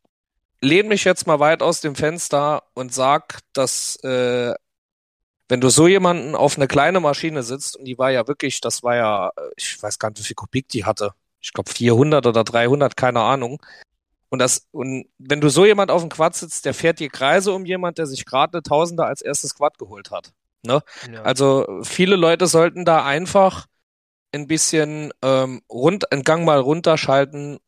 lehne 0.61 0.89
mich 0.89 1.05
jetzt 1.05 1.25
mal 1.25 1.39
weit 1.39 1.63
aus 1.63 1.81
dem 1.81 1.95
Fenster 1.95 2.65
und 2.75 2.93
sag, 2.93 3.39
dass 3.53 3.95
äh, 4.03 4.53
wenn 5.49 5.59
du 5.59 5.69
so 5.69 5.87
jemanden 5.87 6.35
auf 6.35 6.57
eine 6.57 6.67
kleine 6.67 6.99
Maschine 6.99 7.41
sitzt, 7.41 7.77
und 7.77 7.85
die 7.85 7.97
war 7.97 8.11
ja 8.11 8.27
wirklich, 8.27 8.61
das 8.61 8.83
war 8.83 8.95
ja, 8.95 9.29
äh, 9.29 9.49
ich 9.57 9.81
weiß 9.81 9.97
gar 9.97 10.09
nicht, 10.09 10.19
wie 10.19 10.23
viel 10.23 10.35
Kubik 10.35 10.69
die 10.69 10.85
hatte. 10.85 11.15
Ich 11.41 11.51
glaube 11.51 11.71
400 11.71 12.27
oder 12.27 12.43
300, 12.43 12.95
keine 12.95 13.21
Ahnung. 13.21 13.59
Und 14.29 14.39
das, 14.39 14.67
und 14.71 15.05
wenn 15.17 15.41
du 15.41 15.49
so 15.49 15.65
jemand 15.65 15.91
auf 15.91 16.01
dem 16.01 16.09
Quad 16.09 16.35
sitzt, 16.35 16.65
der 16.65 16.73
fährt 16.73 16.99
dir 16.99 17.09
Kreise 17.09 17.53
um 17.53 17.65
jemand, 17.65 17.97
der 17.97 18.07
sich 18.07 18.25
gerade 18.25 18.53
eine 18.53 18.63
Tausender 18.63 19.05
als 19.05 19.21
erstes 19.21 19.55
Quad 19.55 19.77
geholt 19.77 20.11
hat. 20.11 20.33
Ne? 20.63 20.81
Ja. 21.11 21.21
Also 21.21 21.81
viele 21.83 22.15
Leute 22.15 22.47
sollten 22.47 22.85
da 22.85 23.05
einfach 23.05 23.67
ein 24.33 24.47
bisschen 24.47 25.13
ähm, 25.21 25.61
rund, 25.69 26.11
einen 26.11 26.23
Gang 26.23 26.43
mal 26.43 26.59
runterschalten. 26.59 27.59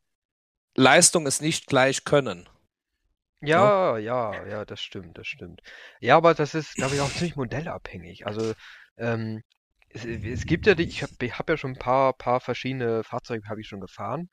Leistung 0.76 1.26
ist 1.26 1.42
nicht 1.42 1.68
gleich 1.68 2.04
Können. 2.04 2.50
Ne? 3.40 3.50
Ja, 3.50 3.98
ja, 3.98 4.46
ja, 4.48 4.66
das 4.66 4.82
stimmt, 4.82 5.18
das 5.18 5.28
stimmt. 5.28 5.62
Ja, 6.00 6.18
aber 6.18 6.34
das 6.34 6.56
ist, 6.56 6.76
glaube 6.76 6.96
ich, 6.96 7.02
auch 7.02 7.10
ziemlich 7.10 7.36
modellabhängig. 7.36 8.26
Also, 8.26 8.54
ähm, 8.98 9.44
es, 9.90 10.06
es 10.06 10.46
gibt 10.46 10.66
ja 10.66 10.74
die, 10.76 10.84
ich 10.84 11.04
habe 11.04 11.14
hab 11.32 11.50
ja 11.50 11.58
schon 11.58 11.72
ein 11.72 11.80
paar, 11.80 12.14
paar 12.14 12.40
verschiedene 12.42 13.04
Fahrzeuge 13.04 13.48
habe 13.48 13.62
ich 13.62 13.68
schon 13.68 13.80
gefahren. 13.80 14.30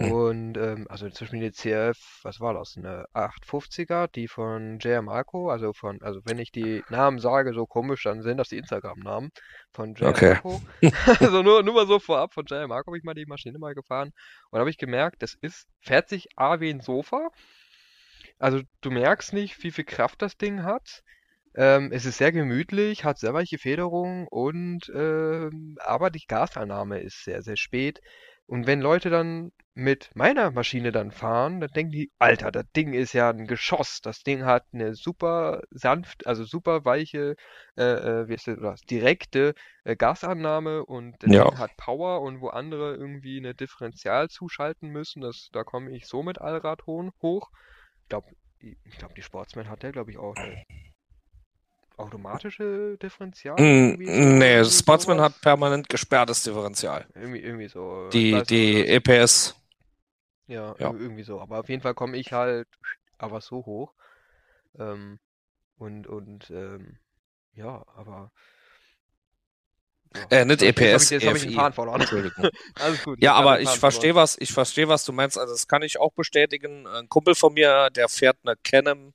Hm. 0.00 0.12
Und 0.12 0.56
ähm, 0.56 0.86
also 0.88 1.08
zum 1.10 1.26
Beispiel 1.26 1.40
die 1.40 1.52
CF, 1.52 2.20
was 2.22 2.40
war 2.40 2.54
das? 2.54 2.76
Eine 2.76 3.04
850er, 3.14 4.08
die 4.08 4.28
von 4.28 4.78
JR 4.80 5.02
Marco, 5.02 5.50
also 5.50 5.72
von, 5.74 6.00
also 6.02 6.20
wenn 6.24 6.38
ich 6.38 6.52
die 6.52 6.84
Namen 6.88 7.18
sage, 7.18 7.52
so 7.52 7.66
komisch, 7.66 8.04
dann 8.04 8.22
sind 8.22 8.38
das 8.38 8.48
die 8.48 8.58
Instagram-Namen 8.58 9.30
von 9.72 9.94
JR 9.94 10.10
Okay. 10.10 10.18
Marco. 10.18 10.62
Also 11.20 11.42
nur, 11.42 11.62
nur 11.62 11.74
mal 11.74 11.86
so 11.86 11.98
vorab, 11.98 12.32
von 12.34 12.46
JR 12.46 12.66
Marco 12.68 12.88
habe 12.90 12.98
ich 12.98 13.04
mal 13.04 13.14
die 13.14 13.26
Maschine 13.26 13.58
mal 13.58 13.74
gefahren. 13.74 14.08
Und 14.50 14.56
da 14.56 14.60
habe 14.60 14.70
ich 14.70 14.78
gemerkt, 14.78 15.22
das 15.22 15.34
ist, 15.34 15.68
fährt 15.80 16.08
sich 16.08 16.28
A 16.36 16.60
wie 16.60 16.70
ein 16.70 16.80
Sofa. 16.80 17.28
Also 18.38 18.62
du 18.80 18.90
merkst 18.90 19.32
nicht, 19.32 19.62
wie 19.62 19.70
viel 19.70 19.84
Kraft 19.84 20.22
das 20.22 20.36
Ding 20.36 20.62
hat. 20.64 21.02
Ähm, 21.54 21.90
es 21.92 22.06
ist 22.06 22.18
sehr 22.18 22.32
gemütlich, 22.32 23.04
hat 23.04 23.18
sehr 23.18 23.34
weiche 23.34 23.58
Federung 23.58 24.28
und 24.28 24.90
ähm, 24.94 25.76
aber 25.80 26.10
die 26.10 26.24
Gasannahme 26.26 27.00
ist 27.00 27.24
sehr, 27.24 27.42
sehr 27.42 27.56
spät. 27.56 28.00
Und 28.50 28.66
wenn 28.66 28.80
Leute 28.80 29.10
dann 29.10 29.52
mit 29.74 30.10
meiner 30.14 30.50
Maschine 30.50 30.90
dann 30.92 31.12
fahren, 31.12 31.60
dann 31.60 31.70
denken 31.70 31.92
die, 31.92 32.10
Alter, 32.18 32.50
das 32.50 32.64
Ding 32.76 32.92
ist 32.92 33.12
ja 33.12 33.30
ein 33.30 33.46
Geschoss. 33.46 34.00
Das 34.02 34.22
Ding 34.24 34.44
hat 34.44 34.64
eine 34.72 34.94
super 34.94 35.62
sanft, 35.70 36.26
also 36.26 36.44
super 36.44 36.84
weiche, 36.84 37.36
äh, 37.76 37.82
äh, 37.84 38.28
wie 38.28 38.34
ist 38.34 38.48
das, 38.48 38.58
oder 38.58 38.74
direkte 38.90 39.54
äh, 39.84 39.94
Gasannahme 39.96 40.84
und 40.84 41.22
das 41.22 41.30
Ja. 41.32 41.44
Ding 41.44 41.58
hat 41.58 41.76
Power 41.76 42.20
und 42.22 42.40
wo 42.40 42.48
andere 42.48 42.96
irgendwie 42.96 43.38
eine 43.38 43.54
Differential 43.54 44.28
zuschalten 44.28 44.88
müssen, 44.90 45.22
das, 45.22 45.48
da 45.52 45.62
komme 45.64 45.90
ich 45.96 46.06
so 46.06 46.22
mit 46.22 46.40
Allrad 46.40 46.86
hoch. 46.86 47.12
hoch. 47.22 47.50
Ich 48.02 48.08
glaube, 48.08 48.28
ich 48.58 48.98
glaub, 48.98 49.14
die 49.14 49.22
Sportsman 49.22 49.68
hat 49.68 49.82
der, 49.84 49.92
glaube 49.92 50.10
ich, 50.10 50.18
auch 50.18 50.36
eine 50.36 50.60
automatische 52.00 52.96
Differential? 53.02 53.56
Mm, 53.60 53.96
so, 53.96 54.12
nee, 54.12 54.64
Sportsman 54.64 55.18
sowas? 55.18 55.32
hat 55.34 55.40
permanent 55.40 55.88
gesperrtes 55.88 56.42
Differential. 56.42 57.06
Irgendwie, 57.14 57.40
irgendwie 57.40 57.68
so. 57.68 58.06
ich 58.06 58.10
Die, 58.12 58.42
die 58.44 58.86
EPS. 58.88 59.54
Ja, 60.46 60.74
Ja. 60.78 60.90
ir- 60.90 60.98
irgendwie 61.00 61.22
so. 61.22 61.40
Aber 61.40 61.60
auf 61.60 61.68
jeden 61.68 61.82
Fall 61.82 61.94
komme 61.94 62.16
ich 62.16 62.32
halt 62.32 62.68
aber 63.18 63.40
so 63.40 63.64
hoch. 63.66 63.92
Ähm, 64.78 65.18
und, 65.78 66.06
und, 66.06 66.50
ähm, 66.50 66.98
ja, 67.54 67.84
aber. 67.96 68.30
Ja. 70.16 70.38
Äh, 70.40 70.44
nicht 70.44 70.60
hab 70.60 70.68
ich- 70.68 70.76
EPS, 70.80 71.10
Jetzt 71.10 71.24
habe 71.26 71.36
ich 71.36 71.42
den 71.44 71.50
EFI. 71.52 71.58
Faden 71.60 71.72
verloren. 71.72 72.00
Entschuldigung. 72.00 72.48
Alles 72.74 73.02
gut. 73.04 73.22
Ja, 73.22 73.34
hab 73.34 73.40
aber 73.42 73.60
ich 73.60 73.68
verstehe 73.70 74.14
was, 74.16 74.36
ich 74.40 74.52
verstehe, 74.52 74.88
was 74.88 75.04
du 75.04 75.12
meinst. 75.12 75.38
Also 75.38 75.52
das 75.54 75.68
kann 75.68 75.82
ich 75.82 76.00
auch 76.00 76.12
bestätigen. 76.12 76.86
Ein 76.88 77.08
Kumpel 77.08 77.34
von 77.36 77.52
mir, 77.54 77.90
der 77.90 78.08
fährt 78.08 78.36
eine 78.42 78.56
Canon 78.64 79.14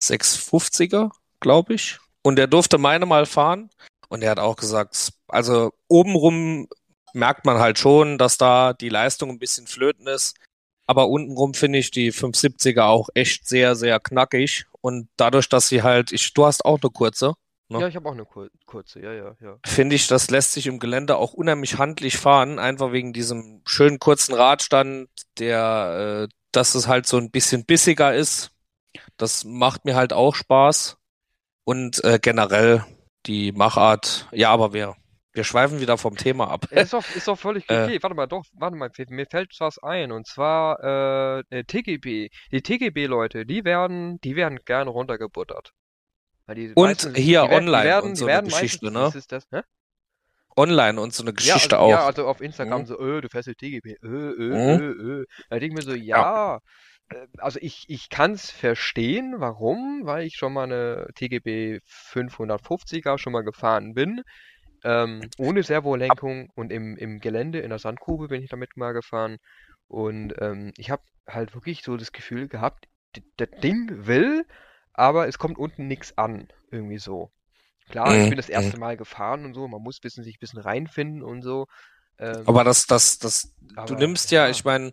650er, 0.00 1.10
glaube 1.40 1.74
ich. 1.74 1.98
Und 2.22 2.36
der 2.36 2.46
durfte 2.46 2.78
meine 2.78 3.06
mal 3.06 3.26
fahren. 3.26 3.70
Und 4.08 4.20
der 4.20 4.30
hat 4.30 4.38
auch 4.38 4.56
gesagt, 4.56 5.12
also 5.28 5.72
obenrum 5.86 6.68
merkt 7.12 7.44
man 7.44 7.58
halt 7.58 7.78
schon, 7.78 8.18
dass 8.18 8.38
da 8.38 8.72
die 8.72 8.88
Leistung 8.88 9.30
ein 9.30 9.38
bisschen 9.38 9.66
flöten 9.66 10.06
ist. 10.06 10.36
Aber 10.86 11.08
untenrum 11.08 11.52
finde 11.52 11.78
ich 11.78 11.90
die 11.90 12.12
570er 12.12 12.84
auch 12.84 13.10
echt 13.14 13.46
sehr, 13.46 13.76
sehr 13.76 14.00
knackig. 14.00 14.64
Und 14.80 15.08
dadurch, 15.16 15.48
dass 15.48 15.68
sie 15.68 15.82
halt, 15.82 16.12
ich, 16.12 16.32
du 16.32 16.46
hast 16.46 16.64
auch 16.64 16.80
eine 16.80 16.90
kurze, 16.90 17.34
ne? 17.68 17.80
Ja, 17.80 17.88
ich 17.88 17.96
habe 17.96 18.08
auch 18.08 18.14
eine 18.14 18.24
kur 18.24 18.48
kurze, 18.64 19.00
ja, 19.00 19.12
ja, 19.12 19.36
ja. 19.40 19.58
finde 19.66 19.96
ich, 19.96 20.06
das 20.06 20.30
lässt 20.30 20.52
sich 20.52 20.66
im 20.66 20.78
Gelände 20.78 21.16
auch 21.16 21.34
unheimlich 21.34 21.76
handlich 21.76 22.16
fahren, 22.16 22.58
einfach 22.58 22.92
wegen 22.92 23.12
diesem 23.12 23.60
schönen 23.66 23.98
kurzen 23.98 24.34
Radstand, 24.34 25.08
der, 25.38 26.28
äh, 26.28 26.34
dass 26.52 26.74
es 26.74 26.88
halt 26.88 27.06
so 27.06 27.18
ein 27.18 27.30
bisschen 27.30 27.66
bissiger 27.66 28.14
ist. 28.14 28.50
Das 29.18 29.44
macht 29.44 29.84
mir 29.84 29.94
halt 29.94 30.12
auch 30.12 30.34
Spaß. 30.34 30.96
Und 31.68 32.02
äh, 32.02 32.18
generell 32.18 32.82
die 33.26 33.52
Machart, 33.52 34.26
ja, 34.32 34.48
aber 34.50 34.72
wir, 34.72 34.94
wir 35.34 35.44
schweifen 35.44 35.80
wieder 35.80 35.98
vom 35.98 36.16
Thema 36.16 36.48
ab. 36.50 36.66
Ja, 36.70 36.80
ist 36.80 36.94
doch, 36.94 37.04
ist 37.14 37.28
doch 37.28 37.38
völlig 37.38 37.68
Äh. 37.68 37.82
okay. 37.84 37.98
Warte 38.00 38.16
mal, 38.16 38.26
doch, 38.26 38.42
warte 38.54 38.74
mal, 38.74 38.90
mir 39.10 39.26
fällt 39.26 39.54
was 39.60 39.76
ein. 39.82 40.10
Und 40.10 40.26
zwar 40.26 40.82
äh, 41.50 41.58
äh, 41.58 41.64
TGB. 41.64 42.30
Die 42.52 42.62
TGB-Leute, 42.62 43.44
die 43.44 43.66
werden, 43.66 44.18
die 44.22 44.34
werden 44.34 44.60
gerne 44.64 44.88
runtergebuttert. 44.88 45.72
Die 46.56 46.72
Und 46.74 46.86
meistens- 46.88 47.18
hier 47.18 47.42
die 47.46 47.54
online 47.54 47.84
werden, 47.84 48.10
und 48.10 48.16
so 48.16 48.26
eine 48.26 48.44
Geschichte, 48.48 48.86
meistens, 48.86 48.92
ne? 48.94 49.00
Das 49.04 49.14
ist 49.16 49.32
das, 49.32 49.44
hä? 49.52 49.60
Online 50.56 50.98
und 50.98 51.12
so 51.12 51.22
eine 51.22 51.32
Ja, 51.32 51.34
Geschichte 51.36 51.78
also, 51.78 51.90
ja, 51.90 52.00
auch. 52.02 52.06
also 52.06 52.26
auf 52.26 52.40
Instagram 52.40 52.80
Mhm. 52.80 52.86
so, 52.86 52.98
äh, 52.98 53.20
du 53.20 53.28
fährst 53.28 53.48
mit 53.48 53.58
TGB, 53.58 53.90
äh, 53.90 53.94
äh, 54.06 54.08
Mhm. 54.08 54.56
äh, 54.56 55.20
äh. 55.20 55.24
Da 55.50 55.58
denke 55.58 55.66
ich 55.66 55.72
mir 55.74 55.82
so, 55.82 55.94
ja, 55.94 56.56
äh, 56.56 56.60
also 57.38 57.58
ich, 57.62 57.84
ich 57.88 58.08
kann 58.10 58.32
es 58.32 58.50
verstehen, 58.50 59.36
warum, 59.38 60.02
weil 60.04 60.26
ich 60.26 60.36
schon 60.36 60.52
mal 60.52 60.64
eine 60.64 61.08
TGB 61.14 61.80
550er 61.86 63.18
schon 63.18 63.32
mal 63.32 63.42
gefahren 63.44 63.94
bin, 63.94 64.22
ähm, 64.84 65.30
ohne 65.38 65.62
Servolenkung 65.62 66.50
und 66.54 66.72
im, 66.72 66.96
im 66.96 67.20
Gelände 67.20 67.60
in 67.60 67.70
der 67.70 67.78
Sandgrube 67.78 68.28
bin 68.28 68.42
ich 68.42 68.50
damit 68.50 68.76
mal 68.76 68.92
gefahren 68.92 69.38
und 69.88 70.34
ähm, 70.40 70.72
ich 70.76 70.90
habe 70.90 71.02
halt 71.28 71.54
wirklich 71.54 71.82
so 71.82 71.96
das 71.96 72.12
Gefühl 72.12 72.48
gehabt, 72.48 72.88
das 73.38 73.48
Ding 73.62 74.06
will, 74.06 74.44
aber 74.92 75.28
es 75.28 75.38
kommt 75.38 75.58
unten 75.58 75.86
nichts 75.88 76.16
an, 76.18 76.48
irgendwie 76.70 76.98
so. 76.98 77.32
Klar, 77.90 78.16
ich 78.18 78.26
Mhm, 78.26 78.28
bin 78.28 78.36
das 78.38 78.48
erste 78.50 78.76
Mal 78.78 78.96
gefahren 78.96 79.44
und 79.46 79.54
so, 79.54 79.68
man 79.68 79.82
muss 79.82 80.00
bisschen, 80.00 80.24
sich 80.24 80.36
ein 80.36 80.40
bisschen 80.40 80.60
reinfinden 80.60 81.22
und 81.22 81.42
so. 81.42 81.66
Ähm, 82.18 82.46
Aber 82.46 82.64
das, 82.64 82.86
das, 82.86 83.18
das, 83.18 83.52
du 83.86 83.94
nimmst 83.94 84.30
ja, 84.30 84.48
ja, 84.48 84.48
ich 84.48 84.64
meine, 84.64 84.92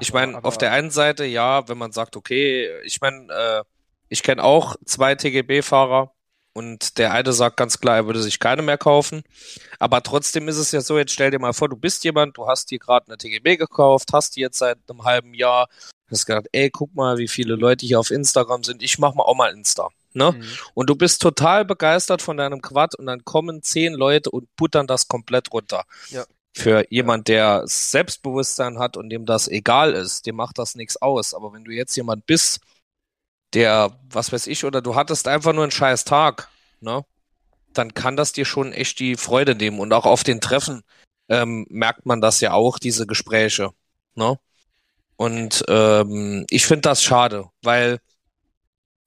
Ich 0.00 0.12
meine, 0.12 0.42
auf 0.44 0.58
der 0.58 0.72
einen 0.72 0.90
Seite, 0.90 1.24
ja, 1.24 1.68
wenn 1.68 1.78
man 1.78 1.92
sagt, 1.92 2.16
okay, 2.16 2.70
ich 2.84 3.00
meine, 3.00 3.32
äh, 3.32 3.62
ich 4.08 4.22
kenne 4.22 4.42
auch 4.42 4.76
zwei 4.84 5.14
TGB-Fahrer 5.14 6.12
und 6.52 6.98
der 6.98 7.12
eine 7.12 7.32
sagt 7.32 7.56
ganz 7.56 7.78
klar, 7.78 7.96
er 7.96 8.06
würde 8.06 8.20
sich 8.20 8.40
keine 8.40 8.62
mehr 8.62 8.78
kaufen. 8.78 9.22
Aber 9.78 10.02
trotzdem 10.02 10.48
ist 10.48 10.56
es 10.56 10.72
ja 10.72 10.80
so, 10.80 10.98
jetzt 10.98 11.12
stell 11.12 11.30
dir 11.30 11.38
mal 11.38 11.52
vor, 11.52 11.68
du 11.68 11.76
bist 11.76 12.04
jemand, 12.04 12.36
du 12.36 12.46
hast 12.46 12.70
dir 12.70 12.78
gerade 12.78 13.06
eine 13.06 13.18
TGB 13.18 13.56
gekauft, 13.56 14.10
hast 14.12 14.36
die 14.36 14.40
jetzt 14.40 14.58
seit 14.58 14.78
einem 14.88 15.04
halben 15.04 15.32
Jahr, 15.34 15.68
hast 16.10 16.26
gedacht, 16.26 16.46
ey, 16.52 16.70
guck 16.70 16.94
mal, 16.94 17.18
wie 17.18 17.28
viele 17.28 17.54
Leute 17.54 17.86
hier 17.86 18.00
auf 18.00 18.10
Instagram 18.10 18.64
sind, 18.64 18.82
ich 18.82 18.98
mach 18.98 19.14
mal 19.14 19.22
auch 19.22 19.36
mal 19.36 19.52
Insta. 19.52 19.88
Ne? 20.12 20.32
Mhm. 20.32 20.42
Und 20.74 20.90
du 20.90 20.96
bist 20.96 21.22
total 21.22 21.64
begeistert 21.64 22.20
von 22.20 22.36
deinem 22.36 22.60
Quad 22.60 22.96
und 22.96 23.06
dann 23.06 23.24
kommen 23.24 23.62
zehn 23.62 23.94
Leute 23.94 24.30
und 24.30 24.48
buttern 24.56 24.88
das 24.88 25.06
komplett 25.06 25.52
runter. 25.52 25.84
Ja. 26.08 26.24
Für 26.52 26.84
jemand, 26.90 27.28
der 27.28 27.62
Selbstbewusstsein 27.66 28.78
hat 28.78 28.96
und 28.96 29.10
dem 29.10 29.24
das 29.24 29.48
egal 29.48 29.92
ist, 29.92 30.26
dem 30.26 30.36
macht 30.36 30.58
das 30.58 30.74
nichts 30.74 30.96
aus. 31.00 31.32
Aber 31.32 31.52
wenn 31.52 31.64
du 31.64 31.70
jetzt 31.70 31.96
jemand 31.96 32.26
bist, 32.26 32.60
der, 33.52 33.98
was 34.10 34.32
weiß 34.32 34.46
ich, 34.48 34.64
oder 34.64 34.82
du 34.82 34.94
hattest 34.94 35.28
einfach 35.28 35.52
nur 35.52 35.64
einen 35.64 35.72
scheiß 35.72 36.04
Tag, 36.04 36.48
ne? 36.80 37.04
Dann 37.72 37.94
kann 37.94 38.16
das 38.16 38.32
dir 38.32 38.44
schon 38.44 38.72
echt 38.72 38.98
die 38.98 39.16
Freude 39.16 39.54
nehmen. 39.54 39.78
Und 39.78 39.92
auch 39.92 40.06
auf 40.06 40.24
den 40.24 40.40
Treffen 40.40 40.82
ähm, 41.28 41.66
merkt 41.70 42.06
man 42.06 42.20
das 42.20 42.40
ja 42.40 42.52
auch, 42.52 42.78
diese 42.78 43.06
Gespräche, 43.06 43.70
ne? 44.14 44.38
Und 45.16 45.64
ähm, 45.68 46.46
ich 46.50 46.66
finde 46.66 46.82
das 46.82 47.02
schade, 47.02 47.50
weil 47.62 48.00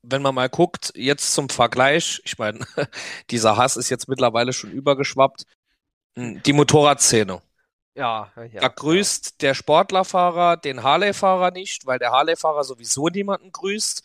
wenn 0.04 0.22
man 0.22 0.36
mal 0.36 0.50
guckt, 0.50 0.92
jetzt 0.96 1.34
zum 1.34 1.50
Vergleich, 1.50 2.22
ich 2.26 2.38
meine, 2.38 2.60
dieser 3.32 3.58
Hass 3.58 3.78
ist 3.78 3.90
jetzt 3.90 4.08
mittlerweile 4.08 4.54
schon 4.54 4.72
übergeschwappt, 4.72 5.46
die 6.16 6.54
Motorradszene. 6.54 7.42
Ja, 7.96 8.32
ja, 8.36 8.62
Da 8.62 8.68
grüßt 8.70 9.42
der 9.42 9.54
Sportlerfahrer 9.54 10.58
den 10.58 10.82
Harley-Fahrer 10.84 11.52
nicht, 11.52 11.86
weil 11.86 12.00
der 12.00 12.12
Harley-Fahrer 12.12 12.64
sowieso 12.64 13.08
niemanden 13.08 13.52
grüßt. 13.52 14.04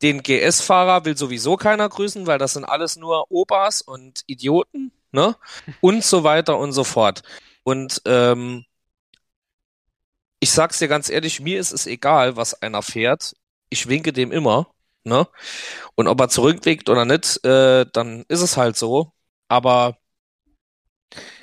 Den 0.00 0.22
GS-Fahrer 0.22 1.04
will 1.04 1.16
sowieso 1.16 1.56
keiner 1.56 1.88
grüßen, 1.88 2.26
weil 2.26 2.38
das 2.38 2.54
sind 2.54 2.64
alles 2.64 2.96
nur 2.96 3.30
Opas 3.30 3.82
und 3.82 4.22
Idioten, 4.26 4.92
ne? 5.12 5.36
Und 5.80 6.04
so 6.04 6.24
weiter 6.24 6.58
und 6.58 6.72
so 6.72 6.84
fort. 6.84 7.22
Und 7.62 8.02
ähm, 8.06 8.64
ich 10.40 10.50
sag's 10.50 10.78
dir 10.78 10.88
ganz 10.88 11.08
ehrlich, 11.08 11.40
mir 11.40 11.60
ist 11.60 11.72
es 11.72 11.86
egal, 11.86 12.36
was 12.36 12.60
einer 12.62 12.82
fährt. 12.82 13.34
Ich 13.70 13.88
winke 13.88 14.12
dem 14.12 14.32
immer, 14.32 14.74
ne? 15.04 15.28
Und 15.94 16.08
ob 16.08 16.20
er 16.20 16.28
zurückwinkt 16.28 16.88
oder 16.90 17.04
nicht, 17.04 17.44
äh, 17.44 17.86
dann 17.92 18.24
ist 18.28 18.40
es 18.42 18.56
halt 18.56 18.76
so. 18.76 19.12
Aber 19.48 19.98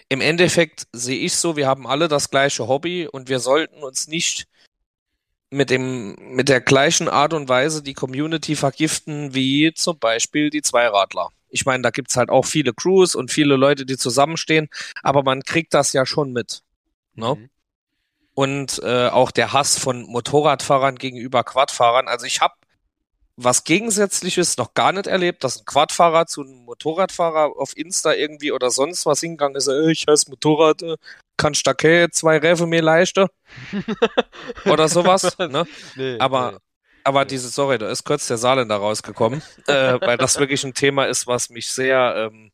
im 0.09 0.21
Endeffekt 0.21 0.87
sehe 0.91 1.19
ich 1.19 1.35
so, 1.35 1.55
wir 1.55 1.67
haben 1.67 1.85
alle 1.85 2.07
das 2.07 2.31
gleiche 2.31 2.67
Hobby 2.67 3.07
und 3.07 3.29
wir 3.29 3.39
sollten 3.39 3.83
uns 3.83 4.07
nicht 4.07 4.47
mit 5.51 5.69
dem, 5.69 6.15
mit 6.35 6.49
der 6.49 6.61
gleichen 6.61 7.07
Art 7.07 7.33
und 7.33 7.47
Weise 7.47 7.81
die 7.83 7.93
Community 7.93 8.55
vergiften 8.55 9.33
wie 9.33 9.73
zum 9.73 9.97
Beispiel 9.99 10.49
die 10.49 10.61
Zweiradler. 10.61 11.29
Ich 11.49 11.65
meine, 11.65 11.83
da 11.83 11.89
gibt's 11.89 12.17
halt 12.17 12.29
auch 12.29 12.45
viele 12.45 12.73
Crews 12.73 13.15
und 13.15 13.31
viele 13.31 13.55
Leute, 13.55 13.85
die 13.85 13.97
zusammenstehen, 13.97 14.69
aber 15.01 15.23
man 15.23 15.43
kriegt 15.43 15.73
das 15.73 15.93
ja 15.93 16.05
schon 16.05 16.31
mit. 16.31 16.63
Ne? 17.15 17.35
Mhm. 17.35 17.49
Und 18.33 18.81
äh, 18.83 19.09
auch 19.09 19.31
der 19.31 19.53
Hass 19.53 19.77
von 19.77 20.03
Motorradfahrern 20.03 20.95
gegenüber 20.95 21.43
Quadfahrern. 21.43 22.07
Also 22.07 22.25
ich 22.25 22.41
habe 22.41 22.53
was 23.43 23.63
Gegensätzliches 23.63 24.57
noch 24.57 24.73
gar 24.73 24.91
nicht 24.91 25.07
erlebt, 25.07 25.43
dass 25.43 25.59
ein 25.59 25.65
Quadfahrer 25.65 26.27
zu 26.27 26.41
einem 26.41 26.65
Motorradfahrer 26.65 27.53
auf 27.57 27.75
Insta 27.77 28.13
irgendwie 28.13 28.51
oder 28.51 28.71
sonst 28.71 29.05
was 29.05 29.21
hingegangen 29.21 29.55
ist, 29.57 29.67
äh, 29.67 29.91
ich 29.91 30.05
heiße 30.09 30.29
Motorrad, 30.29 30.81
äh, 30.83 30.97
kannst 31.37 31.65
du 31.67 31.73
da 31.73 32.11
zwei 32.11 32.37
Reifen 32.37 32.69
mir 32.69 32.81
leisten? 32.81 33.27
Oder 34.65 34.87
sowas, 34.89 35.37
ne? 35.39 35.67
Nee, 35.95 36.19
Aber, 36.19 36.51
nee. 36.51 36.59
aber 37.03 37.25
Nee. 37.25 37.25
diese, 37.25 37.49
sorry, 37.49 37.77
da 37.77 37.89
ist 37.89 38.03
kurz 38.05 38.27
der 38.27 38.37
Saarländer 38.37 38.77
rausgekommen, 38.77 39.43
äh, 39.67 39.99
weil 40.03 40.17
das 40.17 40.39
wirklich 40.39 40.63
ein 40.63 40.73
Thema 40.73 41.05
ist, 41.05 41.27
was 41.27 41.49
mich 41.49 41.71
sehr 41.71 42.29
ähm, 42.31 42.51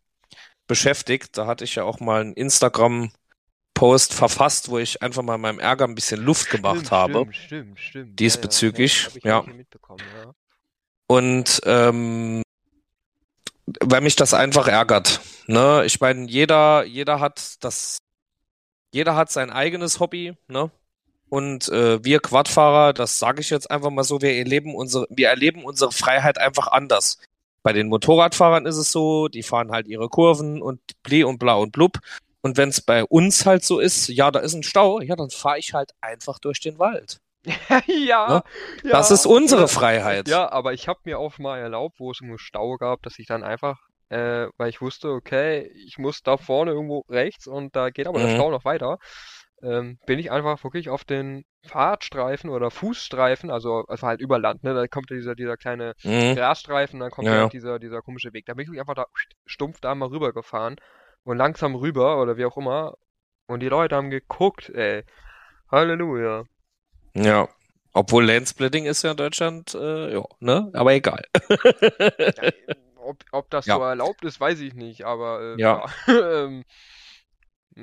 beschäftigt. 0.68 1.38
Da 1.38 1.48
hatte 1.48 1.64
ich 1.66 1.76
ja 1.76 1.84
auch 1.84 2.00
mal 2.02 2.22
einen 2.22 2.34
Instagram-Post 2.34 3.34
verfasst, 4.14 4.70
wo 4.70 4.80
ich 4.80 5.02
einfach 5.02 5.24
mal 5.24 5.38
meinem 5.38 5.60
Ärger 5.60 5.86
ein 5.88 5.96
bisschen 5.96 6.22
Luft 6.24 6.50
gemacht 6.50 6.88
Stimmt, 6.88 6.92
habe. 6.92 7.28
Stimmt, 7.32 7.80
stimmt, 7.80 7.80
stimmt. 7.80 8.20
Diesbezüglich, 8.20 9.10
Ja, 9.14 9.20
ja, 9.24 9.32
ja, 9.32 9.36
ja. 9.36 9.38
hab 9.38 9.48
ich 9.48 9.54
mitbekommen, 9.54 10.10
ja. 10.12 10.34
Und 11.08 11.62
ähm, 11.66 12.42
weil 13.82 14.02
mich 14.02 14.16
das 14.16 14.34
einfach 14.34 14.68
ärgert. 14.68 15.22
Ne? 15.48 15.84
Ich 15.86 16.00
meine, 16.00 16.28
jeder, 16.30 16.84
jeder 16.86 17.20
hat 17.20 17.64
das, 17.64 17.98
jeder 18.92 19.16
hat 19.16 19.32
sein 19.32 19.52
eigenes 19.52 20.00
Hobby, 20.00 20.34
ne? 20.48 20.72
Und 21.28 21.70
äh, 21.70 22.04
wir 22.04 22.20
Quadfahrer, 22.20 22.94
das 22.94 23.20
sage 23.20 23.42
ich 23.42 23.50
jetzt 23.50 23.70
einfach 23.72 23.90
mal 23.90 24.04
so, 24.04 24.22
wir 24.22 24.36
erleben 24.36 24.76
unsere, 24.76 25.08
wir 25.10 25.30
erleben 25.30 25.64
unsere 25.66 25.92
Freiheit 25.92 26.38
einfach 26.38 26.68
anders. 26.68 27.18
Bei 27.64 27.74
den 27.74 27.88
Motorradfahrern 27.90 28.68
ist 28.68 28.78
es 28.78 28.92
so, 28.92 29.28
die 29.28 29.42
fahren 29.42 29.72
halt 29.72 29.88
ihre 29.88 30.08
Kurven 30.08 30.62
und 30.62 30.80
bli 31.02 31.24
und 31.24 31.40
bla 31.40 31.56
und 31.56 31.72
blub. 31.72 31.98
Und 32.42 32.58
wenn 32.58 32.70
es 32.70 32.80
bei 32.80 33.04
uns 33.04 33.48
halt 33.48 33.66
so 33.66 33.80
ist, 33.80 34.08
ja, 34.08 34.30
da 34.30 34.40
ist 34.40 34.54
ein 34.54 34.62
Stau, 34.62 35.02
ja, 35.02 35.16
dann 35.16 35.32
fahre 35.32 35.58
ich 35.58 35.74
halt 35.74 35.94
einfach 36.00 36.38
durch 36.38 36.60
den 36.60 36.78
Wald. 36.78 37.18
ja, 37.88 38.36
Ne? 38.36 38.44
Das 38.92 39.10
ja, 39.10 39.16
ist 39.16 39.26
unsere. 39.26 39.68
Freiheit. 39.68 40.28
Ja, 40.28 40.52
aber 40.52 40.74
ich 40.74 40.88
habe 40.88 41.00
mir 41.06 41.20
auch 41.20 41.38
mal 41.38 41.60
erlaubt, 41.60 42.00
wo 42.00 42.12
es 42.12 42.20
einen 42.22 42.38
Stau 42.38 42.78
gab, 42.78 43.02
dass 43.04 43.20
ich 43.20 43.28
dann 43.28 43.44
einfach, 43.44 43.78
äh, 44.10 44.48
weil 44.58 44.70
ich 44.70 44.82
wusste, 44.82 45.10
okay, 45.10 45.70
ich 45.86 45.98
muss 45.98 46.22
da 46.22 46.38
vorne 46.38 46.72
irgendwo 46.72 47.04
rechts 47.10 47.48
und 47.48 47.76
da 47.76 47.90
geht 47.90 48.08
aber 48.08 48.20
der 48.20 48.30
Mhm. 48.30 48.36
Stau 48.36 48.52
noch 48.52 48.66
weiter, 48.66 48.98
ähm, 49.62 49.98
bin 50.06 50.20
ich 50.20 50.32
einfach 50.32 50.64
wirklich 50.64 50.90
auf 50.90 51.04
den 51.04 51.44
Fahrtstreifen 51.68 52.50
oder 52.50 52.70
Fußstreifen, 52.72 53.50
also 53.50 53.84
war 53.88 53.98
halt 54.02 54.22
über 54.22 54.38
Land, 54.38 54.64
ne? 54.64 54.74
Da 54.74 54.88
kommt 54.88 55.10
dieser, 55.10 55.36
dieser 55.36 55.58
kleine 55.58 55.94
Mhm. 56.04 56.36
Grasstreifen, 56.36 57.00
dann 57.00 57.10
kommt 57.12 57.28
Ja, 57.28 57.36
ja, 57.36 57.50
dieser, 57.50 57.80
dieser 57.80 58.02
komische 58.02 58.34
Weg. 58.34 58.46
Da 58.46 58.54
bin 58.54 58.72
ich 58.72 58.80
einfach 58.80 58.94
da 58.96 59.06
stumpf 59.46 59.80
da 59.82 59.96
mal 59.96 60.10
rübergefahren 60.10 60.76
und 61.24 61.38
langsam 61.38 61.76
rüber 61.76 62.22
oder 62.22 62.38
wie 62.38 62.46
auch 62.46 62.58
immer. 62.58 62.94
Und 63.48 63.62
die 63.62 63.70
Leute 63.70 63.96
haben 63.96 64.10
geguckt, 64.10 64.70
ey. 64.70 65.04
Halleluja. 65.72 66.44
Ja. 67.16 67.48
Obwohl 67.94 68.26
Lanesplitting 68.26 68.86
ist 68.86 69.04
ja 69.04 69.12
in 69.12 69.18
Deutschland, 69.18 69.74
äh, 69.74 70.14
ja, 70.14 70.24
ne? 70.40 70.70
Aber 70.74 70.94
egal. 70.94 71.24
Ja, 71.50 72.52
ob, 72.98 73.24
ob 73.32 73.50
das 73.50 73.66
Ja. 73.66 73.76
so 73.78 73.84
erlaubt 73.84 74.26
ist, 74.26 74.40
weiß 74.40 74.60
ich 74.60 74.74
nicht, 74.74 75.04
aber 75.06 75.56
äh, 75.58 75.62
Ja. 75.62 75.86
ja. 76.08 76.44
ähm, 76.46 76.66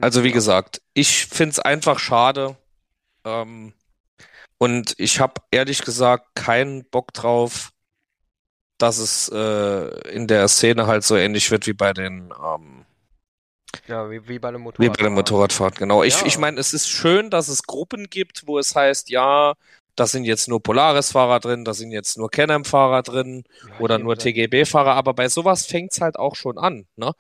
Also 0.01 0.23
wie 0.23 0.33
gesagt, 0.33 0.83
ich 0.95 1.27
find's 1.27 1.59
einfach 1.59 1.99
schade. 1.99 2.57
Ähm, 3.25 3.73
und 4.59 4.95
ich 4.99 5.19
habe 5.21 5.41
ehrlich 5.51 5.83
gesagt 5.83 6.35
keinen 6.35 6.85
Bock 6.91 7.13
drauf, 7.15 7.71
dass 8.79 8.99
es 8.99 9.29
äh, 9.31 10.11
in 10.11 10.27
der 10.27 10.47
Szene 10.49 10.87
halt 10.87 11.05
so 11.05 11.17
ähnlich 11.17 11.51
wird 11.51 11.67
wie 11.67 11.73
bei 11.73 11.93
den 11.93 12.33
ähm, 12.45 12.85
Ja, 13.89 14.11
wie, 14.11 14.29
wie 14.29 14.39
bei 14.39 14.49
einem 14.49 14.65
wie 14.65 14.89
bei 14.89 14.95
der 14.95 15.11
Motorradfahren. 15.11 15.15
Motorradfahrt. 15.15 15.77
Genau. 15.77 16.03
Ich, 16.03 16.21
Ja. 16.21 16.27
ich 16.27 16.39
meine, 16.39 16.61
es 16.61 16.73
ist 16.73 16.89
schön, 16.89 17.31
dass 17.31 17.49
es 17.49 17.65
Gruppen 17.65 18.09
gibt, 18.09 18.47
wo 18.47 18.59
es 18.59 18.75
heißt, 18.75 19.11
ja, 19.11 19.55
da 19.97 20.07
sind 20.07 20.25
jetzt 20.25 20.49
nur 20.49 20.63
Polaris-Fahrer 20.63 21.41
drin, 21.41 21.65
da 21.65 21.75
sind 21.75 21.91
jetzt 21.91 22.17
nur 22.17 22.31
Can-Am-Fahrer 22.31 23.03
drin. 23.03 23.45
Ja, 23.69 23.81
oder 23.81 23.99
nur 23.99 24.17
TGB-Fahrer, 24.17 24.95
aber 24.95 25.15
bei 25.15 25.29
sowas 25.29 25.67
fängt's 25.67 26.01
halt 26.01 26.17
auch 26.17 26.37
schon 26.37 26.59
an. 26.59 26.87
Ne? 26.97 27.13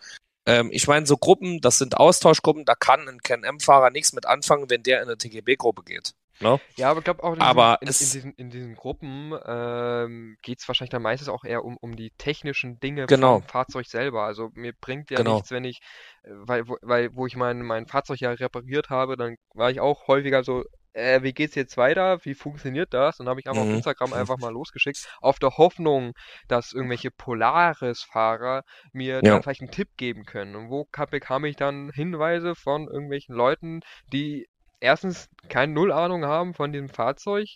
Ähm, 0.46 0.70
ich 0.72 0.88
meine, 0.88 1.06
so 1.06 1.16
Gruppen, 1.16 1.60
das 1.60 1.78
sind 1.78 1.96
Austauschgruppen, 1.96 2.64
da 2.64 2.74
kann 2.74 3.08
ein 3.08 3.20
Can-M-Fahrer 3.20 3.90
nichts 3.90 4.12
mit 4.12 4.26
anfangen, 4.26 4.70
wenn 4.70 4.82
der 4.82 5.02
in 5.02 5.08
eine 5.08 5.18
TGB-Gruppe 5.18 5.82
geht. 5.84 6.12
Ne? 6.42 6.58
Ja, 6.76 6.90
aber 6.90 6.98
ich 6.98 7.04
glaube 7.04 7.22
auch 7.22 7.34
in, 7.34 7.40
Aber 7.40 7.78
diesen, 7.82 7.82
in, 7.82 7.88
in, 7.88 8.12
diesen, 8.12 8.32
in 8.34 8.50
diesen 8.50 8.74
Gruppen 8.74 9.32
ähm, 9.46 10.36
geht 10.42 10.58
es 10.60 10.68
wahrscheinlich 10.68 10.90
dann 10.90 11.02
meistens 11.02 11.28
auch 11.28 11.44
eher 11.44 11.64
um, 11.64 11.76
um 11.80 11.94
die 11.96 12.10
technischen 12.18 12.78
Dinge 12.80 13.06
Genau. 13.06 13.38
vom 13.40 13.48
Fahrzeug 13.48 13.86
selber. 13.86 14.24
Also 14.24 14.50
mir 14.54 14.72
bringt 14.72 15.10
ja 15.10 15.18
Genau. 15.18 15.34
nichts, 15.34 15.50
wenn 15.50 15.64
ich, 15.64 15.80
äh, 16.24 16.30
weil, 16.32 16.68
wo- 16.68 16.78
weil 16.82 17.14
wo 17.14 17.26
ich 17.26 17.36
mein, 17.36 17.62
mein 17.62 17.86
Fahrzeug 17.86 18.18
ja 18.20 18.32
repariert 18.32 18.90
habe, 18.90 19.16
dann 19.16 19.36
war 19.54 19.70
ich 19.70 19.80
auch 19.80 20.08
häufiger 20.08 20.42
so, 20.42 20.64
äh, 20.94 21.22
wie 21.22 21.32
geht's 21.32 21.54
jetzt 21.54 21.78
weiter? 21.78 22.18
Wie 22.24 22.34
funktioniert 22.34 22.92
das? 22.92 23.18
Und 23.18 23.26
habe 23.28 23.40
ich 23.40 23.46
einfach 23.46 23.62
auf 23.62 23.68
Mhm. 23.68 23.76
Instagram 23.76 24.12
einfach 24.12 24.36
mal 24.38 24.52
losgeschickt, 24.52 25.08
auf 25.22 25.38
der 25.38 25.56
Hoffnung, 25.56 26.12
dass 26.48 26.72
irgendwelche 26.72 27.10
Polaris-Fahrer 27.10 28.62
mir 28.92 29.14
Ja. 29.16 29.20
dann 29.22 29.42
vielleicht 29.42 29.62
einen 29.62 29.70
Tipp 29.70 29.88
geben 29.96 30.24
können. 30.24 30.54
Und 30.56 30.70
wo 30.70 30.84
ka- 30.84 31.06
bekam 31.06 31.44
ich 31.44 31.56
dann 31.56 31.90
Hinweise 31.94 32.54
von 32.54 32.88
irgendwelchen 32.88 33.34
Leuten, 33.34 33.80
die 34.12 34.46
erstens 34.82 35.28
keine 35.48 35.72
Null 35.72 35.92
Ahnung 35.92 36.24
haben 36.26 36.54
von 36.54 36.72
dem 36.72 36.88
Fahrzeug, 36.88 37.48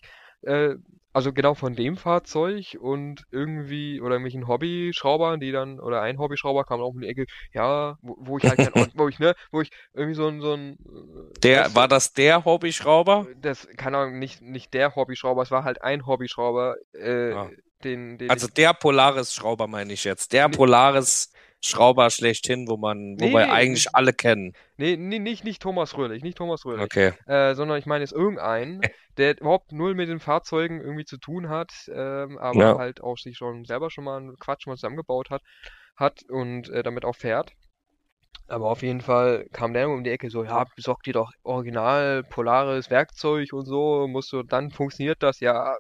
äh, 0.43 0.75
also 1.13 1.33
genau 1.33 1.55
von 1.55 1.75
dem 1.77 1.97
Fahrzeug 1.97 2.77
und 2.81 3.25
irgendwie, 3.31 4.01
oder 4.01 4.13
irgendwelchen 4.17 4.49
Hobbyschraubern, 4.49 5.41
die 5.41 5.53
dann, 5.53 5.81
oder 5.81 6.03
ein 6.03 6.19
Hobbyschrauber 6.19 6.65
kam 6.65 6.81
auch 6.81 6.91
um 6.91 7.01
die 7.01 7.09
Ecke, 7.09 7.27
ja, 7.53 7.97
wo, 8.03 8.17
wo 8.21 8.39
ich 8.39 8.47
halt 8.49 8.61
kein, 8.61 8.75
Ort- 8.75 8.93
wo 8.95 9.09
ich, 9.09 9.19
ne, 9.19 9.35
wo 9.51 9.61
ich 9.63 9.71
irgendwie 9.95 10.15
so 10.15 10.29
ein, 10.29 10.41
so 10.41 10.55
ein, 10.55 10.73
äh, 10.75 11.43
Der, 11.43 11.75
du, 11.75 11.75
war 11.75 11.89
das 11.89 12.13
der 12.13 12.45
Hobbyschrauber? 12.45 13.27
das, 13.41 13.67
keine 13.77 13.99
Ahnung, 13.99 14.19
nicht, 14.19 14.43
nicht 14.43 14.73
der 14.75 14.95
Hobbyschrauber, 14.97 15.43
es 15.43 15.51
war 15.51 15.65
halt 15.65 15.83
ein 15.83 16.07
Hobbyschrauber, 16.07 16.77
äh, 16.93 17.37
Ah. 17.37 17.51
den, 17.85 18.19
den 18.19 18.33
Also 18.33 18.49
ich, 18.49 18.49
der 18.49 18.75
Polaris-Schrauber 18.75 19.67
meine 19.69 19.93
ich 19.95 20.05
jetzt. 20.05 20.33
Der 20.33 20.49
Nee. 20.51 20.59
Polaris-Schrauber 21.71 22.11
schlechthin, 22.11 22.69
wo 22.69 22.77
man, 22.77 23.21
wo 23.21 23.29
Nee, 23.29 23.33
wir 23.33 23.51
nee, 23.51 23.53
eigentlich 23.53 23.95
alle 23.95 24.13
kennen. 24.13 24.55
nee, 24.79 24.97
nee, 24.97 25.19
nicht, 25.21 25.45
nicht 25.45 25.63
Thomas 25.63 25.97
Röhlich, 25.97 26.23
nicht 26.23 26.39
Thomas 26.39 26.65
Röhlich. 26.67 26.93
Okay. 26.93 27.13
äh, 27.27 27.55
sondern 27.55 27.79
ich 27.79 27.87
meine 27.87 28.03
jetzt 28.05 28.13
irgendeinen, 28.13 28.83
der 29.19 29.39
überhaupt 29.41 29.73
null 29.73 29.95
mit 29.95 30.09
den 30.09 30.21
Fahrzeugen 30.21 30.81
irgendwie 30.81 31.05
zu 31.07 31.19
tun 31.19 31.49
hat, 31.49 31.73
ähm, 31.93 32.39
aber 32.39 32.63
Ja. 32.63 32.79
halt 32.79 33.03
auch 33.03 33.19
sich 33.19 33.37
schon 33.39 33.65
selber 33.65 33.91
schon 33.91 34.05
mal 34.05 34.19
einen 34.19 34.37
Quatsch 34.39 34.67
mal 34.67 34.77
zusammengebaut 34.77 35.31
hat, 35.31 35.43
hat 35.97 36.23
und 36.31 36.69
äh, 36.71 36.83
damit 36.83 37.05
auch 37.05 37.17
fährt. 37.17 37.53
Aber 38.49 38.71
auf 38.71 38.83
jeden 38.83 39.01
Fall 39.01 39.47
kam 39.53 39.73
der 39.73 39.89
um 39.89 40.05
die 40.05 40.11
Ecke 40.11 40.31
so, 40.31 40.45
ja, 40.45 40.65
besorg 40.77 41.03
dir 41.05 41.13
doch 41.15 41.31
original 41.45 42.25
Polaris 42.25 42.91
Werkzeug 42.91 43.53
und 43.53 43.67
so, 43.67 44.07
musst 44.09 44.33
du, 44.33 44.43
dann 44.43 44.71
funktioniert 44.73 45.23
das, 45.23 45.41
ja, 45.41 45.77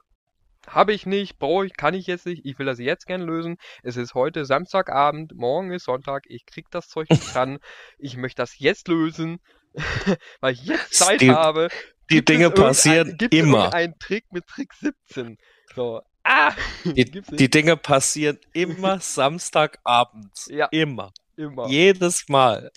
habe 0.67 0.93
ich 0.93 1.07
nicht, 1.07 1.39
brauche 1.39 1.67
ich, 1.67 1.77
kann 1.77 1.95
ich 1.95 2.07
jetzt 2.07 2.27
nicht, 2.27 2.45
ich 2.45 2.59
will 2.59 2.67
das 2.67 2.79
jetzt 2.79 3.07
gern 3.07 3.23
lösen. 3.23 3.57
Es 3.83 3.97
ist 3.97 4.15
heute 4.15 4.45
Samstagabend, 4.45 5.35
morgen 5.35 5.71
ist 5.73 5.85
Sonntag, 5.85 6.25
ich 6.29 6.45
krieg 6.47 6.67
das 6.71 6.89
Zeug 6.89 7.09
nicht 7.11 7.35
dran, 7.35 7.59
ich 7.99 8.17
möchte 8.17 8.43
das 8.43 8.59
jetzt 8.59 8.89
lösen, 8.89 9.39
weil 10.41 10.55
ich 10.55 10.65
jetzt 10.65 10.95
Zeit 10.95 11.21
Die- 11.21 11.31
habe. 11.31 11.69
Die 12.09 12.17
Gibt 12.17 12.29
Dinge 12.29 12.51
passieren 12.53 13.17
gibt 13.19 13.35
immer. 13.35 13.59
irgendeinen 13.65 13.99
Trick 13.99 14.27
mit 14.31 14.47
Trick 14.47 14.73
17? 14.75 15.39
So, 15.75 16.01
ah! 16.23 16.53
Die, 16.85 17.05
die. 17.05 17.51
Dinge 17.51 17.77
passieren 17.77 18.39
immer 18.53 19.01
Samstagabends. 19.67 20.47
Ja. 20.49 20.67
Immer. 20.71 21.13
Immer. 21.37 21.67
Jedes 21.69 22.29
Mal. 22.29 22.71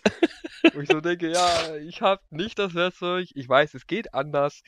Wo 0.74 0.80
ich 0.82 0.90
so 0.90 1.00
denke, 1.00 1.30
ja, 1.32 1.76
ich 1.76 2.02
habe 2.02 2.22
nicht 2.32 2.58
das 2.58 2.74
Werkzeug, 2.74 3.28
ich 3.36 3.48
weiß, 3.48 3.76
es 3.76 3.86
geht 3.86 4.14
anders. 4.16 4.64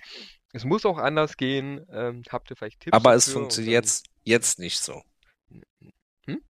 Es 0.54 0.66
muss 0.66 0.86
auch 0.86 0.98
anders 0.98 1.38
gehen. 1.38 1.86
Ähm, 1.92 2.24
habt 2.30 2.50
ihr 2.50 2.56
vielleicht 2.56 2.82
Tipps 2.82 2.96
Aber 2.96 3.14
es 3.14 3.32
funktioniert 3.32 3.86
jetzt, 3.86 4.06
jetzt 4.24 4.60
nicht 4.60 4.80
so. 4.80 5.02
Hm? 6.26 6.42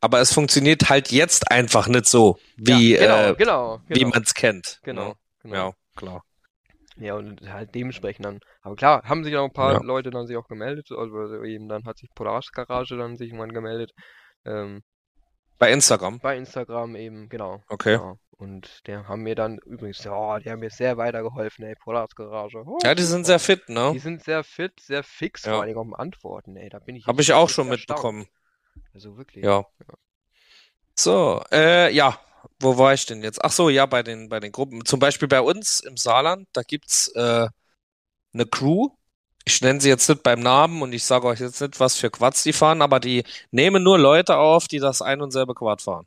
Aber 0.00 0.20
es 0.20 0.32
funktioniert 0.32 0.88
halt 0.88 1.10
jetzt 1.10 1.50
einfach 1.50 1.88
nicht 1.88 2.06
so, 2.06 2.38
wie, 2.56 2.94
ja, 2.94 3.00
genau, 3.00 3.32
äh, 3.32 3.34
genau, 3.36 3.80
wie 3.88 3.94
genau, 3.94 4.08
man 4.10 4.22
es 4.22 4.34
kennt. 4.34 4.80
genau, 4.82 5.08
ne? 5.08 5.14
genau. 5.42 5.54
Ja, 5.54 5.72
klar. 5.96 6.24
Ja, 6.96 7.14
und 7.14 7.40
halt 7.48 7.74
dementsprechend 7.74 8.24
dann. 8.24 8.40
Aber 8.62 8.74
klar, 8.74 9.02
haben 9.04 9.22
sich 9.22 9.36
auch 9.36 9.44
ein 9.44 9.52
paar 9.52 9.74
Ja. 9.74 9.82
Leute 9.82 10.10
dann 10.10 10.26
sich 10.26 10.36
auch 10.36 10.48
gemeldet. 10.48 10.88
Also 10.90 11.44
eben 11.44 11.68
dann 11.68 11.84
hat 11.84 11.98
sich 11.98 12.08
Polaris 12.14 12.50
Garage 12.50 12.96
dann 12.96 13.16
sich 13.16 13.28
irgendwann 13.28 13.52
gemeldet. 13.52 13.92
Ähm, 14.44 14.82
Bei 15.58 15.70
Instagram. 15.70 16.18
bei 16.20 16.36
Instagram 16.36 16.96
eben, 16.96 17.28
genau. 17.28 17.62
Okay. 17.68 17.94
Ja. 17.94 18.14
Und 18.38 18.86
der 18.86 19.08
haben 19.08 19.22
mir 19.22 19.34
dann 19.34 19.58
übrigens, 19.58 20.04
ja, 20.04 20.38
die 20.38 20.48
haben 20.50 20.60
mir 20.60 20.70
sehr 20.70 20.96
weitergeholfen, 20.96 21.64
ey, 21.64 21.74
Polaris 21.74 22.14
Garage. 22.14 22.62
Oh, 22.64 22.78
Ja, 22.84 22.94
die 22.94 23.02
sind 23.02 23.26
sehr 23.26 23.40
fit, 23.40 23.68
ne? 23.68 23.90
Die 23.92 23.98
sind 23.98 24.22
sehr 24.22 24.44
fit, 24.44 24.78
sehr 24.80 25.02
fix, 25.02 25.44
Ja. 25.44 25.54
vor 25.54 25.62
allem 25.62 25.76
auf 25.76 25.84
dem 25.84 25.94
Antworten, 25.94 26.56
ey. 26.56 26.68
Da 26.68 26.78
bin 26.78 26.94
ich 26.94 27.06
Habe 27.06 27.20
ich 27.20 27.32
auch 27.32 27.48
schon 27.48 27.68
erstaunt. 27.68 27.88
mitbekommen. 27.98 28.28
Also 28.94 29.16
wirklich. 29.16 29.44
Ja. 29.44 29.64
So, 30.94 31.42
äh, 31.52 31.92
ja. 31.92 32.18
Wo 32.60 32.78
war 32.78 32.94
ich 32.94 33.04
denn 33.06 33.22
jetzt? 33.22 33.44
Ach 33.44 33.50
so, 33.50 33.68
ja, 33.68 33.86
bei 33.86 34.02
den, 34.04 34.28
bei 34.28 34.38
den 34.40 34.52
Gruppen. 34.52 34.84
Zum 34.84 35.00
Beispiel 35.00 35.26
bei 35.28 35.40
uns 35.40 35.80
im 35.80 35.96
Saarland, 35.96 36.48
da 36.52 36.62
gibt's 36.62 37.08
äh, 37.08 37.48
eine 38.32 38.46
Crew. 38.46 38.90
Ich 39.44 39.60
nenne 39.60 39.80
sie 39.80 39.88
jetzt 39.88 40.08
nicht 40.08 40.22
beim 40.22 40.40
Namen 40.40 40.82
und 40.82 40.92
ich 40.92 41.04
sage 41.04 41.26
euch 41.26 41.40
jetzt 41.40 41.60
nicht, 41.60 41.80
was 41.80 41.96
für 41.96 42.10
Quads 42.10 42.44
die 42.44 42.52
fahren, 42.52 42.82
aber 42.82 43.00
die 43.00 43.24
nehmen 43.50 43.82
nur 43.82 43.98
Leute 43.98 44.36
auf, 44.36 44.68
die 44.68 44.78
das 44.78 45.02
ein 45.02 45.20
und 45.20 45.30
selbe 45.32 45.54
Quad 45.54 45.82
fahren. 45.82 46.06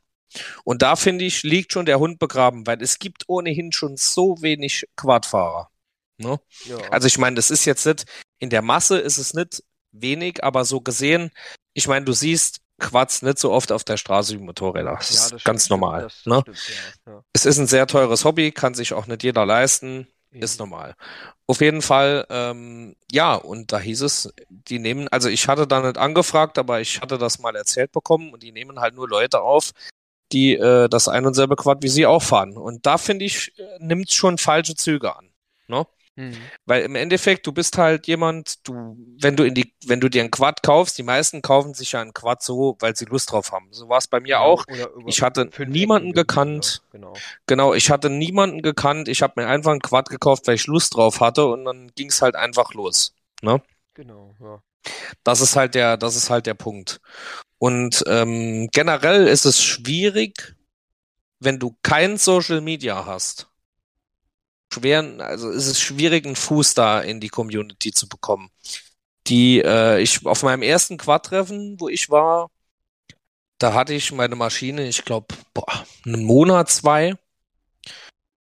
Und 0.64 0.82
da 0.82 0.96
finde 0.96 1.26
ich, 1.26 1.44
liegt 1.44 1.74
schon 1.74 1.86
der 1.86 2.00
Hund 2.00 2.20
begraben, 2.20 2.66
weil 2.68 2.82
es 2.82 3.00
gibt 3.00 3.24
ohnehin 3.28 3.72
schon 3.72 3.98
so 3.98 4.42
wenig 4.42 4.88
Quadfahrer. 4.96 5.70
Ne? 6.18 6.40
Ja. 6.66 6.78
Also 6.92 7.08
ich 7.08 7.18
meine, 7.18 7.36
das 7.36 7.52
ist 7.52 7.66
jetzt 7.66 7.86
nicht, 7.86 8.06
in 8.40 8.50
der 8.50 8.62
Masse 8.62 9.00
ist 9.00 9.18
es 9.18 9.34
nicht 9.34 9.64
wenig, 9.92 10.44
aber 10.44 10.66
so 10.66 10.82
gesehen, 10.82 11.32
ich 11.74 11.88
meine, 11.88 12.06
du 12.06 12.14
siehst 12.14 12.62
Quads 12.80 13.22
nicht 13.22 13.38
so 13.38 13.52
oft 13.52 13.72
auf 13.72 13.84
der 13.84 13.98
Straße 13.98 14.34
wie 14.34 14.44
Motorräder. 14.44 14.96
Das 14.98 15.10
Ja, 15.10 15.24
ist 15.24 15.34
das 15.34 15.44
ganz 15.44 15.66
stimmt, 15.66 15.82
normal. 15.82 16.02
Das, 16.04 16.24
das 16.24 16.26
ne? 16.26 16.56
stimmt, 16.56 16.96
ja. 17.08 17.24
Es 17.34 17.46
ist 17.46 17.58
ein 17.58 17.68
sehr 17.68 17.88
teures 17.88 18.26
Hobby, 18.26 18.52
kann 18.52 18.74
sich 18.74 18.94
auch 18.94 19.08
nicht 19.08 19.24
jeder 19.24 19.46
leisten, 19.46 20.08
ist 20.32 20.60
normal. 20.60 20.96
Auf 21.46 21.62
jeden 21.62 21.82
Fall, 21.82 22.26
ähm, 22.30 22.96
ja, 23.12 23.36
und 23.36 23.72
da 23.72 23.80
hieß 23.80 24.02
es, 24.02 24.34
die 24.50 24.80
nehmen, 24.80 25.08
also 25.10 25.30
ich 25.30 25.48
hatte 25.48 25.68
da 25.68 25.82
nicht 25.82 25.98
angefragt, 25.98 26.58
aber 26.58 26.82
ich 26.82 27.02
hatte 27.02 27.18
das 27.18 27.40
mal 27.40 27.56
erzählt 27.56 27.92
bekommen 27.92 28.32
und 28.32 28.42
die 28.42 28.52
nehmen 28.52 28.80
halt 28.80 28.96
nur 28.96 29.08
Leute 29.08 29.42
auf, 29.42 29.72
die 30.34 30.56
äh, 30.56 30.90
das 30.90 31.08
ein 31.08 31.26
und 31.26 31.34
selbe 31.34 31.56
Quad 31.56 31.84
wie 31.84 31.90
sie 31.90 32.06
auch 32.06 32.24
fahren. 32.24 32.58
Und 32.58 32.86
da 32.86 32.98
finde 32.98 33.26
ich, 33.26 33.58
äh, 33.58 33.64
nimmt 33.80 34.12
schon 34.12 34.38
falsche 34.38 34.76
Züge 34.76 35.16
an. 35.16 35.30
Ne? 35.68 35.86
Mhm. 36.16 36.38
Weil 36.66 36.84
im 36.84 36.96
Endeffekt, 36.96 37.48
du 37.48 37.52
bist 37.54 37.78
halt 37.78 38.06
jemand, 38.08 38.68
du, 38.68 38.98
wenn 39.20 39.36
du 39.36 39.44
in 39.44 39.54
die, 39.54 39.74
wenn 39.86 40.02
du 40.02 40.10
dir 40.10 40.24
ein 40.24 40.32
Quad 40.32 40.62
kaufst, 40.62 40.98
die 40.98 41.04
meisten 41.04 41.42
kaufen 41.42 41.74
sich 41.74 41.94
ja 41.94 42.02
ein 42.02 42.14
Quad 42.14 42.44
so, 42.44 42.76
weil 42.80 42.96
sie 42.96 43.06
Lust 43.06 43.32
drauf 43.32 43.52
haben. 43.52 43.68
So 43.72 43.88
war 43.88 43.98
es 43.98 44.08
bei 44.08 44.20
mir 44.20 44.42
auch. 44.42 44.66
Oder 44.68 44.90
über 44.92 45.08
Ich 45.08 45.22
hatte 45.22 45.50
niemanden 45.68 46.10
irgendwie, 46.10 46.22
gekannt. 46.22 46.82
Genau. 46.92 47.14
Genau, 47.48 47.74
ich 47.74 47.90
hatte 47.90 48.10
niemanden 48.10 48.62
gekannt. 48.62 49.08
Ich 49.08 49.22
habe 49.22 49.42
mir 49.42 49.48
einfach 49.48 49.72
ein 49.72 49.82
Quad 49.82 50.10
gekauft, 50.10 50.48
weil 50.48 50.56
ich 50.56 50.68
Lust 50.68 50.96
drauf 50.96 51.22
hatte 51.22 51.46
und 51.46 51.66
dann 51.66 51.92
ging 51.96 52.10
es 52.10 52.22
halt 52.22 52.36
einfach 52.36 52.74
los. 52.74 53.16
Ne? 53.42 53.62
Genau, 53.94 54.36
ja. 54.42 54.62
Das 55.24 55.42
ist 55.42 55.56
halt 55.56 55.76
der, 55.76 55.96
das 55.96 56.16
ist 56.16 56.30
halt 56.30 56.46
der 56.46 56.56
Punkt. 56.56 57.00
Und 57.62 58.04
ähm, 58.08 58.70
generell 58.72 59.28
ist 59.28 59.46
es 59.46 59.64
schwierig, 59.64 60.56
wenn 61.40 61.60
du 61.60 61.78
kein 61.84 62.18
Social 62.18 62.60
Media 62.60 63.06
hast. 63.06 63.52
Schwer, 64.74 65.04
also 65.20 65.52
ist 65.52 65.68
es 65.68 65.80
schwierig, 65.80 66.26
einen 66.26 66.36
Fuß 66.36 66.74
da 66.74 67.02
in 67.02 67.20
die 67.20 67.30
Community 67.30 67.92
zu 67.92 68.10
bekommen. 68.10 68.50
Die, 69.28 69.62
äh, 69.62 70.02
ich 70.02 70.26
auf 70.26 70.42
meinem 70.42 70.64
ersten 70.64 70.98
Quad-Treffen, 70.98 71.80
wo 71.80 71.88
ich 71.88 72.10
war, 72.10 72.50
da 73.60 73.76
hatte 73.76 73.94
ich 73.94 74.12
meine 74.12 74.36
Maschine, 74.36 74.88
ich 74.88 75.06
glaube, 75.06 75.36
einen 76.04 76.24
Monat, 76.24 76.72
zwei. 76.72 77.14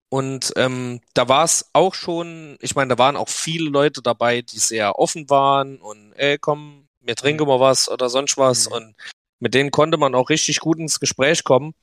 Und 0.09 0.53
ähm, 0.57 1.01
da 1.15 1.27
war 1.27 1.43
es 1.43 1.71
auch 1.73 1.95
schon, 1.95 2.59
ich 2.61 2.75
meine, 2.75 2.89
da 2.95 2.99
waren 2.99 3.15
auch 3.15 3.29
viele 3.29 3.71
Leute 3.71 4.03
dabei, 4.03 4.43
die 4.43 4.59
sehr 4.59 4.99
offen 4.99 5.27
waren 5.31 5.81
und 5.81 6.13
ey, 6.13 6.37
komm, 6.37 6.86
wir 7.07 7.15
trinken 7.15 7.47
mal 7.47 7.59
was 7.59 7.89
oder 7.89 8.09
sonst 8.09 8.37
was. 8.37 8.67
Mhm. 8.67 8.75
Und 8.75 8.95
mit 9.39 9.53
denen 9.53 9.71
konnte 9.71 9.97
man 9.97 10.15
auch 10.15 10.29
richtig 10.29 10.59
gut 10.59 10.77
ins 10.77 10.99
Gespräch 10.99 11.43
kommen. 11.43 11.73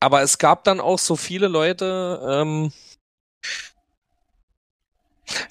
Aber 0.00 0.22
es 0.22 0.38
gab 0.38 0.64
dann 0.64 0.80
auch 0.80 0.98
so 0.98 1.16
viele 1.16 1.48
Leute, 1.48 2.20
ähm, 2.28 2.72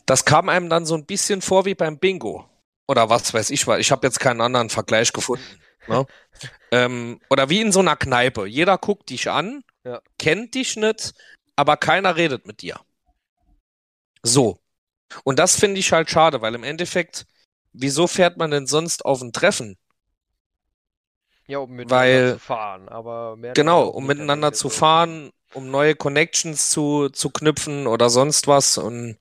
das 0.05 0.25
kam 0.25 0.49
einem 0.49 0.69
dann 0.69 0.85
so 0.85 0.95
ein 0.95 1.05
bisschen 1.05 1.41
vor 1.41 1.65
wie 1.65 1.75
beim 1.75 1.97
Bingo. 1.97 2.47
Oder 2.87 3.09
was 3.09 3.33
weiß 3.33 3.49
ich 3.51 3.67
was. 3.67 3.79
Ich 3.79 3.91
habe 3.91 4.05
jetzt 4.05 4.19
keinen 4.19 4.41
anderen 4.41 4.69
Vergleich 4.69 5.13
gefunden. 5.13 5.45
Ne? 5.87 6.05
ähm, 6.71 7.21
oder 7.29 7.49
wie 7.49 7.61
in 7.61 7.71
so 7.71 7.79
einer 7.79 7.95
Kneipe. 7.95 8.45
Jeder 8.45 8.77
guckt 8.77 9.09
dich 9.09 9.29
an, 9.29 9.63
Ja. 9.85 10.01
kennt 10.19 10.55
dich 10.55 10.75
nicht, 10.75 11.13
aber 11.55 11.77
keiner 11.77 12.17
redet 12.17 12.45
mit 12.45 12.61
dir. 12.61 12.79
So. 14.23 14.59
Und 15.23 15.39
das 15.39 15.55
finde 15.55 15.79
ich 15.79 15.91
halt 15.91 16.09
schade, 16.09 16.41
weil 16.41 16.55
im 16.55 16.63
Endeffekt, 16.63 17.25
wieso 17.73 18.07
fährt 18.07 18.37
man 18.37 18.51
denn 18.51 18.67
sonst 18.67 19.05
auf 19.05 19.21
ein 19.21 19.33
Treffen? 19.33 19.77
Ja, 21.47 21.59
um 21.59 21.71
miteinander 21.71 21.95
Weil- 21.95 22.33
zu 22.33 22.39
fahren, 22.39 22.89
aber 22.89 23.35
mehr 23.35 23.53
Genau, 23.53 23.87
um 23.87 24.05
miteinander 24.05 24.51
der 24.51 24.57
zu 24.57 24.69
fahren, 24.69 25.31
um 25.53 25.69
neue 25.69 25.95
Connections 25.95 26.69
zu, 26.69 27.09
zu 27.09 27.29
knüpfen 27.29 27.87
oder 27.87 28.09
sonst 28.09 28.47
was. 28.47 28.77
Und 28.77 29.17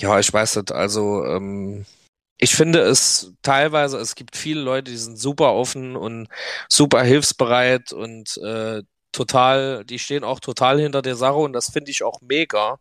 ja, 0.00 0.18
ich 0.20 0.32
weiß 0.32 0.56
nicht, 0.56 0.72
also 0.72 1.24
ähm, 1.24 1.84
ich 2.36 2.54
finde 2.54 2.80
es 2.80 3.32
teilweise, 3.42 3.98
es 3.98 4.14
gibt 4.14 4.36
viele 4.36 4.60
Leute, 4.60 4.92
die 4.92 4.96
sind 4.96 5.18
super 5.18 5.54
offen 5.54 5.96
und 5.96 6.28
super 6.68 7.02
hilfsbereit 7.02 7.92
und 7.92 8.36
äh, 8.38 8.82
total, 9.10 9.84
die 9.84 9.98
stehen 9.98 10.22
auch 10.22 10.38
total 10.38 10.80
hinter 10.80 11.02
der 11.02 11.16
Sache 11.16 11.38
und 11.38 11.52
das 11.52 11.70
finde 11.70 11.90
ich 11.90 12.04
auch 12.04 12.20
mega. 12.20 12.78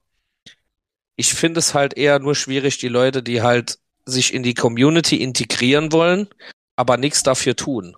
Ich 1.15 1.33
finde 1.33 1.59
es 1.59 1.73
halt 1.73 1.97
eher 1.97 2.19
nur 2.19 2.35
schwierig, 2.35 2.77
die 2.77 2.89
Leute, 2.89 3.23
die 3.23 3.41
halt 3.41 3.79
sich 4.07 4.33
in 4.33 4.43
die 4.43 4.53
Community 4.55 5.17
integrieren 5.21 5.91
wollen, 5.91 6.27
aber 6.75 6.97
nichts 6.97 7.23
dafür 7.23 7.55
tun. 7.55 7.95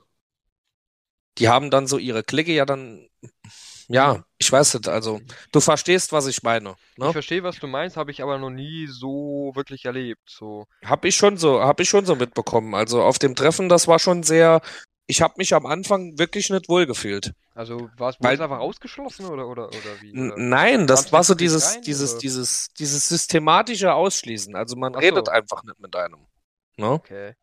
Die 1.37 1.47
haben 1.47 1.69
dann 1.71 1.87
so 1.87 1.97
ihre 1.97 2.23
Clique 2.23 2.51
ja 2.53 2.65
dann, 2.65 3.07
ja, 3.87 4.23
ich 4.37 4.51
weiß 4.51 4.73
nicht, 4.75 4.87
also 4.87 5.21
du 5.51 5.59
verstehst, 5.61 6.11
was 6.11 6.27
ich 6.27 6.43
meine. 6.43 6.75
Ich 6.91 6.97
Ne? 6.97 7.11
verstehe, 7.13 7.43
was 7.43 7.59
du 7.59 7.67
meinst, 7.67 7.95
habe 7.97 8.11
ich 8.11 8.21
aber 8.21 8.37
noch 8.37 8.49
nie 8.49 8.87
so 8.87 9.51
wirklich 9.55 9.85
erlebt. 9.85 10.21
So. 10.29 10.65
Hab 10.85 11.05
ich 11.05 11.15
schon 11.15 11.37
so, 11.37 11.61
hab 11.61 11.79
ich 11.79 11.89
schon 11.89 12.05
so 12.05 12.15
mitbekommen. 12.15 12.75
Also 12.75 13.01
auf 13.01 13.19
dem 13.19 13.35
Treffen, 13.35 13.69
das 13.69 13.87
war 13.87 13.99
schon 13.99 14.23
sehr, 14.23 14.61
ich 15.09 15.23
habe 15.23 15.33
mich 15.37 15.55
am 15.55 15.65
Anfang 15.65 16.19
wirklich 16.19 16.51
nicht 16.51 16.69
wohlgefühlt. 16.69 17.33
Also 17.55 17.89
war 17.97 18.11
es 18.11 18.21
einfach 18.21 18.59
ausgeschlossen 18.59 19.25
oder 19.25 19.47
oder 19.47 19.67
oder 19.67 20.01
wie? 20.01 20.11
Oder? 20.11 20.37
Nein, 20.37 20.85
das 20.85 21.11
war 21.11 21.23
so 21.23 21.33
dieses, 21.33 21.75
rein, 21.75 21.81
dieses, 21.81 22.11
oder? 22.11 22.19
dieses, 22.21 22.73
dieses 22.75 23.09
systematische 23.09 23.91
Ausschließen. 23.91 24.55
Also 24.55 24.75
man 24.75 24.95
Ach 24.95 25.01
redet 25.01 25.25
so. 25.25 25.31
einfach 25.31 25.63
nicht 25.63 25.79
mit 25.79 25.95
einem. 25.95 26.27
Ne? 26.77 26.91
Okay. 26.91 27.33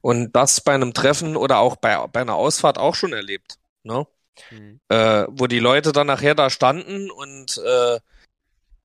Und 0.00 0.32
das 0.32 0.60
bei 0.60 0.74
einem 0.74 0.94
Treffen 0.94 1.36
oder 1.36 1.58
auch 1.58 1.74
bei, 1.74 2.06
bei 2.06 2.20
einer 2.20 2.36
Ausfahrt 2.36 2.78
auch 2.78 2.94
schon 2.94 3.12
erlebt. 3.12 3.58
Ne? 3.82 4.06
Hm. 4.50 4.78
äh, 4.88 5.26
wo 5.28 5.48
die 5.48 5.58
Leute 5.58 5.90
dann 5.90 6.06
nachher 6.06 6.36
da 6.36 6.50
standen 6.50 7.10
und, 7.10 7.58
äh, 7.58 7.98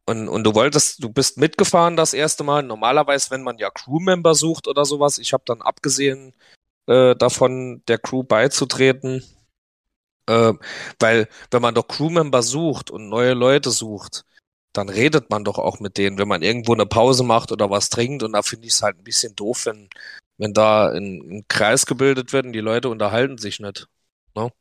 und, 0.07 0.27
und 0.27 0.43
du 0.43 0.55
wolltest, 0.55 1.03
du 1.03 1.09
bist 1.09 1.37
mitgefahren 1.37 1.95
das 1.95 2.15
erste 2.15 2.43
Mal. 2.43 2.63
Normalerweise, 2.63 3.29
wenn 3.29 3.43
man 3.43 3.59
ja 3.59 3.69
Crewmember 3.69 4.33
sucht 4.33 4.67
oder 4.67 4.85
sowas, 4.85 5.19
ich 5.19 5.33
habe 5.33 5.43
dann 5.45 5.61
abgesehen 5.61 6.33
äh, 6.87 7.15
davon, 7.15 7.83
der 7.87 7.97
Crew 7.97 8.23
beizutreten, 8.23 9.23
äh, 10.27 10.53
weil 10.99 11.27
wenn 11.51 11.61
man 11.61 11.75
doch 11.75 11.87
Crewmember 11.87 12.43
sucht 12.43 12.91
und 12.91 13.09
neue 13.09 13.33
Leute 13.33 13.71
sucht, 13.71 14.25
dann 14.73 14.89
redet 14.89 15.29
man 15.29 15.43
doch 15.43 15.59
auch 15.59 15.79
mit 15.79 15.97
denen, 15.97 16.17
wenn 16.17 16.27
man 16.27 16.41
irgendwo 16.41 16.73
eine 16.73 16.87
Pause 16.87 17.23
macht 17.23 17.51
oder 17.51 17.69
was 17.69 17.89
trinkt. 17.89 18.23
Und 18.23 18.33
da 18.33 18.41
finde 18.41 18.67
ich 18.67 18.73
es 18.73 18.81
halt 18.81 18.97
ein 18.97 19.03
bisschen 19.03 19.35
doof, 19.35 19.67
wenn, 19.67 19.87
wenn 20.37 20.53
da 20.53 20.89
ein, 20.89 21.45
Kreis 21.47 21.85
gebildet 21.85 22.33
wird 22.33 22.47
und 22.47 22.53
die 22.53 22.59
Leute 22.59 22.89
unterhalten 22.89 23.37
sich 23.37 23.59
nicht 23.59 23.87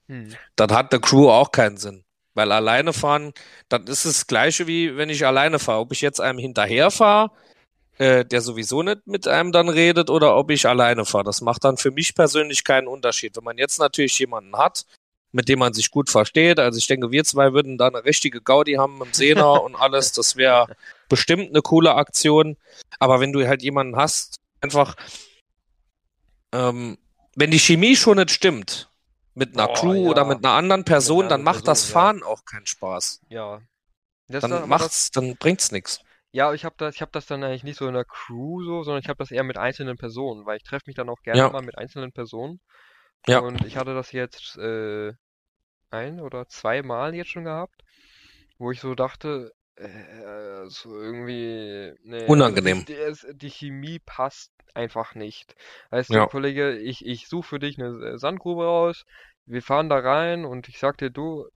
Hm. 0.09 0.35
dann 0.57 0.73
hat 0.73 0.93
eine 0.93 1.01
Crew 1.01 1.31
auch 1.31 1.51
keinen 1.51 1.79
Sinn. 1.79 2.05
Weil 2.35 2.53
alleine 2.53 2.93
fahren, 2.93 3.33
dann 3.69 3.87
ist 3.87 4.05
es 4.05 4.19
das 4.19 4.27
gleiche 4.27 4.67
wie 4.67 4.97
wenn 4.97 5.11
ich 5.11 5.27
alleine 5.27 5.59
fahre. 5.59 5.81
Ob 5.81 5.93
ich 5.93 6.01
jetzt 6.01 6.21
einem 6.21 6.39
hinterher 6.39 6.91
fahre, 6.91 7.31
äh, 8.03 8.25
der 8.25 8.41
sowieso 8.41 8.83
nicht 8.83 9.07
mit 9.07 9.29
einem 9.29 9.53
dann 9.53 9.69
redet, 9.69 10.11
oder 10.11 10.37
ob 10.37 10.51
ich 10.51 10.67
alleine 10.67 11.05
fahre. 11.05 11.23
Das 11.23 11.41
macht 11.41 11.63
dann 11.63 11.77
für 11.77 11.93
mich 11.93 12.17
persönlich 12.17 12.65
keinen 12.65 12.89
Unterschied. 12.89 13.37
Wenn 13.37 13.45
man 13.45 13.59
jetzt 13.59 13.79
natürlich 13.79 14.19
jemanden 14.19 14.57
hat, 14.57 14.87
mit 15.31 15.49
dem 15.49 15.61
man 15.61 15.73
sich 15.73 15.93
gut 15.93 16.11
versteht, 16.11 16.59
also 16.59 16.79
ich 16.79 16.89
denke, 16.89 17.13
wir 17.13 17.23
zwei 17.23 17.53
würden 17.53 17.79
da 17.79 17.87
eine 17.87 18.05
richtige 18.05 18.41
Gaudi 18.43 18.75
haben 18.75 19.01
im 19.01 19.13
Sena 19.13 19.51
und 19.67 19.77
alles, 19.77 20.11
das 20.11 20.35
wäre 20.35 20.75
bestimmt 21.09 21.51
eine 21.51 21.63
coole 21.63 21.95
Aktion. 21.95 22.57
Aber 22.99 23.21
wenn 23.21 23.33
du 23.33 23.47
halt 23.47 23.63
jemanden 23.63 23.95
hast, 23.95 24.41
einfach, 24.61 24.97
ähm, 26.53 26.99
wenn 27.37 27.53
die 27.53 27.61
Chemie 27.61 27.95
schon 27.95 28.19
nicht 28.19 28.33
stimmt, 28.33 28.91
mit 29.35 29.55
einer 29.55 29.69
Boah, 29.69 29.75
Crew 29.77 30.05
ja. 30.05 30.11
oder 30.11 30.25
mit 30.25 30.45
einer 30.45 30.55
anderen 30.55 30.85
Person, 30.85 31.21
einer 31.21 31.29
dann 31.31 31.43
macht 31.45 31.69
das 31.69 31.83
Person, 31.85 31.89
ja. 31.89 32.01
Fahren 32.01 32.23
auch 32.25 32.45
keinen 32.45 32.67
Spaß. 32.67 33.21
Ja. 33.29 33.63
Das 34.27 34.43
Dann 34.43 34.53
aber 34.53 34.61
das- 34.63 34.69
macht's, 34.69 35.11
dann 35.13 35.37
bringt's 35.37 35.71
nichts. 35.71 36.01
Ja, 36.33 36.55
ich 36.55 36.65
habe 36.65 36.75
das, 36.79 36.95
ich 36.95 37.03
habe 37.03 37.13
das 37.13 37.27
dann 37.27 37.45
eigentlich 37.45 37.63
nicht 37.63 37.77
so 37.77 37.87
in 37.87 37.95
der 37.95 38.07
Crew 38.07 38.63
so, 38.65 38.83
sondern 38.83 39.03
ich 39.03 39.09
habe 39.09 39.19
das 39.19 39.31
eher 39.31 39.45
mit 39.45 39.59
einzelnen 39.59 39.99
Personen, 39.99 40.47
weil 40.47 40.57
ich 40.57 40.65
treffe 40.65 40.85
mich 40.87 40.97
dann 40.97 41.11
auch 41.11 41.23
gerne 41.23 41.43
Ja. 41.43 41.51
mal 41.51 41.63
mit 41.63 41.77
einzelnen 41.77 42.13
Personen. 42.13 42.61
Ja. 43.27 43.41
Und 43.41 43.65
ich 43.65 43.77
hatte 43.77 43.95
das 43.95 44.13
jetzt 44.13 44.57
äh, 44.57 45.13
ein 45.91 46.21
oder 46.21 46.49
zweimal 46.49 47.15
jetzt 47.15 47.31
schon 47.31 47.45
gehabt, 47.45 47.83
wo 48.59 48.71
ich 48.71 48.81
so 48.81 48.95
dachte, 48.95 49.53
äh, 49.77 50.67
so 50.69 50.99
irgendwie, 50.99 51.93
nee, 52.03 52.27
Unangenehm. 52.27 52.85
Also 53.05 53.29
die, 53.33 53.39
die, 53.39 53.51
Chemie 53.51 53.99
passt 53.99 54.53
einfach 54.75 55.15
nicht. 55.15 55.55
Weißt 55.91 56.11
du, 56.11 56.15
Ja. 56.15 56.27
Kollege, 56.27 56.79
ich, 56.79 57.05
ich 57.05 57.29
suche 57.29 57.47
für 57.47 57.59
dich 57.59 57.79
eine 57.79 58.19
Sandgrube 58.19 58.65
raus, 58.65 59.05
wir 59.45 59.63
fahren 59.63 59.91
da 59.91 59.99
rein 59.99 60.47
und 60.47 60.69
ich 60.69 60.79
sag 60.79 60.97
dir, 60.97 61.11
du, 61.11 61.47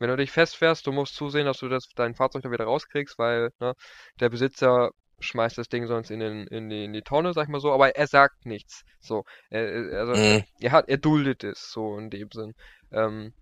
wenn 0.00 0.10
du 0.10 0.16
dich 0.16 0.32
festfährst, 0.32 0.86
du 0.86 0.92
musst 0.92 1.14
zusehen, 1.16 1.46
dass 1.46 1.58
du 1.60 1.68
das, 1.68 1.88
dein 1.96 2.14
Fahrzeug 2.16 2.42
da 2.42 2.50
wieder 2.52 2.64
rauskriegst, 2.66 3.18
weil 3.18 3.50
ne, 3.60 3.74
der 4.20 4.30
Besitzer 4.30 4.90
schmeißt 5.20 5.58
das 5.58 5.68
Ding 5.68 5.86
sonst 5.86 6.10
in, 6.10 6.20
den, 6.20 6.46
in, 6.48 6.70
die, 6.70 6.84
in 6.86 6.92
die 6.94 7.02
Tonne, 7.02 7.34
sag 7.34 7.44
ich 7.44 7.50
mal 7.50 7.60
so, 7.60 7.72
aber 7.72 7.96
er 7.96 8.08
sagt 8.08 8.46
nichts. 8.46 8.82
So, 9.00 9.24
er, 9.50 9.98
also 10.00 10.14
Mhm. 10.14 10.44
er 10.60 10.72
hat, 10.72 10.88
er 10.88 10.98
duldet 10.98 11.44
es, 11.44 11.70
so 11.72 11.98
in 11.98 12.10
dem 12.10 12.30
Sinn. 12.32 12.54
Ähm, 12.92 13.34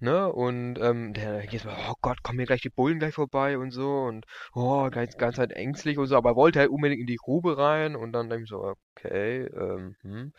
ne, 0.00 0.32
und 0.32 0.78
ähm, 0.80 1.14
der 1.14 1.46
geht 1.46 1.62
so, 1.62 1.70
oh 1.70 1.94
Gott, 2.02 2.22
kommen 2.22 2.38
hier 2.38 2.46
gleich 2.46 2.62
die 2.62 2.70
Bullen 2.70 2.98
gleich 3.00 3.14
vorbei 3.14 3.58
und 3.58 3.70
so 3.72 4.02
und 4.04 4.26
oh, 4.54 4.88
ganz, 4.90 5.16
ganz 5.16 5.38
halt 5.38 5.52
ängstlich 5.52 5.98
und 5.98 6.06
so, 6.06 6.16
aber 6.16 6.30
er 6.30 6.36
wollte 6.36 6.60
halt 6.60 6.70
unbedingt 6.70 7.00
in 7.00 7.06
die 7.06 7.16
Grube 7.16 7.58
rein 7.58 7.96
und 7.96 8.12
dann 8.12 8.28
denke 8.30 8.44
ich 8.44 8.50
so, 8.50 8.74
okay, 8.96 9.44
ähm, 9.46 9.96
hm, 10.02 10.32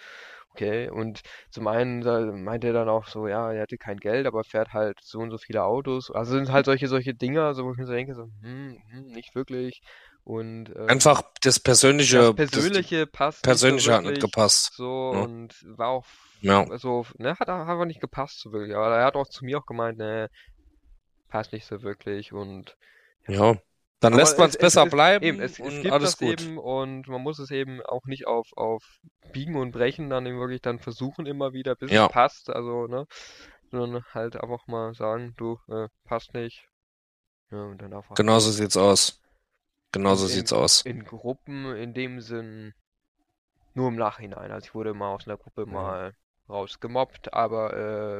okay. 0.53 0.89
Und 0.89 1.21
zum 1.51 1.67
einen 1.67 1.99
meinte 2.43 2.67
er 2.67 2.73
dann 2.73 2.89
auch 2.89 3.07
so, 3.07 3.27
ja, 3.27 3.51
er 3.51 3.61
hatte 3.63 3.77
kein 3.77 3.97
Geld, 3.97 4.27
aber 4.27 4.43
fährt 4.43 4.73
halt 4.73 4.97
so 5.01 5.19
und 5.19 5.31
so 5.31 5.37
viele 5.37 5.63
Autos. 5.63 6.11
Also 6.11 6.33
sind 6.33 6.51
halt 6.51 6.65
solche, 6.65 6.87
solche 6.87 7.13
Dinger, 7.13 7.53
so 7.53 7.65
wo 7.65 7.71
ich 7.71 7.77
mir 7.77 7.85
so 7.85 7.93
denke, 7.93 8.15
so, 8.15 8.23
hm, 8.41 8.77
hm, 8.91 9.07
nicht 9.07 9.35
wirklich. 9.35 9.81
Und 10.23 10.69
ähm, 10.75 10.87
Einfach 10.89 11.23
das 11.41 11.59
persönliche, 11.59 12.17
das 12.17 12.35
Persönliche 12.35 13.07
passt 13.07 13.43
nicht 13.45 13.59
so 13.59 13.67
persönliche 13.67 13.93
hat 13.93 14.03
nicht 14.03 14.21
gepasst. 14.21 14.73
so 14.75 15.11
Ja. 15.13 15.23
und 15.23 15.55
war 15.77 15.87
auch 15.89 16.05
Ja. 16.41 16.65
so, 16.77 17.05
ne, 17.17 17.35
hat 17.39 17.49
einfach 17.49 17.85
nicht 17.85 18.01
gepasst 18.01 18.39
so 18.41 18.51
wirklich. 18.51 18.75
Aber 18.75 18.95
er 18.95 19.05
hat 19.05 19.15
auch 19.15 19.27
zu 19.27 19.45
mir 19.45 19.57
auch 19.59 19.65
gemeint, 19.65 19.97
ne, 19.97 20.29
passt 21.29 21.53
nicht 21.53 21.65
so 21.65 21.81
wirklich 21.81 22.33
und 22.33 22.75
Ja. 23.27 23.55
Dann 24.01 24.13
aber 24.13 24.21
lässt 24.21 24.37
man 24.37 24.49
es 24.49 24.55
es- 24.55 24.61
besser 24.61 24.83
es- 24.85 24.91
bleiben 24.91 25.25
eben, 25.25 25.39
es, 25.41 25.53
es 25.53 25.59
und 25.59 25.81
gibt 25.81 25.93
alles 25.93 26.17
gut. 26.17 26.41
eben 26.41 26.57
und 26.57 27.07
man 27.07 27.21
muss 27.21 27.39
es 27.39 27.51
eben 27.51 27.81
auch 27.81 28.05
nicht 28.05 28.27
auf, 28.27 28.47
auf 28.55 28.83
Biegen 29.33 29.55
und 29.55 29.71
Brechen 29.71 30.09
dann 30.09 30.25
eben 30.25 30.39
wirklich 30.39 30.61
dann 30.61 30.79
versuchen 30.79 31.25
immer 31.25 31.53
wieder, 31.53 31.75
bis 31.75 31.91
Ja. 31.91 32.05
es 32.05 32.11
passt, 32.11 32.49
also, 32.49 32.87
ne, 32.87 33.05
sondern 33.71 34.03
halt 34.13 34.37
einfach 34.37 34.65
mal 34.67 34.93
sagen, 34.93 35.33
du, 35.37 35.59
äh, 35.67 35.87
passt 36.05 36.33
nicht. 36.33 36.65
Ja, 37.51 37.63
und 37.63 37.81
dann 37.81 37.93
einfach 37.93 38.15
Genau 38.15 38.39
so 38.39 38.51
sieht's 38.51 38.77
aus. 38.77 39.21
Genau 39.91 40.15
so 40.15 40.25
in, 40.27 40.31
sieht's 40.31 40.53
aus. 40.53 40.81
in 40.83 41.03
Gruppen 41.03 41.75
in 41.75 41.93
dem 41.93 42.21
Sinn 42.21 42.73
nur 43.73 43.87
im 43.89 43.95
Nachhinein. 43.95 44.51
Also 44.51 44.65
ich 44.67 44.75
wurde 44.75 44.93
mal 44.93 45.13
aus 45.15 45.27
einer 45.27 45.37
Gruppe 45.37 45.61
Ja. 45.65 45.71
mal 45.71 46.13
rausgemobbt, 46.49 47.33
aber 47.33 47.73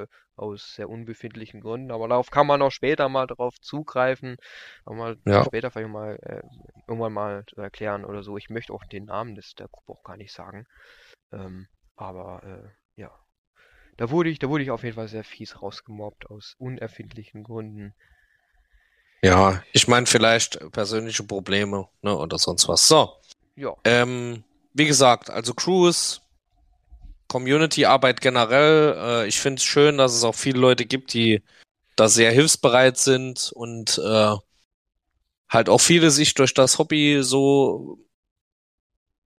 äh, 0.03 0.07
aus 0.35 0.75
sehr 0.75 0.89
unbefindlichen 0.89 1.61
Gründen. 1.61 1.91
Aber 1.91 2.07
darauf 2.07 2.31
kann 2.31 2.47
man 2.47 2.61
auch 2.61 2.71
später 2.71 3.09
mal 3.09 3.27
drauf 3.27 3.59
zugreifen, 3.61 4.37
mal 4.85 5.17
Ja. 5.25 5.43
später 5.45 5.71
vielleicht 5.71 5.91
mal 5.91 6.17
äh, 6.21 6.41
irgendwann 6.87 7.13
mal 7.13 7.43
zu 7.47 7.57
erklären 7.61 8.05
oder 8.05 8.23
so. 8.23 8.37
Ich 8.37 8.49
möchte 8.49 8.73
auch 8.73 8.85
den 8.85 9.05
Namen 9.05 9.35
des 9.35 9.55
der 9.55 9.67
Gruppe 9.67 9.93
auch 9.93 10.03
gar 10.03 10.17
nicht 10.17 10.31
sagen. 10.33 10.65
Ähm, 11.31 11.67
aber 11.95 12.43
äh, 12.43 13.01
ja. 13.01 13.11
Da 13.97 14.09
wurde 14.11 14.29
ich, 14.29 14.39
da 14.39 14.49
wurde 14.49 14.63
ich 14.63 14.71
auf 14.71 14.83
jeden 14.83 14.95
Fall 14.95 15.09
sehr 15.09 15.25
fies 15.25 15.61
rausgemobbt 15.61 16.29
aus 16.29 16.55
unerfindlichen 16.57 17.43
Gründen. 17.43 17.93
Ja, 19.21 19.61
ich 19.73 19.87
meine 19.87 20.05
vielleicht 20.05 20.71
persönliche 20.71 21.23
Probleme, 21.23 21.89
ne, 22.01 22.17
oder 22.17 22.37
sonst 22.37 22.67
was. 22.69 22.87
So, 22.87 23.13
Ja. 23.55 23.75
ähm, 23.83 24.43
wie 24.73 24.85
gesagt, 24.85 25.29
also 25.29 25.53
Cruise, 25.53 26.21
Community-Arbeit 27.29 28.21
generell, 28.21 28.95
äh, 28.97 29.27
ich 29.27 29.39
finde 29.39 29.59
es 29.59 29.63
schön, 29.63 29.97
dass 29.97 30.13
es 30.13 30.25
auch 30.25 30.35
viele 30.35 30.59
Leute 30.59 30.85
gibt, 30.85 31.13
die 31.13 31.41
da 31.95 32.09
sehr 32.09 32.31
hilfsbereit 32.31 32.97
sind 32.97 33.51
und 33.53 33.97
äh, 33.99 34.35
halt 35.49 35.69
auch 35.69 35.79
viele 35.79 36.11
sich 36.11 36.33
durch 36.33 36.53
das 36.53 36.77
Hobby 36.79 37.19
so 37.21 37.99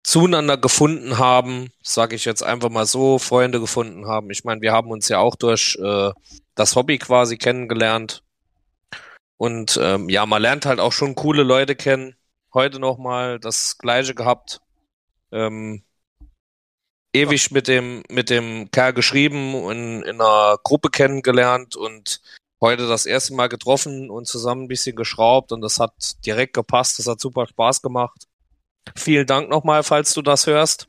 zueinander 0.03 0.57
gefunden 0.57 1.17
haben, 1.17 1.69
sage 1.83 2.15
ich 2.15 2.25
jetzt 2.25 2.43
einfach 2.43 2.69
mal 2.69 2.85
so, 2.85 3.19
Freunde 3.19 3.59
gefunden 3.59 4.07
haben. 4.07 4.31
Ich 4.31 4.43
meine, 4.43 4.61
wir 4.61 4.73
haben 4.73 4.91
uns 4.91 5.07
ja 5.09 5.19
auch 5.19 5.35
durch 5.35 5.77
äh, 5.81 6.11
das 6.55 6.75
Hobby 6.75 6.97
quasi 6.97 7.37
kennengelernt. 7.37 8.23
Und 9.37 9.79
ähm, 9.81 10.09
ja, 10.09 10.25
man 10.25 10.41
lernt 10.41 10.65
halt 10.65 10.79
auch 10.79 10.91
schon 10.91 11.15
coole 11.15 11.43
Leute 11.43 11.75
kennen. 11.75 12.15
Heute 12.53 12.79
nochmal 12.79 13.39
das 13.39 13.77
gleiche 13.77 14.13
gehabt. 14.15 14.61
Ähm, 15.31 15.83
ewig 17.13 17.51
mit 17.51 17.67
dem, 17.67 18.03
mit 18.09 18.29
dem 18.29 18.71
Kerl 18.71 18.93
geschrieben 18.93 19.55
und 19.55 20.03
in 20.03 20.21
einer 20.21 20.57
Gruppe 20.63 20.89
kennengelernt 20.89 21.75
und 21.75 22.21
heute 22.61 22.87
das 22.87 23.05
erste 23.05 23.33
Mal 23.33 23.47
getroffen 23.47 24.09
und 24.09 24.27
zusammen 24.27 24.63
ein 24.63 24.67
bisschen 24.67 24.95
geschraubt 24.95 25.51
und 25.51 25.61
das 25.61 25.79
hat 25.79 25.93
direkt 26.25 26.53
gepasst. 26.53 26.99
Das 26.99 27.07
hat 27.07 27.19
super 27.19 27.47
Spaß 27.47 27.81
gemacht. 27.81 28.27
Vielen 28.95 29.27
Dank 29.27 29.49
nochmal, 29.49 29.83
falls 29.83 30.13
du 30.13 30.21
das 30.21 30.47
hörst. 30.47 30.87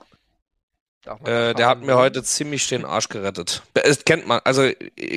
Äh, 1.25 1.55
der 1.55 1.67
hat 1.67 1.83
mir 1.83 1.97
heute 1.97 2.23
ziemlich 2.23 2.69
den 2.69 2.85
Arsch 2.85 3.09
gerettet. 3.09 3.63
Das 3.75 4.05
kennt 4.05 4.29
man, 4.29 4.41
also 4.45 4.71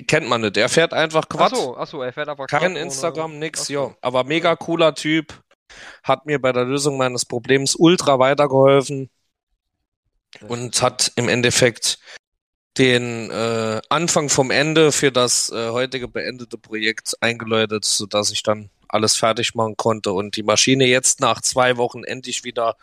kennt 0.08 0.28
man 0.28 0.42
nicht. 0.42 0.58
Er 0.58 0.68
fährt 0.68 0.94
einfach 0.94 1.30
Quad. 1.30 1.54
Achso, 1.54 1.78
achso, 1.78 2.02
er 2.02 2.12
fährt 2.12 2.28
einfach 2.28 2.48
Quad. 2.48 2.60
Kein 2.60 2.76
Instagram, 2.76 3.32
ohne... 3.32 3.40
nix, 3.40 3.68
jo. 3.68 3.94
Aber 4.02 4.24
mega 4.24 4.56
cooler 4.56 4.96
Typ. 4.96 5.40
Hat 6.04 6.26
mir 6.26 6.40
bei 6.40 6.52
der 6.54 6.64
Lösung 6.64 6.98
meines 6.98 7.26
Problems 7.26 7.76
ultra 7.76 8.18
weitergeholfen. 8.18 9.10
Und 10.42 10.82
hat 10.82 11.12
im 11.16 11.30
Endeffekt 11.30 12.00
den 12.78 13.32
äh, 13.32 13.82
Anfang 13.90 14.30
vom 14.30 14.52
Ende 14.52 14.92
für 14.92 15.12
das 15.12 15.50
äh, 15.50 15.70
heutige 15.70 16.08
beendete 16.08 16.58
Projekt 16.58 17.16
eingeläutet, 17.22 17.86
sodass 17.86 18.32
ich 18.32 18.44
dann 18.44 18.70
alles 18.88 19.16
fertig 19.16 19.56
machen 19.56 19.78
konnte 19.78 20.12
und 20.12 20.36
die 20.36 20.44
Maschine 20.44 20.86
jetzt 20.86 21.20
nach 21.20 21.42
zwei 21.42 21.78
Wochen 21.78 22.04
endlich 22.04 22.44
wieder 22.44 22.76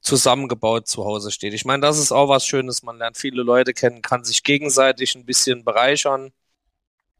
zusammengebaut 0.00 0.86
zu 0.86 1.04
Hause 1.04 1.30
steht. 1.30 1.54
Ich 1.54 1.64
meine, 1.64 1.80
das 1.80 1.98
ist 1.98 2.12
auch 2.12 2.28
was 2.28 2.46
Schönes. 2.46 2.82
Man 2.82 2.98
lernt 2.98 3.16
viele 3.16 3.42
Leute 3.42 3.72
kennen, 3.72 4.02
kann 4.02 4.24
sich 4.24 4.42
gegenseitig 4.42 5.14
ein 5.14 5.24
bisschen 5.24 5.64
bereichern 5.64 6.32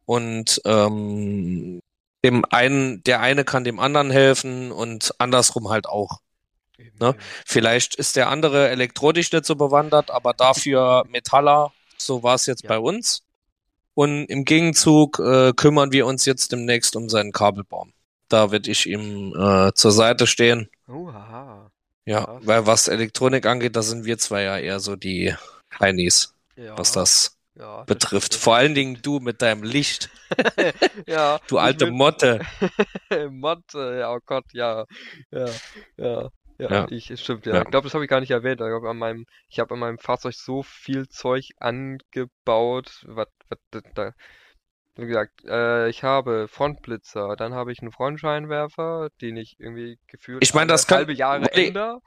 und 0.05 0.61
ähm, 0.67 1.81
dem 2.23 2.45
einen, 2.51 3.03
der 3.05 3.21
eine 3.21 3.45
kann 3.45 3.65
dem 3.65 3.81
anderen 3.81 4.11
helfen 4.11 4.71
und 4.73 5.15
andersrum 5.19 5.71
halt 5.71 5.87
auch. 5.87 6.21
Ne? 7.01 7.15
Vielleicht 7.47 7.95
ist 7.95 8.17
der 8.17 8.29
andere 8.29 8.69
elektronisch 8.69 9.33
nicht 9.33 9.45
so 9.45 9.57
bewandert, 9.57 10.11
aber 10.11 10.33
dafür 10.33 11.05
Metaller. 11.09 11.73
So 11.97 12.23
war 12.23 12.35
es 12.35 12.47
jetzt 12.47 12.65
ja. 12.65 12.69
bei 12.69 12.79
uns. 12.79 13.23
Und 13.95 14.27
im 14.27 14.45
Gegenzug 14.45 15.21
äh, 15.21 15.53
kümmern 15.53 15.93
wir 15.93 16.07
uns 16.07 16.25
jetzt 16.25 16.51
demnächst 16.51 16.97
um 16.97 17.09
seinen 17.09 17.33
Kabelbaum. 17.33 17.93
Da 18.29 18.51
werde 18.51 18.71
ich 18.71 18.87
ihm 18.87 19.33
äh, 19.39 19.73
zur 19.75 19.93
Seite 19.93 20.27
stehen. 20.27 20.69
Uhaha. 20.89 21.71
Ja, 22.05 22.25
Krass. 22.25 22.43
weil 22.45 22.67
was 22.67 22.89
Elektronik 22.89 23.47
angeht, 23.47 23.77
da 23.77 23.83
sind 23.83 24.05
wir 24.05 24.19
zwei 24.19 24.43
ja 24.43 24.59
eher 24.59 24.81
so 24.81 24.97
die 24.97 25.35
Heinis, 25.81 26.35
ja. 26.57 26.77
was 26.77 26.93
das 26.93 27.39
ja, 27.55 27.85
betrifft. 27.85 28.35
Vor 28.35 28.57
allen 28.57 28.75
Dingen 28.75 28.99
du 29.01 29.21
mit 29.21 29.41
deinem 29.41 29.63
Licht. 29.63 30.11
ja. 31.07 31.39
Du 31.47 31.59
alte 31.59 31.91
Motte. 31.91 32.41
Motte, 33.31 33.99
ja, 34.01 34.13
oh 34.13 34.19
Gott, 34.27 34.45
ja. 34.53 34.85
Ja, 35.31 35.47
ja. 35.97 36.31
Ja, 36.59 36.71
ja. 36.71 36.87
ich 36.91 37.13
stimmt, 37.21 37.47
ja. 37.47 37.55
ja. 37.55 37.63
Ich 37.63 37.71
glaube, 37.71 37.87
das 37.87 37.95
habe 37.95 38.05
ich 38.05 38.11
gar 38.11 38.21
nicht 38.21 38.31
erwähnt. 38.31 38.61
Ich 38.61 38.67
habe 38.67 38.89
an 38.89 38.99
meinem, 38.99 39.27
ich 39.49 39.59
habe 39.59 39.75
an 39.75 39.81
meinem 39.81 39.99
Fahrzeug 39.99 40.35
so 40.35 40.63
viel 40.63 41.09
Zeug 41.09 41.51
angebaut, 41.59 43.05
was, 43.07 43.29
was 43.49 43.83
da, 43.95 44.13
wie 44.95 45.07
gesagt, 45.07 45.45
äh, 45.47 45.89
ich 45.89 46.05
habe 46.05 46.47
Frontblitzer, 46.47 47.35
dann 47.37 47.55
habe 47.55 47.73
ich 47.73 47.81
einen 47.81 47.91
Frontscheinwerfer, 47.91 49.09
den 49.21 49.37
ich 49.37 49.57
irgendwie 49.59 49.99
gefühlt 50.07 50.43
ich 50.43 50.55
meine, 50.55 50.69
das 50.69 50.87
kann, 50.87 50.99
halbe 50.99 51.13
Jahre 51.13 51.51
ändere. 51.53 52.01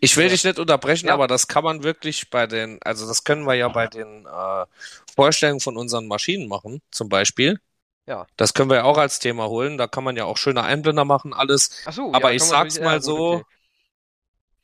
Ich 0.00 0.16
will 0.16 0.24
ja. 0.24 0.30
dich 0.30 0.44
nicht 0.44 0.58
unterbrechen, 0.58 1.08
ja. 1.08 1.14
aber 1.14 1.26
das 1.26 1.48
kann 1.48 1.64
man 1.64 1.82
wirklich 1.82 2.30
bei 2.30 2.46
den, 2.46 2.78
also 2.84 3.06
das 3.06 3.24
können 3.24 3.44
wir 3.44 3.54
ja 3.54 3.68
bei 3.68 3.86
den 3.88 4.24
äh, 4.24 4.66
Vorstellungen 5.14 5.60
von 5.60 5.76
unseren 5.76 6.06
Maschinen 6.06 6.48
machen, 6.48 6.80
zum 6.90 7.08
Beispiel. 7.08 7.58
Ja. 8.06 8.26
Das 8.36 8.54
können 8.54 8.70
wir 8.70 8.76
ja 8.76 8.84
auch 8.84 8.98
als 8.98 9.18
Thema 9.18 9.48
holen. 9.48 9.76
Da 9.76 9.86
kann 9.86 10.04
man 10.04 10.14
ja 10.16 10.24
auch 10.26 10.36
schöne 10.36 10.62
Einblender 10.62 11.04
machen, 11.04 11.34
alles. 11.34 11.82
Ach 11.86 11.92
so, 11.92 12.12
aber 12.14 12.30
ja, 12.30 12.36
ich 12.36 12.42
sag's 12.42 12.78
mal 12.78 13.02
so, 13.02 13.32
okay 13.32 13.44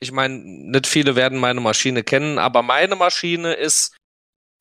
ich 0.01 0.13
meine, 0.13 0.37
nicht 0.37 0.87
viele 0.87 1.15
werden 1.15 1.39
meine 1.39 1.61
Maschine 1.61 2.03
kennen, 2.03 2.39
aber 2.39 2.63
meine 2.63 2.97
Maschine 2.97 3.53
ist 3.53 3.97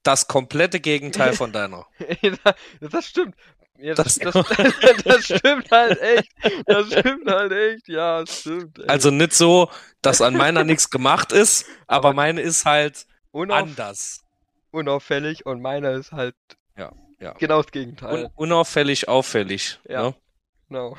das 0.04 0.28
komplette 0.28 0.80
Gegenteil 0.80 1.34
von 1.34 1.52
deiner. 1.52 1.88
das 2.82 3.08
stimmt. 3.08 3.36
Ja, 3.82 3.94
das, 3.94 4.16
das, 4.20 4.34
das, 5.06 5.26
stimmt 5.26 5.72
halt 5.72 6.02
echt. 6.02 6.30
Das 6.66 6.88
stimmt 6.88 7.32
halt 7.32 7.52
echt. 7.54 7.88
Ja, 7.88 8.20
das 8.20 8.42
stimmt. 8.42 8.78
Echt. 8.78 8.90
Also 8.90 9.10
nicht 9.10 9.34
so, 9.34 9.70
dass 10.02 10.22
an 10.22 10.36
meiner 10.36 10.66
nichts 10.66 10.90
gemacht 10.90 11.32
ist, 11.32 11.66
aber, 11.88 12.14
meine 12.14 12.42
ist 12.42 12.66
halt 12.66 13.06
unauf 13.32 13.58
anders. 13.58 14.26
Unauffällig 14.72 15.46
und 15.46 15.62
meine 15.62 15.92
ist 15.92 16.12
halt 16.12 16.36
ja, 16.78 16.92
ja. 17.20 17.34
genau 17.34 17.62
das 17.62 17.72
Gegenteil. 17.72 18.26
Un 18.26 18.32
unauffällig, 18.36 19.08
auffällig. 19.08 19.80
Ja. 19.88 20.04
Ne? 20.04 20.16
Genau. 20.68 20.98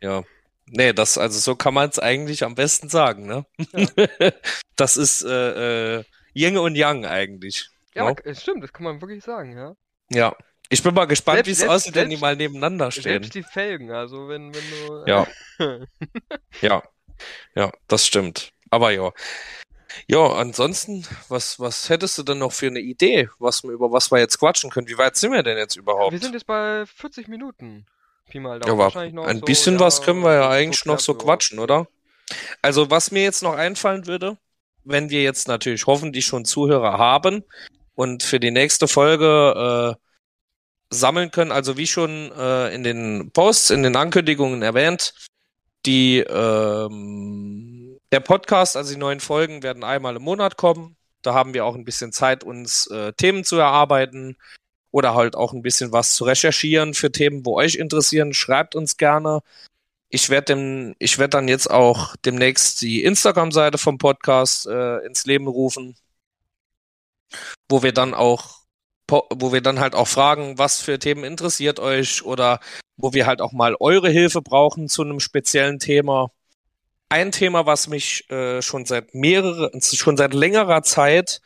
Ja. 0.00 0.24
Nee, 0.66 0.92
das, 0.92 1.18
also 1.18 1.38
so 1.38 1.56
kann 1.56 1.74
man 1.74 1.90
es 1.90 1.98
eigentlich 1.98 2.44
am 2.44 2.54
besten 2.54 2.88
sagen, 2.88 3.26
ne? 3.26 3.44
Ja. 3.72 4.32
das 4.76 4.96
ist 4.96 5.22
äh, 5.22 5.98
äh, 5.98 6.04
Yin 6.34 6.56
und 6.56 6.76
Yang 6.76 7.04
eigentlich. 7.06 7.68
Ja, 7.94 8.10
no? 8.10 8.16
Stimmt, 8.34 8.62
das 8.62 8.72
kann 8.72 8.84
man 8.84 9.00
wirklich 9.00 9.22
sagen, 9.22 9.56
ja. 9.56 9.74
Ja. 10.10 10.36
Ich 10.68 10.82
bin 10.82 10.94
mal 10.94 11.04
gespannt, 11.04 11.46
wie 11.46 11.50
es 11.50 11.62
aussieht, 11.62 11.94
wenn 11.94 12.08
die 12.08 12.16
mal 12.16 12.34
nebeneinander 12.34 12.90
stehen. 12.90 13.02
Selbst 13.02 13.34
die 13.34 13.42
Felgen, 13.42 13.90
also 13.90 14.28
wenn, 14.28 14.54
wenn 14.54 14.62
du. 14.70 15.04
Äh, 15.04 15.10
ja. 15.10 15.26
ja. 16.62 16.82
Ja, 17.54 17.70
das 17.88 18.06
stimmt. 18.06 18.52
Aber 18.70 18.90
ja. 18.90 19.12
Ja, 20.06 20.32
ansonsten, 20.32 21.06
was, 21.28 21.60
was 21.60 21.90
hättest 21.90 22.16
du 22.16 22.22
denn 22.22 22.38
noch 22.38 22.52
für 22.52 22.68
eine 22.68 22.80
Idee, 22.80 23.28
was, 23.38 23.62
über 23.64 23.92
was 23.92 24.10
wir 24.10 24.18
jetzt 24.18 24.38
quatschen 24.38 24.70
können? 24.70 24.88
Wie 24.88 24.96
weit 24.96 25.16
sind 25.16 25.32
wir 25.32 25.42
denn 25.42 25.58
jetzt 25.58 25.76
überhaupt? 25.76 26.12
Wir 26.12 26.18
sind 26.18 26.32
jetzt 26.32 26.46
bei 26.46 26.86
40 26.86 27.28
Minuten. 27.28 27.86
Pi 28.32 28.40
mal 28.40 28.58
Daumen. 28.58 28.78
Ja, 28.78 28.86
aber 28.86 29.26
ein 29.28 29.38
so, 29.40 29.44
bisschen 29.44 29.78
was 29.78 30.00
können 30.00 30.22
wir 30.22 30.32
ja 30.32 30.48
eigentlich 30.48 30.86
noch 30.86 31.00
so 31.00 31.12
quatschen, 31.12 31.58
oder? 31.58 31.86
Also, 32.62 32.90
was 32.90 33.10
mir 33.10 33.22
jetzt 33.22 33.42
noch 33.42 33.54
einfallen 33.54 34.06
würde, 34.06 34.38
wenn 34.84 35.10
wir 35.10 35.22
jetzt 35.22 35.48
natürlich 35.48 35.86
hoffentlich 35.86 36.24
schon 36.24 36.46
Zuhörer 36.46 36.96
haben 36.96 37.44
und 37.94 38.22
für 38.22 38.40
die 38.40 38.50
nächste 38.50 38.88
Folge 38.88 39.98
äh, 39.98 40.94
sammeln 40.94 41.30
können, 41.30 41.52
also 41.52 41.76
wie 41.76 41.86
schon 41.86 42.32
äh, 42.32 42.74
in 42.74 42.82
den 42.84 43.30
Posts, 43.32 43.70
in 43.70 43.82
den 43.82 43.96
Ankündigungen 43.96 44.62
erwähnt, 44.62 45.12
die 45.84 46.20
ähm, 46.20 47.98
der 48.12 48.20
Podcast, 48.20 48.78
also 48.78 48.94
die 48.94 48.98
neuen 48.98 49.20
Folgen 49.20 49.62
werden 49.62 49.84
einmal 49.84 50.16
im 50.16 50.22
Monat 50.22 50.56
kommen. 50.56 50.96
Da 51.20 51.34
haben 51.34 51.52
wir 51.52 51.66
auch 51.66 51.74
ein 51.74 51.84
bisschen 51.84 52.12
Zeit, 52.12 52.44
uns 52.44 52.86
äh, 52.86 53.12
Themen 53.12 53.44
zu 53.44 53.56
erarbeiten, 53.56 54.36
oder 54.92 55.14
halt 55.14 55.34
auch 55.34 55.52
ein 55.52 55.62
bisschen 55.62 55.90
was 55.90 56.14
zu 56.14 56.24
recherchieren 56.24 56.94
für 56.94 57.10
Themen, 57.10 57.44
wo 57.44 57.56
euch 57.56 57.74
interessieren, 57.74 58.32
schreibt 58.34 58.76
uns 58.76 58.96
gerne. 58.96 59.40
Ich 60.10 60.28
werde 60.30 60.94
werde 61.00 61.28
dann 61.30 61.48
jetzt 61.48 61.70
auch 61.70 62.14
demnächst 62.24 62.82
die 62.82 63.02
Instagram-Seite 63.02 63.78
vom 63.78 63.98
Podcast 63.98 64.66
äh, 64.66 64.98
ins 65.06 65.24
Leben 65.24 65.48
rufen, 65.48 65.96
wo 67.68 67.82
wir 67.82 67.92
dann 67.92 68.12
auch, 68.14 68.60
wo 69.08 69.52
wir 69.52 69.62
dann 69.62 69.80
halt 69.80 69.94
auch 69.94 70.08
fragen, 70.08 70.58
was 70.58 70.80
für 70.82 70.98
Themen 70.98 71.24
interessiert 71.24 71.80
euch 71.80 72.22
oder 72.24 72.60
wo 72.98 73.14
wir 73.14 73.26
halt 73.26 73.40
auch 73.40 73.52
mal 73.52 73.74
eure 73.80 74.10
Hilfe 74.10 74.42
brauchen 74.42 74.88
zu 74.88 75.02
einem 75.02 75.20
speziellen 75.20 75.78
Thema. 75.78 76.30
Ein 77.08 77.32
Thema, 77.32 77.64
was 77.64 77.88
mich 77.88 78.30
äh, 78.30 78.60
schon 78.60 78.84
seit 78.84 79.14
mehrere, 79.14 79.70
schon 79.80 80.18
seit 80.18 80.34
längerer 80.34 80.82
Zeit 80.82 81.40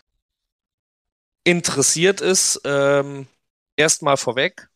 interessiert 1.44 2.20
ist, 2.20 2.61
ähm, 2.64 3.28
erstmal 3.77 4.16
vorweg. 4.16 4.68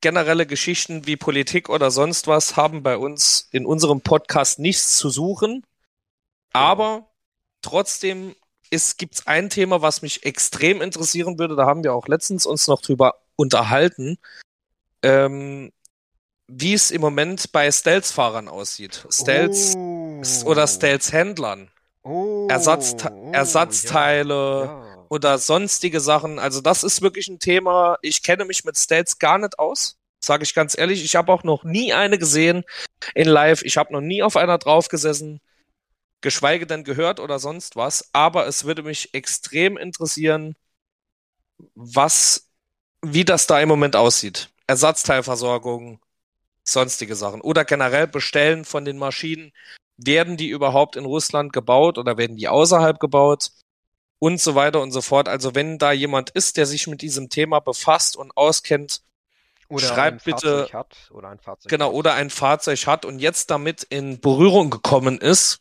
Generelle 0.00 0.46
Geschichten 0.46 1.06
wie 1.06 1.16
Politik 1.16 1.68
oder 1.68 1.90
sonst 1.90 2.26
was 2.26 2.56
haben 2.56 2.82
bei 2.82 2.96
uns 2.96 3.48
in 3.50 3.66
unserem 3.66 4.00
Podcast 4.00 4.58
nichts 4.58 4.96
zu 4.96 5.10
suchen. 5.10 5.64
Aber 6.52 7.08
trotzdem 7.62 8.34
gibt 8.70 9.14
es 9.14 9.26
ein 9.26 9.50
Thema, 9.50 9.82
was 9.82 10.02
mich 10.02 10.24
extrem 10.24 10.80
interessieren 10.82 11.38
würde. 11.38 11.56
Da 11.56 11.66
haben 11.66 11.82
wir 11.82 11.94
auch 11.94 12.06
letztens 12.06 12.46
uns 12.46 12.68
noch 12.68 12.80
drüber 12.80 13.16
unterhalten. 13.36 14.18
Ähm, 15.02 15.72
wie 16.46 16.74
es 16.74 16.90
im 16.90 17.00
Moment 17.00 17.52
bei 17.52 17.70
Stealth-Fahrern 17.70 18.48
aussieht. 18.48 19.06
Stealth 19.10 19.76
oh. 19.76 20.22
oder 20.44 20.66
Stealth-Händlern. 20.66 21.70
Oh. 22.02 22.46
Ersatzte 22.48 23.12
oh, 23.12 23.32
Ersatzteile, 23.32 24.64
ja. 24.64 24.64
Ja 24.64 24.87
oder 25.08 25.38
sonstige 25.38 26.00
Sachen. 26.00 26.38
Also 26.38 26.60
das 26.60 26.84
ist 26.84 27.02
wirklich 27.02 27.28
ein 27.28 27.38
Thema. 27.38 27.98
Ich 28.02 28.22
kenne 28.22 28.44
mich 28.44 28.64
mit 28.64 28.78
Stats 28.78 29.18
gar 29.18 29.38
nicht 29.38 29.58
aus. 29.58 29.96
Sage 30.20 30.42
ich 30.44 30.54
ganz 30.54 30.76
ehrlich. 30.76 31.04
Ich 31.04 31.16
habe 31.16 31.32
auch 31.32 31.44
noch 31.44 31.64
nie 31.64 31.92
eine 31.92 32.18
gesehen 32.18 32.64
in 33.14 33.28
Live. 33.28 33.62
Ich 33.62 33.76
habe 33.76 33.92
noch 33.92 34.00
nie 34.00 34.22
auf 34.22 34.36
einer 34.36 34.58
draufgesessen, 34.58 35.40
geschweige 36.20 36.66
denn 36.66 36.84
gehört 36.84 37.20
oder 37.20 37.38
sonst 37.38 37.76
was. 37.76 38.10
Aber 38.12 38.46
es 38.46 38.64
würde 38.64 38.82
mich 38.82 39.14
extrem 39.14 39.76
interessieren, 39.76 40.56
was, 41.74 42.48
wie 43.02 43.24
das 43.24 43.46
da 43.46 43.60
im 43.60 43.68
Moment 43.68 43.96
aussieht. 43.96 44.50
Ersatzteilversorgung, 44.66 46.00
sonstige 46.64 47.16
Sachen. 47.16 47.40
Oder 47.40 47.64
generell 47.64 48.06
bestellen 48.06 48.64
von 48.64 48.84
den 48.84 48.98
Maschinen. 48.98 49.52
Werden 49.96 50.36
die 50.36 50.48
überhaupt 50.48 50.94
in 50.96 51.04
Russland 51.04 51.52
gebaut 51.52 51.98
oder 51.98 52.16
werden 52.18 52.36
die 52.36 52.48
außerhalb 52.48 53.00
gebaut? 53.00 53.50
Und 54.20 54.40
so 54.40 54.54
weiter 54.54 54.80
und 54.80 54.90
so 54.90 55.00
fort. 55.00 55.28
Also 55.28 55.54
wenn 55.54 55.78
da 55.78 55.92
jemand 55.92 56.30
ist, 56.30 56.56
der 56.56 56.66
sich 56.66 56.86
mit 56.88 57.02
diesem 57.02 57.28
Thema 57.28 57.60
befasst 57.60 58.16
und 58.16 58.36
auskennt, 58.36 59.02
Oder 59.68 59.86
Schreibt 59.86 60.22
ein 60.22 60.24
bitte- 60.24 60.58
Fahrzeug 60.66 60.74
hat 60.74 60.96
oder 61.10 61.28
ein 61.28 61.38
Fahrzeug 61.38 61.70
genau, 61.70 61.88
hat. 61.88 61.94
oder 61.94 62.14
ein 62.14 62.30
Fahrzeug 62.30 62.86
hat 62.86 63.04
und 63.04 63.18
jetzt 63.18 63.50
damit 63.50 63.82
in 63.84 64.18
Berührung 64.20 64.70
gekommen 64.70 65.18
ist, 65.18 65.60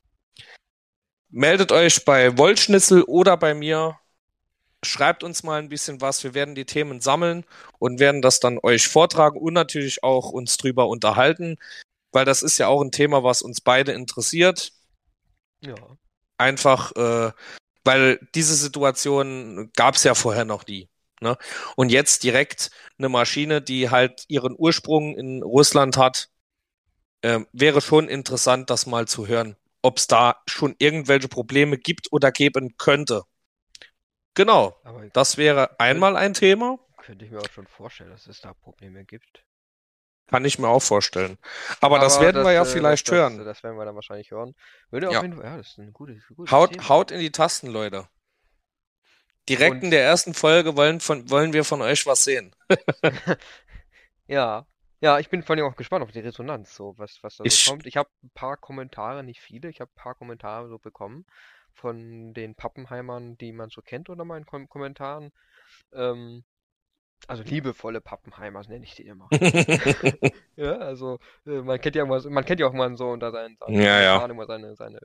meldet 1.30 1.72
euch 1.72 2.06
bei 2.06 2.38
Wollschnitzel 2.38 3.04
oder 3.04 3.36
bei 3.38 3.54
mir. 3.54 4.00
Schreibt 4.84 5.24
uns 5.24 5.44
mal 5.44 5.60
ein 5.60 5.70
bisschen 5.70 6.02
was. 6.02 6.24
Wir 6.24 6.34
werden 6.34 6.56
die 6.56 6.66
Themen 6.66 7.02
sammeln 7.02 7.44
und 7.80 8.00
werden 8.00 8.22
das 8.22 8.40
dann 8.40 8.60
euch 8.64 8.88
vortragen 8.88 9.38
und 9.40 9.54
natürlich 9.54 10.04
auch 10.04 10.30
uns 10.30 10.56
drüber 10.58 10.88
unterhalten, 10.88 11.58
weil 12.12 12.26
das 12.26 12.44
ist 12.44 12.58
ja 12.60 12.68
auch 12.68 12.82
ein 12.82 12.92
Thema, 12.92 13.24
was 13.24 13.42
uns 13.42 13.60
beide 13.60 13.92
interessiert. 13.92 14.72
Ja. 15.62 15.76
Einfach, 16.38 16.92
äh, 16.96 17.32
weil 17.88 18.20
diese 18.36 18.54
Situation 18.54 19.72
gab 19.76 19.96
es 19.96 20.04
ja 20.04 20.14
vorher 20.14 20.46
noch 20.46 20.68
nie. 20.68 20.90
Ne? 21.22 21.38
Und 21.76 21.90
jetzt 21.90 22.22
direkt 22.24 22.70
eine 23.00 23.10
Maschine, 23.10 23.62
die 23.62 23.90
halt 23.90 24.26
ihren 24.28 24.56
Ursprung 24.56 25.16
in 25.16 25.42
Russland 25.42 25.98
hat, 25.98 26.30
äh, 27.22 27.40
wäre 27.54 27.82
schon 27.82 28.10
interessant, 28.10 28.70
das 28.70 28.86
mal 28.86 29.08
zu 29.08 29.26
hören, 29.26 29.56
ob 29.82 29.98
es 29.98 30.06
da 30.06 30.44
schon 30.48 30.76
irgendwelche 30.78 31.28
Probleme 31.28 31.80
gibt 31.80 32.12
oder 32.12 32.32
geben 32.32 32.78
könnte. 32.78 33.24
Genau, 34.36 34.80
Aber 34.84 35.08
das 35.08 35.38
wäre 35.38 35.80
einmal 35.80 36.16
ein 36.16 36.36
Thema, 36.36 36.78
könnte 37.08 37.24
ich 37.24 37.32
mir 37.32 37.40
auch 37.40 37.50
schon 37.50 37.68
vorstellen, 37.68 38.10
dass 38.10 38.28
es 38.28 38.42
da 38.42 38.54
Probleme 38.54 39.06
gibt. 39.06 39.46
Kann 40.28 40.46
ich 40.46 40.60
mir 40.60 40.68
auch 40.68 40.82
vorstellen. 40.82 41.38
Aber, 41.82 42.00
das 42.00 42.20
werden 42.20 42.44
wir 42.44 42.52
ja 42.52 42.62
äh, 42.64 42.66
vielleicht 42.66 43.08
das, 43.08 43.16
hören. 43.16 43.38
Das, 43.38 43.46
das 43.46 43.64
werden 43.64 43.78
wir 43.78 43.86
dann 43.86 43.96
wahrscheinlich 43.96 44.32
hören. 44.32 44.54
Würde 44.92 45.10
Ja. 45.12 45.18
auf 45.20 45.24
jeden 45.24 45.36
Fall, 45.38 45.46
ja, 45.46 45.58
das 45.58 45.68
ist 45.70 45.78
ein 45.80 45.94
gutes, 45.94 46.18
gutes 46.36 46.52
Haut, 46.52 46.72
Thema. 46.74 46.90
haut 46.90 47.12
in 47.12 47.20
die 47.20 47.32
Tasten, 47.32 47.68
Leute. 47.68 48.08
Direkt 49.50 49.76
Und- 49.78 49.84
in 49.86 49.92
der 49.92 50.04
ersten 50.04 50.34
Folge 50.34 50.76
wollen, 50.76 51.00
von, 51.00 51.30
wollen 51.30 51.54
wir 51.54 51.64
von 51.64 51.82
euch 51.82 52.06
was 52.06 52.24
sehen. 52.24 52.54
Ja. 54.28 54.66
Ja, 55.00 55.20
ich 55.20 55.30
bin 55.30 55.44
vor 55.44 55.56
allem 55.56 55.66
auch 55.66 55.76
gespannt 55.76 56.04
auf 56.04 56.12
die 56.12 56.20
Resonanz, 56.20 56.74
so 56.76 56.96
was, 56.98 57.20
was 57.22 57.38
da 57.38 57.44
Ich- 57.46 57.64
so 57.64 57.72
kommt. 57.72 57.86
Ich 57.86 57.98
habe 57.98 58.10
ein 58.24 58.32
paar 58.34 58.58
Kommentare, 58.58 59.24
nicht 59.24 59.40
viele, 59.40 59.70
ich 59.70 59.80
habe 59.80 59.92
ein 59.92 60.02
paar 60.02 60.16
Kommentare 60.16 60.68
so 60.70 60.80
bekommen 60.80 61.26
von 61.74 62.34
den 62.34 62.56
Pappenheimern, 62.56 63.38
die 63.38 63.52
man 63.54 63.70
so 63.70 63.82
kennt 63.84 64.10
unter 64.10 64.26
meinen 64.26 64.46
Kom 64.48 64.68
Kommentaren. 64.68 65.32
Ähm, 65.94 66.44
also 67.28 67.44
liebevolle 67.44 68.02
Pappenheimer 68.02 68.62
nenne 68.68 68.86
ich 68.86 68.96
die 68.96 69.08
immer. 69.08 69.28
Ja, 70.56 70.78
also 70.78 71.20
äh, 71.46 71.62
man 71.62 71.80
kennt 71.80 71.96
ja 71.96 72.04
immer, 72.04 72.28
man 72.30 72.44
kennt 72.44 72.60
ja 72.60 72.68
auch 72.68 72.74
mal 72.74 72.96
so 72.98 73.10
unter 73.10 73.32
seinen, 73.32 73.58
seinen 73.58 73.80
Ja, 73.80 74.02
ja. 74.02 74.26
Immer 74.26 74.48
seine, 74.48 74.76
seine, 74.76 75.00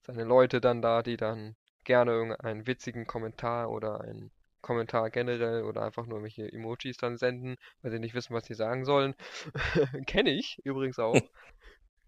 seine 0.00 0.24
Leute 0.24 0.60
dann 0.60 0.80
da, 0.80 1.02
die 1.02 1.18
dann 1.18 1.54
gerne 1.84 2.12
irgendeinen 2.12 2.66
witzigen 2.66 3.06
Kommentar 3.06 3.70
oder 3.70 4.00
einen 4.00 4.30
Kommentar 4.62 5.10
generell 5.10 5.64
oder 5.64 5.82
einfach 5.82 6.06
nur 6.06 6.18
irgendwelche 6.18 6.50
Emojis 6.50 6.96
dann 6.96 7.18
senden, 7.18 7.56
weil 7.82 7.90
sie 7.90 7.98
nicht 7.98 8.14
wissen, 8.14 8.34
was 8.34 8.46
sie 8.46 8.54
sagen 8.54 8.86
sollen. 8.86 9.14
Kenne 10.06 10.30
ich 10.30 10.58
übrigens 10.64 10.98
auch. 10.98 11.20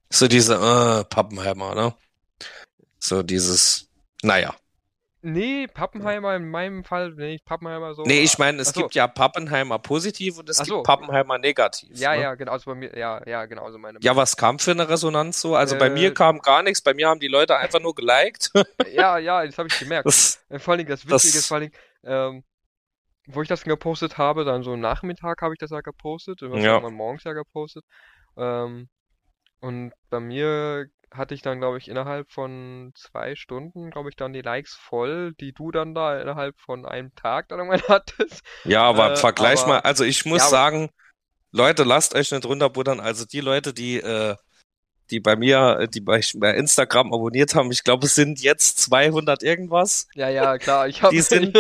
So 0.09 0.29
diese 0.29 0.55
äh, 0.55 1.05
Pappenheimer, 1.05 1.75
ne? 1.75 1.95
So 2.99 3.23
dieses, 3.23 3.91
naja. 4.23 4.57
Nee, 5.29 5.67
Pappenheimer 5.67 6.37
in 6.37 6.49
meinem 6.49 6.85
Fall, 6.85 7.11
nee, 7.17 7.41
Pappenheimer 7.45 7.95
so. 7.95 8.05
Nee, 8.05 8.21
ich 8.21 8.39
meine, 8.39 8.63
es 8.63 8.69
ach 8.69 8.75
so. 8.75 8.81
gibt 8.83 8.95
ja 8.95 9.09
Pappenheimer 9.09 9.81
positiv 9.81 10.39
und 10.39 10.49
es 10.49 10.61
Ach 10.61 10.65
gibt 10.65 10.77
so. 10.77 10.83
Pappenheimer 10.85 11.37
negativ. 11.39 11.99
Ja, 11.99 12.15
ne? 12.15 12.21
ja, 12.23 12.35
genau, 12.37 12.53
also 12.53 12.71
bei 12.71 12.77
mir, 12.77 12.97
ja, 12.97 13.21
ja, 13.27 13.45
genau, 13.47 13.65
also 13.65 13.77
meine. 13.77 13.99
Ja, 14.03 14.15
was 14.15 14.37
kam 14.37 14.61
für 14.61 14.71
eine 14.71 14.89
Resonanz 14.89 15.41
so? 15.41 15.57
Also 15.57 15.77
bei 15.77 15.87
Äh, 15.87 15.91
mir 15.91 16.15
kam 16.15 16.39
gar 16.39 16.63
nichts, 16.63 16.81
bei 16.81 16.95
mir 16.95 17.09
haben 17.09 17.19
die 17.19 17.27
Leute 17.27 17.57
einfach 17.57 17.81
nur 17.81 17.97
geliked. 17.97 18.53
Ja, 18.95 19.19
ja, 19.19 19.45
das 19.45 19.59
habe 19.59 19.69
ich 19.69 19.77
gemerkt. 19.81 20.07
Das, 20.07 20.45
Äh, 20.49 20.61
Vor 20.61 20.77
Dingen 20.77 20.89
das 20.89 21.09
Witzige 21.09 21.39
ist 21.39 21.49
vor 21.49 21.57
allen 21.57 21.71
Dingen, 21.71 21.83
ähm, 22.05 22.45
wo 23.27 23.43
ich 23.43 23.49
das 23.49 23.65
gepostet 23.65 24.19
habe, 24.19 24.45
dann 24.45 24.63
so 24.63 24.77
Nachmittag 24.77 25.43
habe 25.43 25.55
ich 25.55 25.59
das 25.59 25.71
ja 25.71 25.81
gepostet, 25.81 26.41
und 26.45 26.61
Ja. 26.63 26.79
morgens 26.89 27.25
ja 27.25 27.33
gepostet. 27.33 27.85
Ähm, 28.37 28.89
und 29.59 29.93
bei 30.09 30.21
mir 30.21 30.87
hatte 31.13 31.35
ich 31.35 31.43
dann, 31.43 31.59
glaube 31.61 31.79
ich, 31.79 31.89
innerhalb 31.89 32.31
von 32.31 32.93
zwei 32.97 33.37
Stunden, 33.37 33.91
glaube 33.91 34.09
ich, 34.11 34.17
dann 34.17 34.33
die 34.33 34.43
Likes 34.43 34.75
voll, 34.75 35.35
die 35.41 35.53
du 35.53 35.71
dann 35.71 35.95
da 35.95 36.21
innerhalb 36.21 36.59
von 36.59 36.85
einem 36.85 37.15
Tag 37.15 37.49
dann 37.49 37.59
irgendwann 37.61 37.83
hattest. 37.89 38.43
ja, 38.65 38.83
aber 38.83 39.13
Äh, 39.13 39.17
vergleich 39.17 39.61
aber- 39.61 39.69
mal, 39.75 39.79
also 39.81 40.05
ich 40.05 40.25
muss 40.27 40.43
Ja, 40.43 40.49
sagen, 40.49 40.91
Leute, 41.53 41.85
lasst 41.85 42.15
euch 42.15 42.33
nicht 42.33 42.45
runterbuttern. 42.45 43.01
Also 43.01 43.25
die 43.25 43.41
Leute, 43.41 43.73
die, 43.73 43.97
äh, 43.99 44.37
die 45.11 45.21
bei 45.21 45.37
mir, 45.37 45.79
äh, 45.83 45.89
die 45.89 46.01
bei, 46.01 46.21
bei 46.35 46.55
Instagram 46.55 47.15
abonniert 47.15 47.55
haben, 47.55 47.71
ich 47.71 47.85
glaube, 47.85 48.07
es 48.07 48.15
sind 48.17 48.41
jetzt 48.43 48.81
200 48.81 49.43
irgendwas. 49.43 50.09
Ja, 50.15 50.29
ja, 50.29 50.59
klar, 50.59 50.89
ich 50.89 51.03
habe 51.03 51.15
Die 51.15 51.21
sind- 51.23 51.55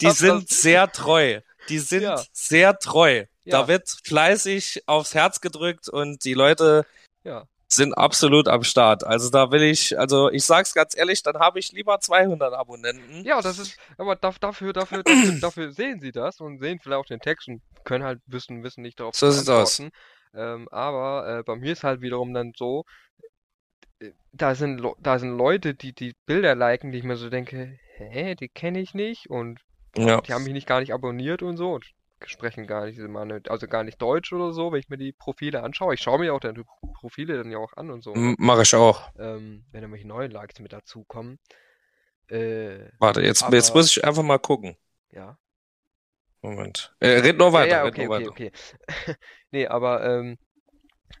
Die 0.00 0.06
hab 0.06 0.14
sind 0.16 0.50
das, 0.50 0.62
sehr 0.62 0.90
treu. 0.90 1.40
Die 1.68 1.78
sind 1.80 2.02
Ja. 2.02 2.22
sehr 2.32 2.78
treu. 2.78 3.24
Da 3.44 3.62
Ja. 3.62 3.68
wird 3.68 3.88
fleißig 4.04 4.84
aufs 4.86 5.14
Herz 5.14 5.40
gedrückt 5.40 5.88
und 5.88 6.24
die 6.24 6.34
Leute 6.34 6.86
ja. 7.24 7.44
Sind 7.76 7.94
absolut 7.94 8.48
am 8.48 8.62
Start. 8.62 9.04
Also 9.04 9.30
da 9.30 9.50
will 9.50 9.62
ich, 9.62 9.98
also 9.98 10.30
ich 10.30 10.44
sag's 10.44 10.74
ganz 10.74 10.96
ehrlich, 10.96 11.22
dann 11.22 11.36
habe 11.36 11.58
ich 11.58 11.72
lieber 11.72 11.98
200 12.00 12.52
Abonnenten. 12.54 13.24
Ja, 13.24 13.40
das 13.40 13.58
ist, 13.58 13.78
aber 13.98 14.16
da- 14.16 14.34
dafür, 14.40 14.72
dafür, 14.72 15.02
dafür, 15.02 15.32
dafür 15.40 15.72
sehen 15.72 16.00
sie 16.00 16.12
das 16.12 16.40
und 16.40 16.58
sehen 16.60 16.78
vielleicht 16.80 17.00
auch 17.00 17.06
den 17.06 17.20
Text 17.20 17.48
und 17.48 17.62
können 17.84 18.04
halt 18.04 18.20
wissen, 18.26 18.62
wissen 18.62 18.82
nicht 18.82 19.00
darauf 19.00 19.14
So 19.14 19.30
sieht's 19.30 19.48
aus. 19.48 19.82
Ähm, 20.34 20.68
aber 20.70 21.40
äh, 21.40 21.42
bei 21.42 21.56
mir 21.56 21.72
ist 21.72 21.84
halt 21.84 22.00
wiederum 22.00 22.32
dann 22.32 22.52
so, 22.56 22.84
äh, 24.00 24.12
da 24.32 24.54
sind, 24.54 24.82
da 24.98 25.18
sind 25.18 25.36
Leute, 25.36 25.74
die 25.74 25.92
die 25.92 26.14
Bilder 26.26 26.54
liken, 26.54 26.92
die 26.92 26.98
ich 26.98 27.04
mir 27.04 27.16
so 27.16 27.28
denke, 27.30 27.78
hä, 27.96 28.34
die 28.34 28.48
kenne 28.48 28.80
ich 28.80 28.94
nicht 28.94 29.28
und 29.28 29.60
Ja. 29.96 30.20
die 30.22 30.32
haben 30.32 30.44
mich 30.44 30.54
nicht 30.54 30.66
gar 30.66 30.80
nicht 30.80 30.94
abonniert 30.94 31.42
und 31.42 31.56
so 31.56 31.74
und 31.74 31.84
sprechen 32.26 32.66
gar 32.66 32.86
nicht, 32.86 33.00
also 33.50 33.66
gar 33.68 33.84
nicht 33.84 34.00
Deutsch 34.00 34.32
oder 34.32 34.52
so, 34.52 34.72
wenn 34.72 34.80
ich 34.80 34.88
mir 34.88 34.98
die 34.98 35.12
Profile 35.12 35.62
anschaue. 35.62 35.94
Ich 35.94 36.00
schaue 36.00 36.18
mir 36.18 36.34
auch 36.34 36.40
die 36.40 36.52
Profile 36.94 37.38
dann 37.38 37.50
ja 37.50 37.58
auch 37.58 37.72
an 37.76 37.90
und 37.90 38.02
so, 38.02 38.12
M- 38.14 38.36
Mach 38.38 38.60
ich 38.60 38.74
auch. 38.74 39.10
ähm, 39.18 39.64
wenn 39.72 39.82
irgendwelche 39.82 40.06
neuen 40.08 40.30
Likes 40.30 40.60
mit 40.60 40.72
dazukommen. 40.72 41.38
Äh, 42.28 42.88
Warte, 42.98 43.22
jetzt, 43.22 43.42
Aber- 43.42 43.56
jetzt 43.56 43.74
muss 43.74 43.90
ich 43.96 44.04
einfach 44.04 44.22
mal 44.22 44.38
gucken. 44.38 44.76
ja. 45.10 45.36
Moment. 46.44 46.92
Äh, 46.98 47.20
red 47.20 47.38
nur 47.38 47.52
weiter, 47.52 47.68
Ja, 47.70 47.76
ja, 47.76 47.82
red 47.84 47.92
okay, 47.92 48.06
nur 48.06 48.16
okay, 48.16 48.24
weiter. 48.24 48.30
okay. 48.32 48.52
Nee, 49.52 49.66
aber 49.68 50.04
ähm, 50.04 50.38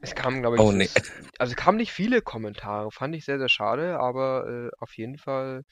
es 0.00 0.14
kamen, 0.16 0.40
glaube 0.40 0.56
ich, 0.56 0.62
Oh, 0.62 0.72
nee. 0.72 0.88
also 1.38 1.52
es 1.52 1.56
kamen 1.56 1.76
nicht 1.76 1.92
viele 1.92 2.22
Kommentare, 2.22 2.90
fand 2.90 3.14
ich 3.14 3.24
sehr, 3.24 3.38
sehr 3.38 3.48
schade, 3.48 4.00
aber 4.00 4.48
äh, 4.48 4.70
auf 4.80 4.96
jeden 4.96 5.18
Fall 5.18 5.62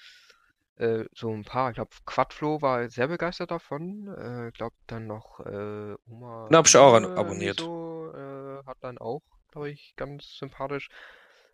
äh, 0.80 1.04
so 1.14 1.30
ein 1.32 1.44
paar. 1.44 1.70
Ich 1.70 1.74
glaube, 1.76 1.90
Quadflo 2.06 2.62
war 2.62 2.88
sehr 2.88 3.08
begeistert 3.08 3.50
davon. 3.50 4.08
Äh, 4.18 4.48
ich 4.48 4.54
glaube, 4.54 4.74
dann 4.86 5.06
noch 5.06 5.40
äh, 5.40 5.94
Oma 6.08 6.48
Den 6.50 6.56
hab 6.56 6.66
ich 6.66 6.76
auch 6.76 6.94
abonniert. 7.16 7.58
So, 7.58 8.12
äh, 8.14 8.64
hat 8.66 8.78
dann 8.80 8.98
auch, 8.98 9.22
glaube 9.52 9.70
ich, 9.70 9.94
ganz 9.96 10.36
sympathisch. 10.38 10.88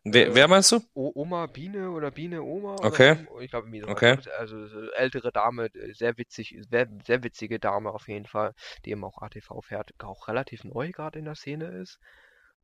Wer, 0.05 0.29
Äh, 0.29 0.35
wer 0.35 0.49
meinst 0.49 0.71
du? 0.73 0.81
O 0.95 1.13
Oma 1.15 1.47
Biene 1.47 1.91
oder 1.91 2.11
Biene 2.11 2.43
Oma 2.43 2.77
oder 2.77 2.87
Okay. 2.87 3.17
so. 3.27 3.41
Ich 3.41 3.51
glaube. 3.51 3.69
Okay. 3.91 4.17
Also 4.39 4.67
so 4.69 4.91
ältere 4.93 5.33
Dame, 5.33 5.67
äh, 5.75 5.93
sehr 5.95 6.17
witzig, 6.19 6.57
sehr, 6.71 6.89
sehr 7.05 7.23
witzige 7.25 7.59
Dame 7.59 7.91
auf 7.91 8.09
jeden 8.09 8.27
Fall, 8.27 8.53
die 8.85 8.91
eben 8.93 9.05
auch 9.05 9.21
ATV 9.21 9.61
fährt, 9.63 9.91
auch 10.03 10.29
relativ 10.29 10.65
neu 10.65 10.93
gerade 10.93 11.19
in 11.19 11.25
der 11.27 11.35
Szene 11.35 11.67
ist. 11.83 11.99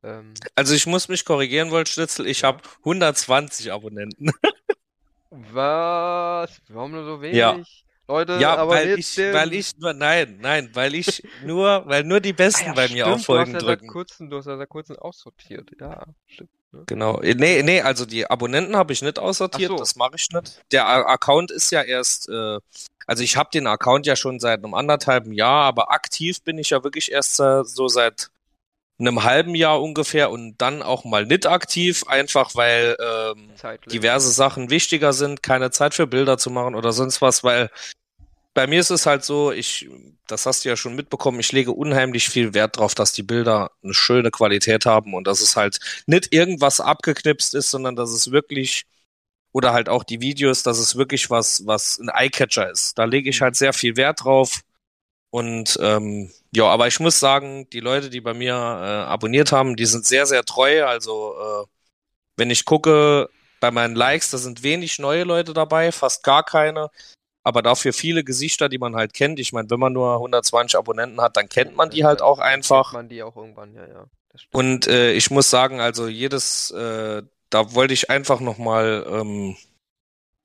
Ähm, 0.03 0.33
Also 0.55 0.73
ich 0.73 0.85
muss 0.87 1.07
mich 1.09 1.25
korrigieren, 1.25 1.71
Wollschnitzel. 1.71 2.25
Ich 2.27 2.43
Ja. 2.43 2.47
habe 2.47 2.61
120 2.83 3.71
Abonnenten. 3.71 4.31
was? 5.51 6.61
Warum 6.69 6.91
nur 6.91 7.03
so 7.05 7.21
wenig? 7.21 7.37
Ja. 7.37 7.59
Leute, 8.07 8.37
Ja, 8.41 8.55
aber 8.57 8.73
weil 8.73 8.99
ich, 8.99 9.15
den- 9.15 9.33
weil 9.33 9.53
ich 9.53 9.77
nur, 9.77 9.93
nein, 9.93 10.37
nein, 10.41 10.69
weil 10.73 10.93
ich 10.93 11.23
nur, 11.45 11.83
weil 11.87 12.03
nur 12.03 12.19
die 12.19 12.33
Ah 12.33 12.35
Besten 12.37 12.65
ja, 12.67 12.73
bei 12.73 12.87
mir 12.89 13.05
stimmt, 13.05 13.15
auf 13.15 13.25
Folgen 13.25 13.51
du 13.53 13.57
hast 13.57 13.63
ja 13.63 13.67
drücken. 13.69 13.85
seit 13.85 13.93
kurzem, 13.93 14.29
du 14.29 14.37
hast 14.37 14.45
ja 14.45 14.57
seit 14.57 14.69
kurzem 14.69 14.95
aussortiert. 14.97 15.71
Ja, 15.79 16.03
stimmt. 16.27 16.49
Ne? 16.73 16.83
Genau. 16.85 17.21
Äh, 17.21 17.35
Nee, 17.35 17.63
nee, 17.63 17.81
also 17.81 18.05
die 18.05 18.29
Abonnenten 18.29 18.75
habe 18.75 18.91
ich 18.93 19.01
nicht 19.01 19.19
aussortiert, 19.19 19.69
so. 19.69 19.77
das 19.77 19.95
mache 19.95 20.15
ich 20.15 20.29
nicht. 20.31 20.61
Der 20.73 20.85
Account 20.87 21.49
ist 21.51 21.71
ja 21.71 21.81
erst, 21.81 22.27
äh, 22.29 22.57
also 23.07 23.23
ich 23.23 23.37
habe 23.37 23.49
den 23.53 23.67
Account 23.67 24.05
ja 24.05 24.15
schon 24.17 24.39
seit 24.39 24.63
einem 24.63 24.73
anderthalben 24.73 25.31
Jahr, 25.31 25.63
aber 25.65 25.91
aktiv 25.91 26.41
bin 26.43 26.57
ich 26.57 26.71
ja 26.71 26.83
wirklich 26.83 27.11
erst 27.11 27.39
äh, 27.39 27.63
so 27.63 27.87
seit 27.87 28.31
einem 29.07 29.23
halben 29.23 29.55
Jahr 29.55 29.81
ungefähr 29.81 30.31
und 30.31 30.57
dann 30.59 30.81
auch 30.81 31.03
mal 31.05 31.25
nicht 31.25 31.45
aktiv, 31.47 32.03
einfach 32.07 32.55
weil 32.55 32.97
ähm, 32.99 33.49
Zeitlich. 33.55 33.91
diverse 33.93 34.31
Sachen 34.31 34.69
wichtiger 34.69 35.13
sind, 35.13 35.43
keine 35.43 35.71
Zeit 35.71 35.93
für 35.93 36.07
Bilder 36.07 36.37
zu 36.37 36.49
machen 36.49 36.75
oder 36.75 36.91
sonst 36.93 37.21
was, 37.21 37.43
weil 37.43 37.69
bei 38.53 38.67
mir 38.67 38.79
ist 38.79 38.91
es 38.91 39.05
halt 39.07 39.23
so, 39.25 39.51
ich, 39.51 39.89
das 40.27 40.45
hast 40.45 40.63
du 40.65 40.69
ja 40.69 40.77
schon 40.77 40.95
mitbekommen, 40.95 41.39
ich 41.39 41.51
lege 41.51 41.71
unheimlich 41.71 42.29
viel 42.29 42.53
Wert 42.53 42.77
drauf, 42.77 42.93
dass 42.95 43.13
die 43.13 43.23
Bilder 43.23 43.71
eine 43.83 43.93
schöne 43.95 44.29
Qualität 44.31 44.85
haben 44.85 45.13
und 45.15 45.25
dass 45.27 45.41
es 45.41 45.55
halt 45.55 45.79
nicht 46.05 46.33
irgendwas 46.33 46.79
abgeknipst 46.79 47.55
ist, 47.55 47.71
sondern 47.71 47.95
dass 47.95 48.11
es 48.11 48.31
wirklich, 48.31 48.83
oder 49.53 49.73
halt 49.73 49.89
auch 49.89 50.03
die 50.03 50.21
Videos, 50.21 50.63
dass 50.63 50.79
es 50.79 50.95
wirklich 50.95 51.29
was, 51.31 51.65
was 51.65 51.99
ein 51.99 52.09
Eyecatcher 52.09 52.69
ist. 52.71 52.97
Da 52.97 53.05
lege 53.05 53.29
ich 53.29 53.39
Mhm. 53.39 53.45
halt 53.45 53.55
sehr 53.55 53.73
viel 53.73 53.97
Wert 53.97 54.23
drauf. 54.23 54.61
Und 55.33 55.79
ähm, 55.81 56.29
ja, 56.51 56.65
aber 56.65 56.85
ich 56.85 56.99
muss 56.99 57.19
sagen, 57.19 57.67
die 57.71 57.79
Leute, 57.79 58.11
die 58.11 58.21
bei 58.21 58.35
mir 58.35 58.53
äh, 58.53 59.09
abonniert 59.09 59.51
haben, 59.51 59.75
die 59.75 59.87
sind 59.87 60.05
sehr, 60.05 60.27
sehr 60.27 60.43
treu. 60.45 60.85
Also 60.85 61.33
äh, 61.41 61.65
wenn 62.37 62.51
ich 62.51 62.65
gucke 62.65 63.29
bei 63.59 63.71
meinen 63.71 63.95
Likes, 63.95 64.29
da 64.29 64.37
sind 64.37 64.61
wenig 64.61 64.99
neue 64.99 65.23
Leute 65.23 65.53
dabei, 65.53 65.91
fast 65.91 66.21
gar 66.21 66.43
keine. 66.43 66.91
Aber 67.41 67.63
dafür 67.63 67.93
viele 67.93 68.23
Gesichter, 68.23 68.69
die 68.69 68.77
man 68.77 68.95
halt 68.95 69.15
kennt. 69.15 69.39
Ich 69.39 69.53
meine, 69.53 69.71
wenn 69.71 69.79
man 69.79 69.93
nur 69.93 70.13
120 70.13 70.77
Abonnenten 70.77 71.19
hat, 71.19 71.35
dann 71.35 71.49
kennt 71.49 71.75
man 71.75 71.89
die 71.89 72.05
halt 72.05 72.21
auch 72.21 72.37
einfach. 72.37 72.91
Kennt 72.91 72.93
man 72.93 73.09
die 73.09 73.23
auch 73.23 73.35
irgendwann, 73.35 73.73
ja, 73.73 73.87
ja. 73.87 74.05
Und 74.51 74.85
äh, 74.85 75.13
ich 75.13 75.31
muss 75.31 75.49
sagen, 75.49 75.81
also 75.81 76.07
jedes, 76.07 76.69
äh, 76.69 77.23
da 77.49 77.73
wollte 77.73 77.95
ich 77.95 78.11
einfach 78.11 78.39
nochmal, 78.39 79.03
ähm, 79.09 79.57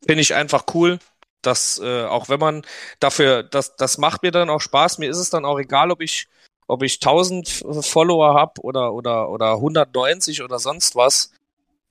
finde 0.07 0.23
ich 0.23 0.35
einfach 0.35 0.65
cool, 0.73 0.99
dass 1.43 1.79
äh, 1.79 2.05
auch 2.05 2.29
wenn 2.29 2.41
man 2.41 2.63
dafür, 3.01 3.43
das, 3.43 3.77
das 3.77 3.99
macht 3.99 4.23
mir 4.23 4.31
dann 4.33 4.51
auch 4.51 4.61
Spaß. 4.61 4.99
Mir 4.99 5.11
ist 5.11 5.19
es 5.19 5.31
dann 5.31 5.45
auch 5.45 5.59
egal, 5.59 5.91
ob 5.91 6.01
ich, 6.01 6.29
ob 6.67 6.83
ich 6.83 6.97
1000 6.97 7.49
Follower 7.83 8.35
habe 8.35 8.61
oder 8.63 8.93
oder 8.95 9.31
oder 9.31 9.55
190 9.55 10.43
oder 10.43 10.59
sonst 10.59 10.97
was. 10.97 11.33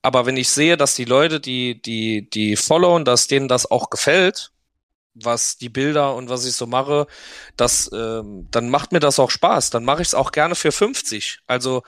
Aber 0.01 0.25
wenn 0.25 0.37
ich 0.37 0.49
sehe, 0.49 0.77
dass 0.77 0.95
die 0.95 1.05
Leute, 1.05 1.39
die 1.39 1.81
die 1.81 2.29
die 2.29 2.55
followen, 2.55 3.05
dass 3.05 3.27
denen 3.27 3.47
das 3.47 3.69
auch 3.69 3.89
gefällt, 3.89 4.51
was 5.23 5.57
die 5.57 5.69
Bilder 5.69 6.15
und 6.15 6.29
was 6.29 6.45
ich 6.45 6.55
so 6.55 6.67
mache, 6.67 7.07
das, 7.55 7.89
ähm, 7.93 8.47
dann 8.51 8.69
macht 8.69 8.91
mir 8.91 8.99
das 8.99 9.19
auch 9.19 9.31
Spaß. 9.31 9.69
Dann 9.71 9.85
mache 9.85 10.01
ich 10.01 10.09
es 10.09 10.15
auch 10.15 10.31
gerne 10.31 10.55
für 10.55 10.71
50. 10.71 11.39
Also 11.47 11.83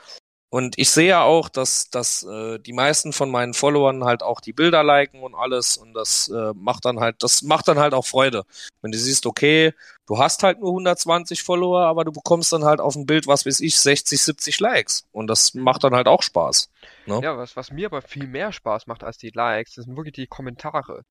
und 0.49 0.77
ich 0.79 0.89
sehe 0.89 1.09
ja 1.09 1.23
auch, 1.23 1.49
dass, 1.49 1.89
dass 1.89 2.23
äh, 2.23 2.59
die 2.59 2.73
meisten 2.73 3.13
von 3.13 3.29
meinen 3.29 3.53
Followern 3.53 4.03
halt 4.03 4.23
auch 4.23 4.41
die 4.41 4.53
Bilder 4.53 4.83
liken 4.83 5.21
und 5.21 5.35
alles 5.35 5.77
und 5.77 5.93
das 5.93 6.29
äh, 6.29 6.53
macht 6.55 6.85
dann 6.85 6.99
halt, 6.99 7.21
das 7.23 7.43
macht 7.43 7.67
dann 7.67 7.79
halt 7.79 7.93
auch 7.93 8.05
Freude. 8.05 8.43
Wenn 8.81 8.91
du 8.91 8.97
siehst, 8.97 9.25
okay, 9.25 9.73
du 10.07 10.17
hast 10.17 10.41
halt 10.41 10.59
nur 10.59 10.69
120 10.69 11.43
Follower, 11.43 11.81
aber 11.81 12.03
du 12.03 12.11
bekommst 12.11 12.51
dann 12.51 12.65
halt 12.65 12.81
auf 12.81 12.95
ein 12.95 13.05
Bild, 13.05 13.27
was 13.27 13.45
weiß 13.45 13.59
ich, 13.59 13.77
60, 13.77 14.21
70 14.21 14.59
Likes 14.59 15.05
und 15.11 15.27
das 15.27 15.53
macht 15.53 15.83
dann 15.83 15.93
halt 15.93 16.07
auch 16.07 16.23
Spaß. 16.23 16.69
Ne? 17.05 17.21
Ja, 17.23 17.37
was, 17.37 17.55
was 17.55 17.71
mir 17.71 17.85
aber 17.87 18.01
viel 18.01 18.27
mehr 18.27 18.51
Spaß 18.51 18.87
macht 18.87 19.03
als 19.03 19.17
die 19.17 19.29
Likes, 19.29 19.75
das 19.75 19.85
sind 19.85 19.95
wirklich 19.95 20.13
die 20.13 20.27
Kommentare 20.27 21.03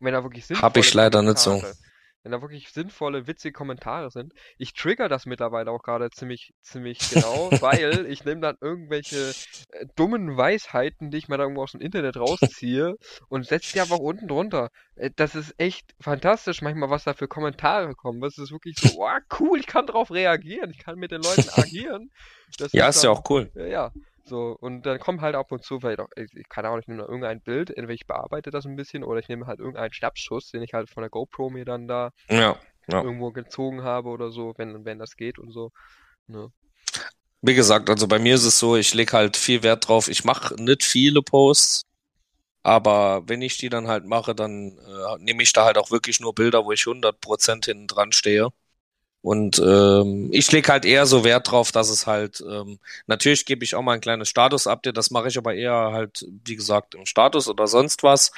wenn 0.00 0.14
da 0.14 0.22
wirklich 0.22 0.46
sinnvolle 0.46 0.66
Hab 0.66 0.76
ich 0.76 0.92
leider 0.94 1.20
Kommentare, 1.20 1.54
nicht 1.54 1.66
so. 1.66 1.89
Wenn 2.22 2.32
da 2.32 2.42
wirklich 2.42 2.70
sinnvolle, 2.70 3.26
witzige 3.26 3.52
Kommentare 3.52 4.10
sind. 4.10 4.34
Ich 4.58 4.74
trigger 4.74 5.08
das 5.08 5.24
mittlerweile 5.24 5.70
auch 5.70 5.82
gerade 5.82 6.10
ziemlich, 6.10 6.52
ziemlich 6.60 6.98
genau, 7.10 7.50
weil 7.60 8.06
ich 8.10 8.24
nehme 8.24 8.40
dann 8.40 8.56
irgendwelche 8.60 9.32
äh, 9.70 9.86
dummen 9.96 10.36
Weisheiten, 10.36 11.10
die 11.10 11.18
ich 11.18 11.28
mir 11.28 11.38
da 11.38 11.44
irgendwo 11.44 11.62
aus 11.62 11.72
dem 11.72 11.80
Internet 11.80 12.16
rausziehe 12.16 12.96
und 13.28 13.46
setze 13.46 13.72
die 13.72 13.80
einfach 13.80 13.98
unten 13.98 14.28
drunter. 14.28 14.70
Äh, 14.96 15.10
das 15.16 15.34
ist 15.34 15.54
echt 15.58 15.94
fantastisch 15.98 16.60
manchmal, 16.60 16.90
was 16.90 17.04
da 17.04 17.14
für 17.14 17.28
Kommentare 17.28 17.94
kommen. 17.94 18.20
Das 18.20 18.36
ist 18.36 18.52
wirklich 18.52 18.76
so, 18.78 19.00
oh, 19.00 19.08
cool, 19.38 19.58
ich 19.58 19.66
kann 19.66 19.86
darauf 19.86 20.10
reagieren, 20.10 20.70
ich 20.70 20.78
kann 20.78 20.98
mit 20.98 21.10
den 21.10 21.22
Leuten 21.22 21.48
agieren. 21.54 22.10
Das 22.58 22.72
ja, 22.72 22.88
ist, 22.88 22.96
ist 22.96 23.04
ja 23.04 23.10
auch 23.10 23.22
cool. 23.30 23.50
Ja, 23.54 23.66
ja. 23.66 23.92
So, 24.24 24.56
und 24.60 24.86
dann 24.86 24.98
kommt 24.98 25.20
halt 25.20 25.34
ab 25.34 25.50
und 25.50 25.64
zu 25.64 25.80
vielleicht 25.80 26.00
auch, 26.00 26.08
ich, 26.16 26.48
keine 26.48 26.68
Ahnung, 26.68 26.80
ich 26.80 26.88
nehme 26.88 27.02
irgendein 27.02 27.40
Bild, 27.40 27.70
entweder 27.70 27.94
ich 27.94 28.06
bearbeite 28.06 28.50
das 28.50 28.64
ein 28.66 28.76
bisschen 28.76 29.02
oder 29.02 29.20
ich 29.20 29.28
nehme 29.28 29.46
halt 29.46 29.58
irgendeinen 29.58 29.92
Schnappschuss, 29.92 30.50
den 30.50 30.62
ich 30.62 30.74
halt 30.74 30.90
von 30.90 31.02
der 31.02 31.10
GoPro 31.10 31.50
mir 31.50 31.64
dann 31.64 31.88
da 31.88 32.10
ja, 32.28 32.56
ja. 32.88 33.02
irgendwo 33.02 33.32
gezogen 33.32 33.82
habe 33.82 34.08
oder 34.10 34.30
so, 34.30 34.54
wenn, 34.56 34.84
wenn 34.84 34.98
das 34.98 35.16
geht 35.16 35.38
und 35.38 35.52
so. 35.52 35.72
Ne? 36.26 36.52
Wie 37.42 37.54
gesagt, 37.54 37.88
also 37.88 38.06
bei 38.06 38.18
mir 38.18 38.34
ist 38.34 38.44
es 38.44 38.58
so, 38.58 38.76
ich 38.76 38.92
lege 38.94 39.12
halt 39.12 39.36
viel 39.36 39.62
Wert 39.62 39.88
drauf. 39.88 40.08
Ich 40.08 40.24
mache 40.24 40.54
nicht 40.62 40.84
viele 40.84 41.22
Posts, 41.22 41.86
aber 42.62 43.22
wenn 43.26 43.40
ich 43.40 43.56
die 43.56 43.70
dann 43.70 43.88
halt 43.88 44.04
mache, 44.04 44.34
dann 44.34 44.78
äh, 44.78 45.18
nehme 45.18 45.42
ich 45.42 45.52
da 45.52 45.64
halt 45.64 45.78
auch 45.78 45.90
wirklich 45.90 46.20
nur 46.20 46.34
Bilder, 46.34 46.64
wo 46.66 46.72
ich 46.72 46.82
100% 46.82 47.64
hinten 47.64 47.86
dran 47.86 48.12
stehe. 48.12 48.48
Und 49.22 49.58
ähm, 49.58 50.30
ich 50.32 50.50
lege 50.50 50.72
halt 50.72 50.84
eher 50.86 51.04
so 51.04 51.24
Wert 51.24 51.50
drauf, 51.50 51.72
dass 51.72 51.90
es 51.90 52.06
halt, 52.06 52.42
ähm, 52.48 52.78
natürlich 53.06 53.44
gebe 53.44 53.64
ich 53.64 53.74
auch 53.74 53.82
mal 53.82 53.92
ein 53.92 54.00
kleines 54.00 54.30
Status-Update, 54.30 54.96
das 54.96 55.10
mache 55.10 55.28
ich 55.28 55.36
aber 55.36 55.54
eher 55.54 55.90
halt, 55.92 56.26
wie 56.44 56.56
gesagt, 56.56 56.94
im 56.94 57.04
Status 57.04 57.46
oder 57.48 57.66
sonst 57.66 58.02
was. 58.02 58.32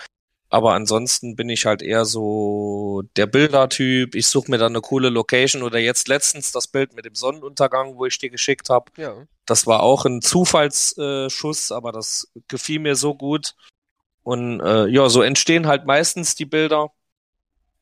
Aber 0.53 0.75
ansonsten 0.75 1.35
bin 1.35 1.49
ich 1.49 1.65
halt 1.65 1.81
eher 1.81 2.05
so 2.05 3.05
der 3.17 3.27
Bildertyp. 3.27 4.15
Ich 4.15 4.27
suche 4.27 4.51
mir 4.51 4.59
dann 4.59 4.73
eine 4.73 4.83
coole 4.83 5.09
Location 5.09 5.63
oder 5.63 5.79
jetzt 5.79 6.09
letztens 6.09 6.53
das 6.53 6.69
Bild 6.69 6.95
mit 6.95 7.07
dem 7.07 7.15
Sonnenuntergang, 7.15 7.97
wo 7.97 8.05
ich 8.05 8.19
dir 8.19 8.29
geschickt 8.29 8.69
habe. 8.69 8.93
Ja. 8.99 9.15
Das 9.47 9.67
war 9.67 9.83
auch 9.83 10.05
ein 10.05 10.21
Zufallsschuss, 10.21 11.71
äh, 11.71 11.75
aber 11.75 11.91
das 11.91 12.29
gefiel 12.49 12.81
mir 12.81 12.97
so 12.97 13.15
gut. 13.15 13.55
Und 14.25 14.61
äh, 14.61 14.89
ja, 14.89 15.09
so 15.09 15.23
entstehen 15.23 15.67
halt 15.67 15.87
meistens 15.87 16.35
die 16.35 16.45
Bilder. 16.45 16.93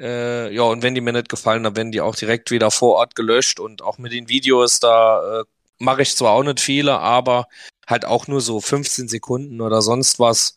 Äh, 0.01 0.53
ja, 0.55 0.63
und 0.63 0.83
wenn 0.83 0.95
die 0.95 1.03
mir 1.03 1.13
nicht 1.13 1.29
gefallen, 1.29 1.63
dann 1.63 1.77
werden 1.77 1.93
die 1.93 2.01
auch 2.01 2.17
direkt 2.17 2.51
wieder 2.51 2.71
vor 2.71 2.97
Ort 2.97 3.15
gelöscht 3.15 3.61
und 3.61 3.83
auch 3.83 3.99
mit 3.99 4.13
den 4.13 4.29
Videos, 4.29 4.81
da 4.81 5.41
äh, 5.41 5.45
mache 5.79 6.03
ich 6.03 6.17
zwar 6.17 6.33
auch 6.33 6.43
nicht 6.43 6.61
viele, 6.61 6.99
aber 6.99 7.47
halt 7.87 8.05
auch 8.07 8.27
nur 8.29 8.41
so 8.41 8.61
15 8.61 9.09
Sekunden 9.09 9.61
oder 9.61 9.83
sonst 9.83 10.19
was. 10.19 10.57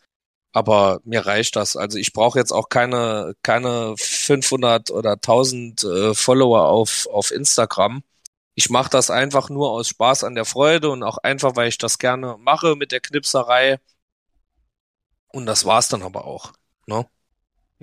Aber 0.52 1.00
mir 1.04 1.26
reicht 1.26 1.56
das. 1.56 1.76
Also 1.76 1.98
ich 1.98 2.12
brauche 2.12 2.38
jetzt 2.38 2.52
auch 2.52 2.68
keine, 2.68 3.34
keine 3.42 3.94
500 3.98 4.90
oder 4.90 5.12
1000 5.14 5.84
äh, 5.84 6.14
Follower 6.14 6.68
auf, 6.68 7.08
auf 7.12 7.32
Instagram. 7.32 8.02
Ich 8.54 8.70
mache 8.70 8.90
das 8.90 9.10
einfach 9.10 9.50
nur 9.50 9.70
aus 9.70 9.88
Spaß 9.88 10.24
an 10.24 10.36
der 10.36 10.44
Freude 10.44 10.90
und 10.90 11.02
auch 11.02 11.18
einfach, 11.18 11.56
weil 11.56 11.68
ich 11.68 11.78
das 11.78 11.98
gerne 11.98 12.36
mache 12.38 12.76
mit 12.76 12.92
der 12.92 13.00
Knipserei. 13.00 13.78
Und 15.28 15.46
das 15.46 15.64
war's 15.66 15.88
dann 15.88 16.02
aber 16.02 16.24
auch. 16.24 16.52
Ne? 16.86 17.06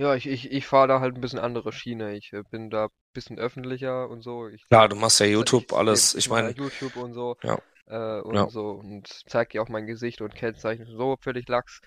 Ja, 0.02 0.16
ich, 0.16 0.26
ich, 0.26 0.52
ich 0.52 0.66
fahre 0.66 0.88
da 0.88 0.99
halt 0.99 1.14
ein 1.14 1.22
bisschen 1.22 1.38
andere 1.38 1.72
Schiene. 1.72 2.16
Ich 2.18 2.34
äh, 2.34 2.41
bin 2.49 2.72
da 2.72 2.86
ein 2.86 2.89
bisschen 3.14 3.38
öffentlicher 3.38 4.10
und 4.10 4.24
so. 4.24 4.47
Ich, 4.47 4.68
Klar, 4.68 4.89
du 4.89 4.95
machst 4.95 5.20
ja 5.20 5.28
YouTube, 5.28 5.66
ich, 5.70 5.78
alles. 5.78 6.16
Ich 6.16 6.28
meine. 6.28 6.49
YouTube 6.54 6.95
und 6.95 7.14
so. 7.14 7.36
Ja. 7.43 7.60
Äh, 7.86 8.22
und 8.22 8.34
ja. 8.34 8.49
so. 8.49 8.72
Und 8.72 9.08
zeig 9.28 9.52
dir 9.52 9.62
auch 9.62 9.70
mein 9.70 9.86
Gesicht 9.86 10.22
und 10.22 10.34
Kennzeichen 10.34 10.88
so 10.88 11.18
völlig 11.22 11.47
lax. 11.47 11.82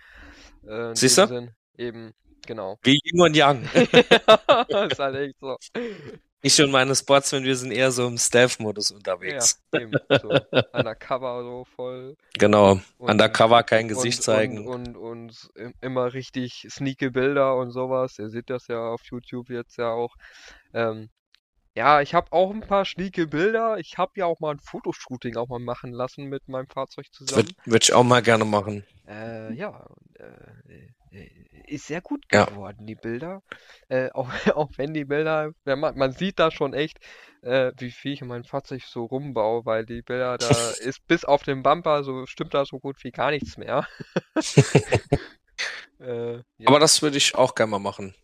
Äh, 0.65 0.95
Siehst 0.95 1.19
du? 1.19 1.53
Eben, 1.77 2.12
genau. 2.47 2.79
Wie 2.85 3.01
Yin 3.03 3.21
und 3.21 3.35
Yang. 3.35 3.69
ja, 3.75 4.85
ist 4.85 4.99
halt 5.01 5.17
echt 5.17 5.41
so. 5.41 5.57
Ich 6.47 6.61
und 6.61 6.70
meine 6.70 6.95
Sportsmen, 6.95 7.42
wir 7.42 7.57
sind 7.57 7.72
eher 7.72 7.90
so 7.90 8.07
im 8.07 8.18
Stealth-Modus 8.18 8.90
unterwegs. 8.90 9.62
Ja, 9.72 9.80
eben. 9.80 9.92
So 10.20 10.28
undercover 10.72 11.42
so 11.42 11.64
voll. 11.74 12.18
Genau. 12.34 12.72
Und, 12.99 13.11
undercover 13.11 13.62
kein 13.62 13.88
Gesicht 13.88 14.18
und, 14.18 14.24
zeigen. 14.24 14.68
Und, 14.68 14.95
und, 14.95 15.49
und, 15.57 15.74
immer 15.80 16.12
richtig 16.12 16.66
sneaky 16.68 17.09
Bilder 17.09 17.57
und 17.57 17.70
sowas. 17.70 18.18
Ihr 18.18 18.28
seht 18.28 18.51
das 18.51 18.66
ja 18.68 18.78
auf 18.78 19.01
YouTube 19.11 19.49
jetzt 19.49 19.78
ja 19.78 19.90
auch. 19.90 20.14
Ähm, 20.74 21.09
ja, 21.75 22.01
ich 22.01 22.14
habe 22.14 22.33
auch 22.33 22.51
ein 22.51 22.61
paar 22.61 22.85
schnieke 22.85 23.27
Bilder. 23.27 23.79
Ich 23.79 23.99
habe 23.99 24.12
ja 24.16 24.27
auch 24.27 24.39
mal 24.39 24.53
ein 24.53 24.61
Fotoshooting 24.61 25.37
auch 25.37 25.49
mal 25.49 25.59
machen 25.59 25.93
lassen 25.93 26.25
mit 26.27 26.49
meinem 26.49 26.68
Fahrzeug 26.68 27.12
zusammen. 27.12 27.49
Würde 27.49 27.55
würd 27.64 27.85
ich 27.85 27.93
auch 27.93 28.05
mal 28.05 28.22
gerne 28.22 28.45
machen. 28.45 28.85
Äh, 29.09 29.53
ja, 29.55 29.85
äh, 30.14 31.16
äh, 31.16 31.31
ist 31.66 31.87
sehr 31.87 32.01
gut 32.01 32.29
geworden, 32.29 32.77
ja. 32.81 32.87
die 32.87 32.95
Bilder. 32.95 33.43
Äh, 33.89 34.11
auch, 34.14 34.31
auch 34.55 34.70
wenn 34.77 34.95
die 34.95 35.05
Bilder, 35.05 35.51
man, 35.64 35.97
man, 35.97 36.12
sieht 36.12 36.39
da 36.39 36.53
schon 36.53 36.75
echt, 36.75 36.99
äh, 37.43 37.72
wie 37.79 37.91
viel 37.91 38.12
ich 38.12 38.20
in 38.20 38.29
meinem 38.29 38.45
Fahrzeug 38.45 38.83
so 38.83 39.05
rumbaue, 39.05 39.64
weil 39.64 39.85
die 39.85 40.03
Bilder, 40.03 40.39
da 40.39 40.49
ist 40.81 41.05
bis 41.09 41.25
auf 41.25 41.43
den 41.43 41.64
Bumper, 41.64 42.05
so 42.05 42.27
stimmt 42.27 42.55
da 42.55 42.64
so 42.64 42.79
gut 42.79 43.03
wie 43.03 43.11
gar 43.11 43.33
nichts 43.33 43.57
mehr. 43.57 43.87
äh, 46.01 46.37
ja. 46.37 46.43
Aber 46.66 46.79
das 46.79 47.03
würde 47.03 47.16
ich 47.16 47.35
auch 47.35 47.57
gerne 47.57 47.72
mal 47.72 47.79
machen. 47.81 48.14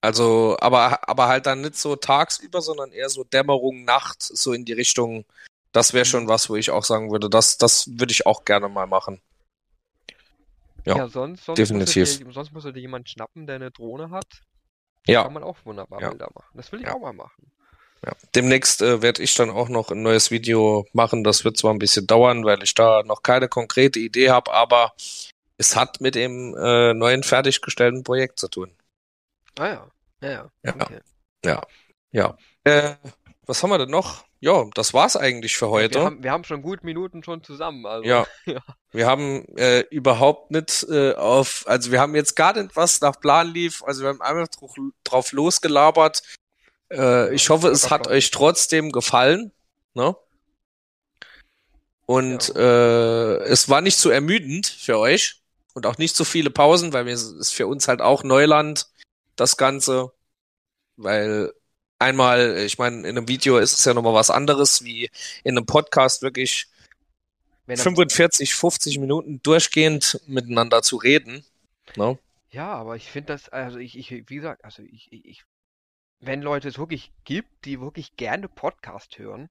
Also, 0.00 0.56
aber, 0.60 1.08
aber 1.08 1.28
halt 1.28 1.46
dann 1.46 1.60
nicht 1.60 1.76
so 1.76 1.94
tagsüber, 1.94 2.62
sondern 2.62 2.92
eher 2.92 3.10
so 3.10 3.24
Dämmerung, 3.24 3.84
Nacht, 3.84 4.22
so 4.22 4.52
in 4.52 4.64
die 4.64 4.72
Richtung. 4.72 5.24
Das 5.72 5.92
wäre 5.92 6.04
schon 6.04 6.26
was, 6.26 6.48
wo 6.48 6.56
ich 6.56 6.70
auch 6.70 6.84
sagen 6.84 7.12
würde, 7.12 7.28
das, 7.28 7.58
das 7.58 7.86
würde 7.98 8.12
ich 8.12 8.26
auch 8.26 8.44
gerne 8.44 8.68
mal 8.68 8.86
machen. 8.86 9.20
Ja, 10.86 10.96
ja 10.96 11.08
sonst, 11.08 11.44
sonst 11.44 11.58
definitiv. 11.58 12.18
Dir, 12.18 12.32
sonst 12.32 12.52
muss 12.52 12.64
dir 12.64 12.76
jemand 12.78 13.10
schnappen, 13.10 13.46
der 13.46 13.56
eine 13.56 13.70
Drohne 13.70 14.10
hat. 14.10 14.26
Ja. 15.06 15.24
Kann 15.24 15.34
man 15.34 15.42
auch 15.42 15.56
wunderbar 15.64 16.00
ja. 16.00 16.08
Bilder 16.10 16.30
machen. 16.34 16.50
Das 16.54 16.72
will 16.72 16.80
ich 16.80 16.86
ja. 16.86 16.94
auch 16.94 17.00
mal 17.00 17.12
machen. 17.12 17.50
Ja. 18.04 18.12
Demnächst 18.34 18.80
äh, 18.80 19.02
werde 19.02 19.22
ich 19.22 19.34
dann 19.34 19.50
auch 19.50 19.68
noch 19.68 19.90
ein 19.90 20.02
neues 20.02 20.30
Video 20.30 20.86
machen. 20.92 21.22
Das 21.22 21.44
wird 21.44 21.58
zwar 21.58 21.74
ein 21.74 21.78
bisschen 21.78 22.06
dauern, 22.06 22.44
weil 22.44 22.62
ich 22.62 22.74
da 22.74 23.02
noch 23.02 23.22
keine 23.22 23.48
konkrete 23.48 23.98
Idee 23.98 24.30
habe, 24.30 24.52
aber 24.52 24.94
es 25.58 25.76
hat 25.76 26.00
mit 26.00 26.14
dem 26.14 26.56
äh, 26.56 26.94
neuen 26.94 27.22
fertiggestellten 27.22 28.02
Projekt 28.02 28.38
zu 28.38 28.48
tun. 28.48 28.72
Ah 29.58 29.68
ja. 29.68 29.90
Ja, 30.22 30.30
ja. 30.30 30.50
Ja. 30.62 30.74
Okay. 30.74 31.00
Ja. 31.44 31.62
ja. 32.12 32.36
Äh, 32.64 32.94
was 33.46 33.62
haben 33.62 33.70
wir 33.70 33.78
denn 33.78 33.90
noch? 33.90 34.24
Ja, 34.42 34.64
das 34.74 34.94
war's 34.94 35.16
eigentlich 35.16 35.56
für 35.56 35.68
heute. 35.68 35.98
Wir 35.98 36.04
haben, 36.04 36.22
wir 36.22 36.30
haben 36.32 36.44
schon 36.44 36.62
gut 36.62 36.82
Minuten 36.82 37.22
schon 37.22 37.44
zusammen. 37.44 37.84
Also. 37.84 38.08
Ja. 38.08 38.26
ja. 38.46 38.60
Wir 38.90 39.06
haben 39.06 39.44
äh, 39.56 39.80
überhaupt 39.90 40.50
nicht 40.50 40.86
äh, 40.88 41.14
auf, 41.14 41.64
also 41.66 41.92
wir 41.92 42.00
haben 42.00 42.14
jetzt 42.14 42.36
gar 42.36 42.54
nicht 42.54 42.74
was 42.74 43.00
nach 43.00 43.20
Plan 43.20 43.52
lief, 43.52 43.82
also 43.84 44.02
wir 44.02 44.08
haben 44.08 44.22
einfach 44.22 44.48
drauf, 44.48 44.74
drauf 45.04 45.32
losgelabert. 45.32 46.22
Äh, 46.90 47.34
ich 47.34 47.50
hoffe, 47.50 47.68
es 47.68 47.90
hat 47.90 48.08
euch 48.08 48.30
trotzdem 48.30 48.92
gefallen. 48.92 49.52
Ne? 49.94 50.16
Und 52.06 52.48
ja. 52.48 52.60
äh, 52.60 53.36
es 53.44 53.68
war 53.68 53.80
nicht 53.82 53.98
zu 53.98 54.10
ermüdend 54.10 54.66
für 54.66 54.98
euch 54.98 55.42
und 55.74 55.86
auch 55.86 55.98
nicht 55.98 56.16
so 56.16 56.24
viele 56.24 56.50
Pausen, 56.50 56.92
weil 56.92 57.06
es 57.08 57.22
ist 57.24 57.52
für 57.52 57.66
uns 57.66 57.88
halt 57.88 58.00
auch 58.00 58.24
Neuland, 58.24 58.89
das 59.40 59.56
Ganze. 59.56 60.12
Weil 60.96 61.52
einmal, 61.98 62.58
ich 62.58 62.78
meine, 62.78 62.98
in 62.98 63.16
einem 63.16 63.28
Video 63.28 63.58
ist 63.58 63.78
es 63.78 63.84
ja 63.84 63.94
nochmal 63.94 64.14
was 64.14 64.30
anderes, 64.30 64.84
wie 64.84 65.10
in 65.44 65.56
einem 65.56 65.66
Podcast 65.66 66.22
wirklich 66.22 66.66
Wenn 67.66 67.78
er- 67.78 67.82
45, 67.82 68.54
50 68.54 68.98
Minuten 68.98 69.42
durchgehend 69.42 70.20
miteinander 70.26 70.82
zu 70.82 70.96
reden. 70.96 71.44
Ne? 71.96 72.18
Ja, 72.50 72.72
aber 72.72 72.96
ich 72.96 73.10
finde 73.10 73.32
das, 73.32 73.48
also 73.48 73.78
ich, 73.78 73.96
ich, 73.96 74.10
wie 74.10 74.36
gesagt, 74.36 74.64
also 74.64 74.82
ich, 74.82 75.12
ich, 75.12 75.44
wenn 76.18 76.42
Leute 76.42 76.68
es 76.68 76.78
wirklich 76.78 77.12
gibt, 77.24 77.64
die 77.64 77.80
wirklich 77.80 78.16
gerne 78.16 78.48
Podcast 78.48 79.18
hören, 79.18 79.48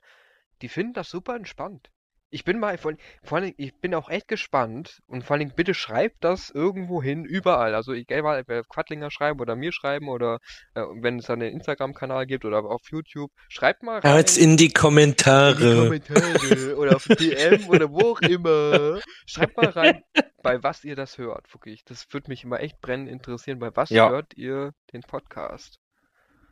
die 0.61 0.69
finden 0.69 0.93
das 0.93 1.09
super 1.09 1.35
entspannt. 1.35 1.89
Ich 2.31 2.43
bin 2.43 2.59
mal, 2.59 2.77
vor, 2.77 2.93
vor 3.23 3.39
allem, 3.39 3.53
ich 3.57 3.73
bin 3.79 3.95
auch 3.95 4.09
echt 4.09 4.27
gespannt 4.27 4.99
und 5.07 5.23
vor 5.23 5.35
allem 5.35 5.51
bitte 5.55 5.73
schreibt 5.73 6.23
das 6.23 6.51
irgendwo 6.51 7.01
hin, 7.01 7.25
überall. 7.25 7.73
Also 7.73 7.93
egal, 7.93 8.21
mal, 8.21 8.43
wer 8.45 8.63
Quattlinger 8.63 9.09
schreiben 9.09 9.39
oder 9.39 9.55
mir 9.55 9.71
schreiben 9.71 10.09
oder 10.09 10.37
äh, 10.75 10.81
wenn 11.01 11.19
es 11.19 11.25
dann 11.25 11.41
einen 11.41 11.53
Instagram-Kanal 11.53 12.27
gibt 12.27 12.45
oder 12.45 12.63
auf 12.63 12.81
YouTube, 12.91 13.31
schreibt 13.47 13.81
mal 13.81 13.99
rein. 13.99 14.13
Hört's 14.13 14.37
in 14.37 14.57
die 14.57 14.65
in 14.65 14.73
die 14.73 14.73
Kommentare. 14.73 15.83
Kommentare 15.85 16.75
oder 16.77 16.95
auf 16.95 17.05
DM 17.05 17.67
oder 17.67 17.89
wo 17.89 18.11
auch 18.11 18.21
immer. 18.21 18.99
Schreibt 19.25 19.57
mal 19.57 19.69
rein, 19.69 20.03
bei 20.43 20.61
was 20.63 20.83
ihr 20.83 20.95
das 20.95 21.17
hört, 21.17 21.51
wirklich. 21.53 21.83
Das 21.85 22.05
würde 22.11 22.29
mich 22.29 22.43
immer 22.43 22.59
echt 22.59 22.79
brennend 22.81 23.09
interessieren. 23.09 23.59
Bei 23.59 23.75
was 23.75 23.89
Ja. 23.89 24.09
hört 24.09 24.35
ihr 24.35 24.73
den 24.93 25.01
Podcast? 25.01 25.79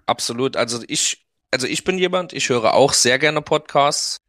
Absolut. 0.05 0.55
Also 0.57 0.83
ich, 0.87 1.25
also 1.51 1.67
ich 1.67 1.83
bin 1.83 1.97
jemand, 1.97 2.33
ich 2.33 2.49
höre 2.49 2.73
auch 2.73 2.93
sehr 2.93 3.19
gerne 3.19 3.41
Podcasts 3.41 4.21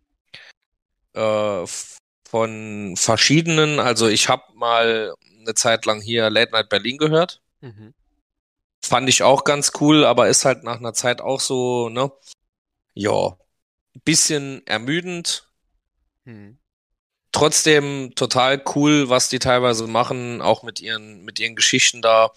äh, 1.19 1.67
von 2.29 2.95
verschiedenen. 2.97 3.81
Also 3.81 4.07
ich 4.09 4.29
habe 4.29 4.45
mal 4.55 5.15
eine 5.41 5.55
Zeit 5.55 5.87
lang 5.87 6.01
hier 6.01 6.31
Late 6.31 6.53
Night 6.53 6.69
Berlin 6.69 6.99
gehört. 6.99 7.41
Mhm. 7.61 7.95
Fand 8.83 9.09
ich 9.09 9.23
auch 9.23 9.45
ganz 9.45 9.73
cool, 9.81 10.05
aber 10.05 10.29
ist 10.29 10.45
halt 10.45 10.63
nach 10.63 10.79
einer 10.79 10.95
Zeit 10.95 11.21
auch 11.21 11.41
so, 11.41 11.89
ne? 11.89 12.13
Ja, 12.95 13.37
bisschen 14.05 14.67
ermüdend. 14.67 15.49
Hm. 16.25 16.59
Trotzdem 17.33 18.13
total 18.15 18.63
cool, 18.75 19.09
was 19.09 19.29
die 19.29 19.39
teilweise 19.39 19.87
machen, 19.87 20.41
auch 20.41 20.63
mit 20.63 20.81
ihren, 20.81 21.25
mit 21.25 21.39
ihren 21.41 21.57
Geschichten 21.57 22.03
da. 22.03 22.31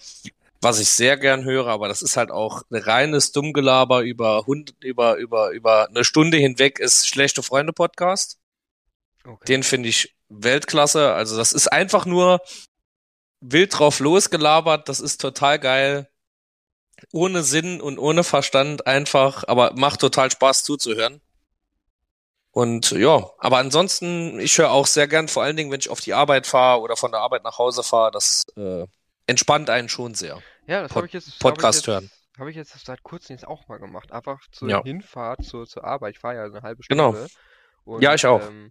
Was 0.60 0.78
ich 0.78 0.90
sehr 0.90 1.16
gern 1.16 1.44
höre, 1.44 1.66
aber 1.66 1.88
das 1.88 2.02
ist 2.02 2.16
halt 2.16 2.30
auch 2.30 2.62
reines 2.70 3.32
Dummgelaber 3.32 4.02
über 4.02 4.46
Hund, 4.46 4.74
über, 4.80 5.16
über, 5.16 5.50
über 5.50 5.88
eine 5.88 6.04
Stunde 6.04 6.36
hinweg 6.36 6.78
ist 6.78 7.08
Schlechte 7.08 7.42
Freunde 7.42 7.72
Podcast. 7.72 8.38
Okay. 9.24 9.44
Den 9.46 9.62
finde 9.62 9.88
ich 9.88 10.14
Weltklasse. 10.28 11.12
Also 11.12 11.36
das 11.36 11.52
ist 11.52 11.68
einfach 11.68 12.06
nur 12.06 12.40
wild 13.40 13.78
drauf 13.78 14.00
losgelabert. 14.00 14.88
Das 14.88 15.00
ist 15.00 15.20
total 15.20 15.58
geil. 15.58 16.08
Ohne 17.12 17.42
Sinn 17.42 17.80
und 17.80 17.98
ohne 17.98 18.22
Verstand 18.24 18.86
einfach, 18.86 19.44
aber 19.48 19.72
macht 19.74 20.00
total 20.00 20.30
Spaß 20.30 20.62
zuzuhören. 20.62 21.20
Und 22.52 22.90
ja, 22.90 23.30
aber 23.38 23.58
ansonsten, 23.58 24.38
ich 24.38 24.58
höre 24.58 24.70
auch 24.70 24.86
sehr 24.86 25.08
gern, 25.08 25.26
vor 25.26 25.42
allen 25.42 25.56
Dingen, 25.56 25.70
wenn 25.70 25.80
ich 25.80 25.88
auf 25.88 26.00
die 26.00 26.12
Arbeit 26.12 26.46
fahre 26.46 26.80
oder 26.80 26.96
von 26.96 27.10
der 27.10 27.20
Arbeit 27.20 27.44
nach 27.44 27.58
Hause 27.58 27.82
fahre, 27.82 28.10
das 28.10 28.44
äh, 28.56 28.86
entspannt 29.26 29.70
einen 29.70 29.88
schon 29.88 30.14
sehr. 30.14 30.40
Ja, 30.66 30.82
das 30.82 30.94
habe 30.94 31.06
ich 31.06 31.12
jetzt, 31.14 31.38
Podcast 31.40 31.80
ich 31.80 31.86
jetzt, 31.86 31.92
hören. 31.92 32.10
Habe 32.38 32.50
ich 32.50 32.56
jetzt 32.56 32.78
seit 32.84 33.02
kurzem 33.02 33.34
jetzt 33.36 33.46
auch 33.48 33.66
mal 33.68 33.78
gemacht. 33.78 34.12
Einfach 34.12 34.40
zur 34.52 34.68
Ja. 34.68 34.82
Hinfahrt 34.82 35.44
zur, 35.44 35.66
zur 35.66 35.84
Arbeit. 35.84 36.14
Ich 36.14 36.20
fahre 36.20 36.36
ja 36.36 36.44
eine 36.44 36.60
halbe 36.62 36.82
Genau. 36.88 37.12
Stunde. 37.12 37.30
Und, 37.84 38.02
Ja, 38.02 38.14
ich 38.14 38.26
auch. 38.26 38.42
Ähm, 38.42 38.70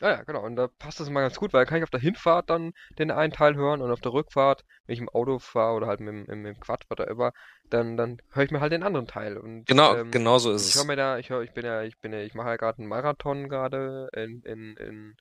ja, 0.00 0.10
ja, 0.10 0.22
genau. 0.24 0.42
Und 0.44 0.56
da 0.56 0.68
passt 0.78 1.00
das 1.00 1.08
immer 1.08 1.20
ganz 1.20 1.36
gut, 1.36 1.52
weil 1.52 1.64
da 1.64 1.68
kann 1.68 1.78
ich 1.78 1.84
auf 1.84 1.90
der 1.90 2.00
Hinfahrt 2.00 2.50
dann 2.50 2.72
den 2.98 3.10
einen 3.10 3.32
Teil 3.32 3.54
hören 3.56 3.80
und 3.82 3.90
auf 3.90 4.00
der 4.00 4.12
Rückfahrt, 4.12 4.64
wenn 4.86 4.94
ich 4.94 5.00
im 5.00 5.08
Auto 5.08 5.38
fahre 5.38 5.74
oder 5.76 5.86
halt 5.86 6.00
mit, 6.00 6.08
dem- 6.08 6.26
im, 6.26 6.46
im 6.46 6.60
Quad, 6.60 6.84
whatever, 6.88 7.32
dann, 7.70 7.96
dann 7.96 8.18
höre 8.32 8.44
ich 8.44 8.50
mir 8.50 8.60
halt 8.60 8.72
den 8.72 8.82
anderen 8.82 9.06
Teil. 9.06 9.36
Und, 9.36 9.66
Genau, 9.66 9.94
ähm, 9.96 10.10
genau 10.10 10.38
so 10.38 10.52
ist 10.52 10.68
Ich 10.68 10.74
höre 10.74 10.82
es. 10.82 10.86
mir 10.88 10.96
da, 10.96 11.18
ich 11.18 11.30
höre, 11.30 11.42
ich 11.42 11.52
bin 11.52 11.64
ja, 11.64 11.82
ich 11.82 11.98
bin 11.98 12.12
ja, 12.12 12.20
ich 12.20 12.34
mache 12.34 12.48
ja 12.48 12.56
gerade 12.56 12.78
einen 12.78 12.88
Marathon 12.88 13.48
gerade 13.48 14.08
in, 14.14 14.42
in, 14.44 14.76
in, 14.76 15.16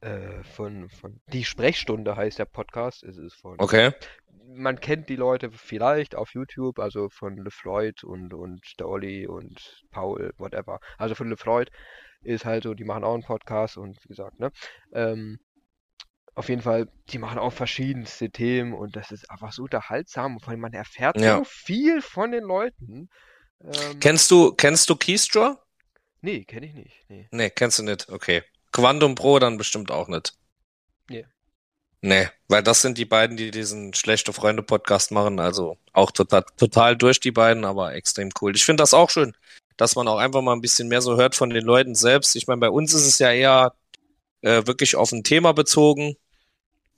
äh, 0.00 0.42
von, 0.44 0.88
von, 0.90 1.20
die 1.32 1.44
Sprechstunde 1.44 2.14
heißt 2.16 2.38
der 2.38 2.44
Podcast, 2.44 3.02
es 3.02 3.16
ist 3.16 3.34
von, 3.40 3.56
Okay. 3.58 3.90
man 4.46 4.78
kennt 4.78 5.08
die 5.08 5.16
Leute 5.16 5.50
vielleicht 5.50 6.14
auf 6.14 6.34
YouTube, 6.34 6.78
also 6.78 7.08
von 7.08 7.36
LeFloid 7.36 8.04
und, 8.04 8.32
und 8.34 8.60
der 8.78 8.88
Olli 8.88 9.26
und 9.26 9.82
Paul, 9.90 10.32
whatever. 10.38 10.78
Also 10.98 11.14
von 11.16 11.28
LeFloid 11.30 11.70
ist 12.22 12.44
halt 12.44 12.64
so, 12.64 12.74
die 12.74 12.84
machen 12.84 13.04
auch 13.04 13.14
einen 13.14 13.22
Podcast 13.22 13.76
und 13.76 14.02
wie 14.04 14.08
gesagt, 14.08 14.38
ne? 14.40 14.50
Ähm, 14.92 15.38
auf 16.34 16.48
jeden 16.48 16.62
Fall, 16.62 16.88
die 17.10 17.18
machen 17.18 17.38
auch 17.38 17.52
verschiedenste 17.52 18.30
Themen 18.30 18.72
und 18.72 18.94
das 18.94 19.10
ist 19.10 19.28
einfach 19.30 19.52
so 19.52 19.64
unterhaltsam. 19.64 20.38
Vor 20.38 20.50
allem, 20.50 20.60
man 20.60 20.72
erfährt 20.72 21.20
Ja. 21.20 21.38
so 21.38 21.44
viel 21.44 22.00
von 22.00 22.30
den 22.30 22.44
Leuten. 22.44 23.08
Ähm, 23.60 23.98
Kennst 24.00 24.30
du, 24.30 24.52
kennst 24.52 24.88
du 24.88 24.96
Keystra? 24.96 25.60
nee, 26.20 26.44
kenne 26.44 26.66
ich 26.66 26.74
nicht. 26.74 27.04
Nee. 27.08 27.28
Nee, 27.32 27.50
kennst 27.50 27.78
du 27.78 27.82
nicht. 27.82 28.08
Okay. 28.08 28.42
Quantum 28.72 29.14
Pro 29.14 29.38
dann 29.38 29.56
bestimmt 29.56 29.90
auch 29.90 30.08
nicht. 30.08 30.34
Nee. 31.08 31.26
Nee, 32.02 32.28
weil 32.46 32.62
das 32.62 32.82
sind 32.82 32.98
die 32.98 33.04
beiden, 33.04 33.36
die 33.36 33.50
diesen 33.50 33.92
Schlechte 33.94 34.32
Freunde 34.32 34.62
Podcast 34.62 35.10
machen. 35.10 35.40
Also 35.40 35.76
auch 35.92 36.12
total, 36.12 36.44
total 36.56 36.96
durch 36.96 37.18
die 37.18 37.32
beiden, 37.32 37.64
aber 37.64 37.94
extrem 37.94 38.30
cool. 38.40 38.54
Ich 38.54 38.64
finde 38.64 38.82
das 38.82 38.94
auch 38.94 39.10
schön, 39.10 39.36
dass 39.78 39.96
man 39.96 40.06
auch 40.08 40.18
einfach 40.18 40.42
mal 40.42 40.52
ein 40.52 40.60
bisschen 40.60 40.88
mehr 40.88 41.00
so 41.00 41.16
hört 41.16 41.34
von 41.34 41.48
den 41.48 41.64
Leuten 41.64 41.94
selbst. 41.94 42.36
Ich 42.36 42.46
meine, 42.46 42.60
bei 42.60 42.68
uns 42.68 42.92
ist 42.92 43.06
es 43.06 43.18
ja 43.18 43.32
eher 43.32 43.72
äh, 44.42 44.66
wirklich 44.66 44.94
auf 44.96 45.10
ein 45.12 45.24
Thema 45.24 45.52
bezogen. 45.52 46.16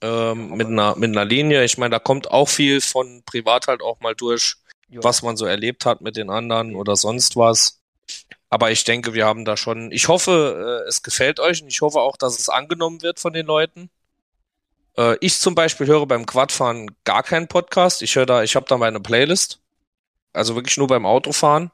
Ähm, 0.01 0.55
mit 0.57 0.67
einer, 0.67 0.95
mit 0.97 1.11
einer 1.11 1.25
Linie. 1.25 1.63
Ich 1.63 1.77
meine, 1.77 1.91
da 1.91 1.99
kommt 1.99 2.31
auch 2.31 2.49
viel 2.49 2.81
von 2.81 3.21
privat 3.23 3.67
halt 3.67 3.81
auch 3.83 3.99
mal 3.99 4.15
durch 4.15 4.55
Ja. 4.89 5.03
was 5.03 5.21
man 5.21 5.37
so 5.37 5.45
erlebt 5.45 5.85
hat 5.85 6.01
mit 6.01 6.17
den 6.17 6.31
anderen 6.31 6.75
oder 6.75 6.95
sonst 6.95 7.35
was. 7.35 7.79
Aber 8.49 8.71
ich 8.71 8.83
denke, 8.83 9.13
wir 9.13 9.25
haben 9.27 9.45
da 9.45 9.55
schon, 9.55 9.91
ich 9.91 10.07
hoffe, 10.07 10.81
äh, 10.85 10.89
es 10.89 11.03
gefällt 11.03 11.39
euch 11.39 11.61
und 11.61 11.67
ich 11.69 11.81
hoffe 11.81 11.99
auch, 11.99 12.17
dass 12.17 12.37
es 12.39 12.49
angenommen 12.49 13.01
wird 13.03 13.19
von 13.19 13.31
den 13.31 13.45
Leuten. 13.45 13.91
Äh, 14.97 15.17
ich 15.21 15.37
zum 15.39 15.53
Beispiel 15.53 15.85
höre 15.87 16.07
beim 16.07 16.25
Quadfahren 16.25 16.89
gar 17.03 17.21
keinen 17.21 17.47
Podcast. 17.47 18.01
Ich 18.01 18.15
höre 18.15 18.25
da, 18.25 18.41
ich 18.41 18.55
habe 18.55 18.65
da 18.67 18.77
meine 18.77 18.99
Playlist. 18.99 19.59
Also 20.33 20.55
wirklich 20.55 20.77
nur 20.77 20.87
beim 20.87 21.05
Autofahren. 21.05 21.69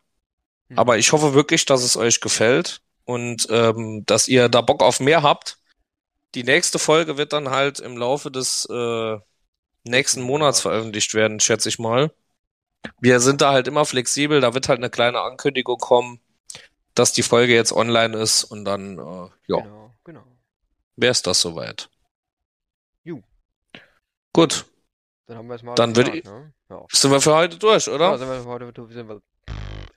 Hm. 0.69 0.79
Aber 0.79 0.97
ich 0.97 1.11
hoffe 1.11 1.33
wirklich, 1.33 1.65
dass 1.65 1.83
es 1.83 1.97
euch 1.97 2.19
gefällt 2.21 2.81
und 3.05 3.47
ähm, 3.49 4.03
dass 4.05 4.27
ihr 4.27 4.49
da 4.49 4.61
Bock 4.61 4.81
auf 4.83 4.99
mehr 4.99 5.23
habt. 5.23 5.59
Die 6.35 6.43
nächste 6.43 6.77
Folge 6.79 7.17
wird 7.17 7.33
dann 7.33 7.49
halt 7.49 7.79
im 7.79 7.97
Laufe 7.97 8.29
des 8.31 8.65
äh, 8.69 9.17
nächsten 9.85 10.21
Monats 10.21 10.59
veröffentlicht 10.61 11.13
werden, 11.13 11.39
schätze 11.39 11.69
ich 11.69 11.79
mal. 11.79 12.11
Wir 12.99 13.19
sind 13.19 13.41
da 13.41 13.51
halt 13.51 13.67
immer 13.67 13.85
flexibel, 13.85 14.41
da 14.41 14.53
wird 14.53 14.69
halt 14.69 14.79
eine 14.79 14.89
kleine 14.89 15.21
Ankündigung 15.21 15.77
kommen, 15.77 16.19
dass 16.95 17.13
die 17.13 17.23
Folge 17.23 17.53
jetzt 17.53 17.71
online 17.71 18.17
ist 18.17 18.43
und 18.43 18.65
dann, 18.65 18.97
äh, 18.99 19.29
ja, 19.47 19.61
Genau, 19.61 19.95
genau. 20.03 20.23
wäre 20.95 21.11
es 21.11 21.21
das 21.21 21.41
soweit. 21.41 21.89
Ju. 23.03 23.21
Gut, 24.33 24.65
Dann 25.25 25.37
haben 25.37 25.47
wir 25.47 25.55
es 25.55 25.63
mal 25.63 25.75
Dann 25.75 25.93
gesagt, 25.93 26.25
ne? 26.25 26.53
Ja. 26.69 26.85
sind 26.91 27.11
wir 27.11 27.21
für 27.21 27.35
heute 27.35 27.57
durch, 27.57 27.87
Ja, 27.87 27.93
oder? 27.93 28.17
sind 28.17 28.29
wir 28.29 28.45
heute, 28.45 28.71
du- 28.73 28.87
sind 28.91 29.07
wir, 29.07 29.21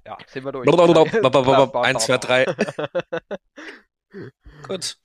ja, 0.07 0.16
sind 0.26 0.44
wir 0.44 0.53
durch. 0.53 0.66
Eins, 1.84 2.05
zwei, 2.05 2.18
drei. 2.18 2.46
Gut. 4.68 4.96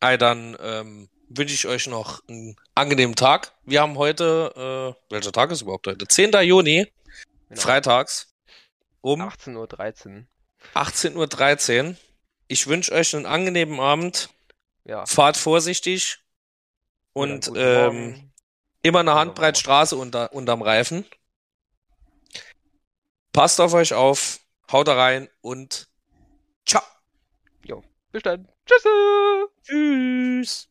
Ey, 0.00 0.16
dann 0.18 0.56
ähm, 0.60 1.08
wünsche 1.28 1.54
ich 1.54 1.66
euch 1.66 1.86
noch 1.86 2.22
einen 2.28 2.56
angenehmen 2.74 3.16
Tag. 3.16 3.52
Wir 3.64 3.82
haben 3.82 3.98
heute, 3.98 4.94
äh, 5.08 5.12
welcher 5.12 5.32
Tag 5.32 5.50
ist 5.50 5.62
überhaupt 5.62 5.86
heute? 5.86 6.06
10. 6.06 6.32
Juni, 6.42 6.90
Genau. 7.48 7.60
freitags, 7.60 8.34
um 9.00 9.20
18.13 9.22 9.54
Uhr. 9.54 10.26
18.13 10.74 11.90
Uhr. 11.90 11.96
Ich 12.48 12.66
wünsche 12.66 12.92
euch 12.92 13.14
einen 13.14 13.26
angenehmen 13.26 13.78
Abend. 13.78 14.30
Ja. 14.84 15.06
Fahrt 15.06 15.36
vorsichtig 15.36 16.18
und 17.12 17.46
guten 17.46 17.60
ähm, 17.60 18.32
immer 18.82 19.00
eine 19.00 19.12
Oder 19.12 19.20
Handbreit 19.20 19.54
morgen. 19.54 19.60
Straße 19.60 19.96
unter, 19.96 20.32
unterm 20.32 20.62
Reifen. 20.62 21.04
Passt 23.36 23.60
auf 23.60 23.74
euch 23.74 23.92
auf, 23.92 24.40
haut 24.72 24.88
rein 24.88 25.28
und 25.42 25.90
ciao. 26.64 26.82
Bis 28.10 28.22
dann. 28.22 28.48
Tschüss. 28.64 28.82
Tschüss. 29.62 30.68